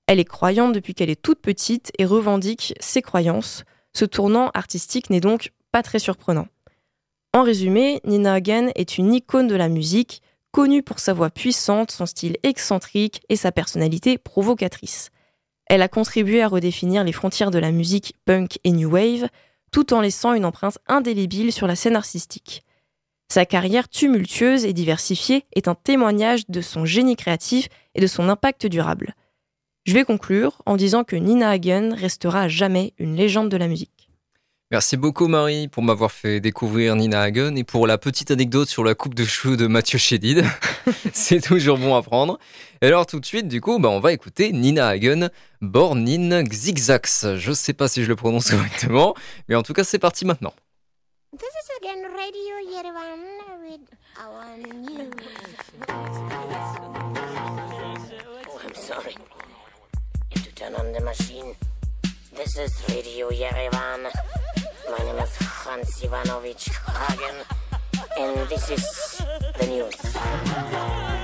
Elle 0.06 0.20
est 0.20 0.24
croyante 0.24 0.72
depuis 0.72 0.94
qu'elle 0.94 1.10
est 1.10 1.20
toute 1.20 1.40
petite 1.40 1.90
et 1.98 2.04
revendique 2.04 2.74
ses 2.80 3.02
croyances. 3.02 3.64
Ce 3.92 4.04
tournant 4.04 4.50
artistique 4.54 5.10
n'est 5.10 5.20
donc 5.20 5.52
pas 5.72 5.82
très 5.82 5.98
surprenant. 5.98 6.46
En 7.32 7.42
résumé, 7.42 8.00
Nina 8.04 8.34
Hagen 8.34 8.70
est 8.76 8.98
une 8.98 9.12
icône 9.12 9.48
de 9.48 9.56
la 9.56 9.68
musique, 9.68 10.22
connue 10.52 10.82
pour 10.82 11.00
sa 11.00 11.12
voix 11.12 11.28
puissante, 11.28 11.90
son 11.90 12.06
style 12.06 12.38
excentrique 12.42 13.20
et 13.28 13.36
sa 13.36 13.52
personnalité 13.52 14.16
provocatrice. 14.16 15.10
Elle 15.66 15.82
a 15.82 15.88
contribué 15.88 16.40
à 16.40 16.48
redéfinir 16.48 17.04
les 17.04 17.12
frontières 17.12 17.50
de 17.50 17.58
la 17.58 17.72
musique 17.72 18.14
punk 18.24 18.58
et 18.64 18.70
new 18.70 18.90
wave, 18.90 19.28
tout 19.72 19.92
en 19.92 20.00
laissant 20.00 20.32
une 20.32 20.44
empreinte 20.44 20.78
indélébile 20.86 21.52
sur 21.52 21.66
la 21.66 21.76
scène 21.76 21.96
artistique. 21.96 22.62
Sa 23.28 23.44
carrière 23.44 23.88
tumultueuse 23.88 24.64
et 24.64 24.72
diversifiée 24.72 25.44
est 25.52 25.68
un 25.68 25.74
témoignage 25.74 26.46
de 26.48 26.60
son 26.60 26.84
génie 26.84 27.16
créatif 27.16 27.68
et 27.94 28.00
de 28.00 28.06
son 28.06 28.28
impact 28.28 28.66
durable. 28.66 29.14
Je 29.86 29.94
vais 29.94 30.04
conclure 30.04 30.62
en 30.66 30.76
disant 30.76 31.04
que 31.04 31.14
Nina 31.14 31.48
Hagen 31.48 31.94
restera 31.94 32.42
à 32.42 32.48
jamais 32.48 32.92
une 32.98 33.14
légende 33.14 33.48
de 33.48 33.56
la 33.56 33.68
musique. 33.68 34.10
Merci 34.72 34.96
beaucoup 34.96 35.28
Marie 35.28 35.68
pour 35.68 35.84
m'avoir 35.84 36.10
fait 36.10 36.40
découvrir 36.40 36.96
Nina 36.96 37.20
Hagen 37.20 37.54
et 37.54 37.62
pour 37.62 37.86
la 37.86 37.96
petite 37.96 38.32
anecdote 38.32 38.68
sur 38.68 38.82
la 38.82 38.96
coupe 38.96 39.14
de 39.14 39.24
cheveux 39.24 39.56
de 39.56 39.68
Mathieu 39.68 39.96
Chédid. 39.96 40.44
C'est 41.12 41.40
toujours 41.40 41.78
bon 41.78 41.94
à 41.94 42.02
prendre. 42.02 42.40
Et 42.82 42.86
alors 42.86 43.06
tout 43.06 43.20
de 43.20 43.26
suite, 43.26 43.46
du 43.46 43.60
coup, 43.60 43.78
bah, 43.78 43.88
on 43.88 44.00
va 44.00 44.12
écouter 44.12 44.50
Nina 44.50 44.88
Hagen, 44.88 45.28
Born 45.60 46.04
in 46.08 46.44
Zigzags. 46.50 47.36
Je 47.36 47.52
sais 47.52 47.72
pas 47.72 47.86
si 47.86 48.02
je 48.02 48.08
le 48.08 48.16
prononce 48.16 48.50
correctement, 48.50 49.14
mais 49.48 49.54
en 49.54 49.62
tout 49.62 49.72
cas 49.72 49.84
c'est 49.84 50.00
parti 50.00 50.24
maintenant. 50.24 50.54
This 51.38 51.42
is 51.42 51.70
again 51.80 52.02
Radio 52.10 52.58
Yerevan 52.74 53.20
with 53.62 53.88
our 54.18 54.56
news. 54.56 55.10
Oh, 58.48 58.60
I'm 58.64 58.74
sorry. 58.74 59.14
Turn 60.56 60.74
on 60.74 60.90
the 60.90 61.00
machine. 61.02 61.54
This 62.34 62.56
is 62.56 62.72
Radio 62.88 63.28
Yerevan. 63.28 64.08
My 64.90 65.04
name 65.04 65.18
is 65.18 65.36
Hans 65.36 66.02
Ivanovich 66.02 66.70
Hagen, 66.86 67.44
and 68.18 68.48
this 68.48 68.70
is 68.70 69.22
the 69.58 69.66
news. 69.66 71.15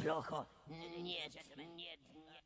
blocho. 0.00 0.46
Nie, 0.68 0.90
nie, 0.90 1.02
nie. 1.02 2.43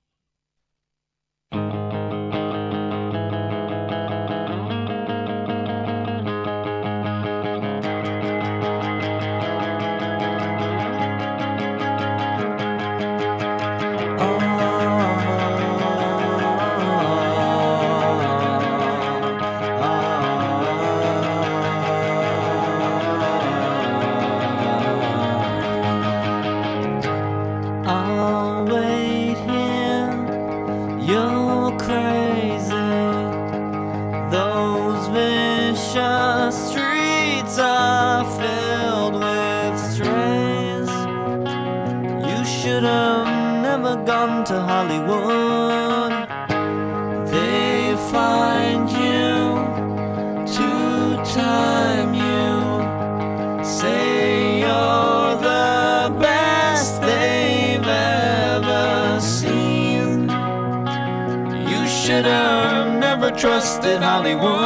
Hollywood. 64.28 64.57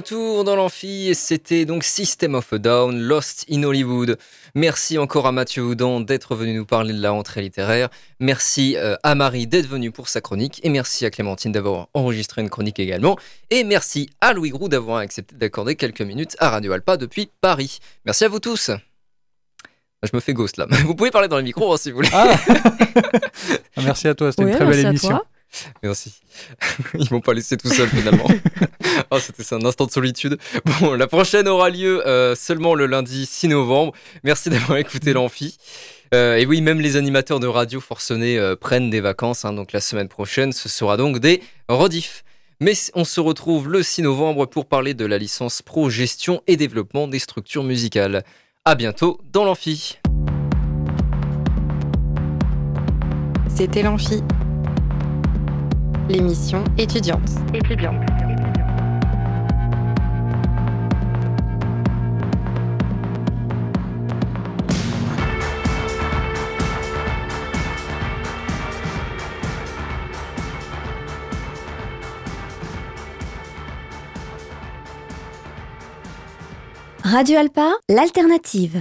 Retour 0.00 0.44
dans 0.44 0.56
l'amphi, 0.56 1.08
et 1.10 1.14
c'était 1.14 1.66
donc 1.66 1.84
System 1.84 2.34
of 2.34 2.50
a 2.54 2.58
Down, 2.58 2.98
Lost 2.98 3.44
in 3.50 3.62
Hollywood. 3.64 4.16
Merci 4.54 4.96
encore 4.96 5.26
à 5.26 5.32
Mathieu 5.32 5.62
Houdan 5.62 6.00
d'être 6.00 6.34
venu 6.34 6.54
nous 6.54 6.64
parler 6.64 6.94
de 6.94 7.02
la 7.02 7.10
rentrée 7.10 7.42
littéraire. 7.42 7.90
Merci 8.18 8.76
euh, 8.78 8.96
à 9.02 9.14
Marie 9.14 9.46
d'être 9.46 9.66
venue 9.68 9.90
pour 9.90 10.08
sa 10.08 10.22
chronique. 10.22 10.58
Et 10.64 10.70
merci 10.70 11.04
à 11.04 11.10
Clémentine 11.10 11.52
d'avoir 11.52 11.88
enregistré 11.92 12.40
une 12.40 12.48
chronique 12.48 12.80
également. 12.80 13.18
Et 13.50 13.62
merci 13.62 14.08
à 14.22 14.32
Louis 14.32 14.48
Groux 14.48 14.70
d'avoir 14.70 14.96
accepté 14.96 15.36
d'accorder 15.36 15.76
quelques 15.76 16.00
minutes 16.00 16.34
à 16.38 16.48
Radio 16.48 16.72
Alpa 16.72 16.96
depuis 16.96 17.28
Paris. 17.42 17.78
Merci 18.06 18.24
à 18.24 18.28
vous 18.28 18.40
tous. 18.40 18.70
Je 20.02 20.10
me 20.14 20.20
fais 20.20 20.32
ghost 20.32 20.56
là. 20.56 20.66
Vous 20.86 20.94
pouvez 20.94 21.10
parler 21.10 21.28
dans 21.28 21.36
le 21.36 21.42
micro 21.42 21.74
hein, 21.74 21.76
si 21.76 21.90
vous 21.90 21.96
voulez. 21.96 22.08
Ah 22.14 22.34
Merci 23.84 24.08
à 24.08 24.14
toi, 24.14 24.30
c'était 24.32 24.44
Ouais, 24.44 24.50
une 24.52 24.56
très 24.56 24.64
merci 24.64 24.76
belle 24.78 24.86
à 24.86 24.88
émission. 24.88 25.08
toi. 25.10 25.26
Merci. 25.82 26.14
Ils 26.98 27.08
m'ont 27.10 27.20
pas 27.20 27.34
laissé 27.34 27.56
tout 27.56 27.68
seul 27.68 27.88
finalement. 27.88 28.26
oh, 29.10 29.18
c'était 29.18 29.54
un 29.54 29.64
instant 29.64 29.86
de 29.86 29.90
solitude. 29.90 30.38
Bon, 30.64 30.94
la 30.94 31.06
prochaine 31.06 31.48
aura 31.48 31.70
lieu 31.70 32.06
euh, 32.06 32.34
seulement 32.34 32.74
le 32.74 32.86
lundi 32.86 33.26
6 33.26 33.48
novembre. 33.48 33.92
Merci 34.22 34.50
d'avoir 34.50 34.78
écouté 34.78 35.12
l'amphi. 35.12 35.58
Euh, 36.12 36.36
et 36.36 36.46
oui, 36.46 36.60
même 36.60 36.80
les 36.80 36.96
animateurs 36.96 37.40
de 37.40 37.46
radio 37.46 37.80
forcenés 37.80 38.38
euh, 38.38 38.56
prennent 38.56 38.90
des 38.90 39.00
vacances. 39.00 39.44
hein, 39.44 39.52
donc 39.52 39.72
la 39.72 39.80
semaine 39.80 40.08
prochaine, 40.08 40.52
ce 40.52 40.68
sera 40.68 40.96
donc 40.96 41.18
des 41.18 41.42
rediffs. 41.68 42.24
Mais 42.60 42.74
on 42.94 43.04
se 43.04 43.20
retrouve 43.20 43.70
le 43.70 43.82
6 43.82 44.02
novembre 44.02 44.44
pour 44.46 44.66
parler 44.66 44.92
de 44.92 45.06
la 45.06 45.18
licence 45.18 45.62
pro 45.62 45.88
gestion 45.88 46.42
et 46.46 46.56
développement 46.56 47.08
des 47.08 47.18
structures 47.18 47.64
musicales. 47.64 48.22
À 48.66 48.74
bientôt 48.74 49.18
dans 49.32 49.44
l'amphi. 49.44 49.98
C'était 53.48 53.82
l'Amphi, 53.82 54.22
l'émission 56.10 56.64
étudiante. 56.76 57.20
Étudiante. 57.54 57.94
Radio 77.04 77.38
Alpa, 77.38 77.72
l'alternative. 77.88 78.78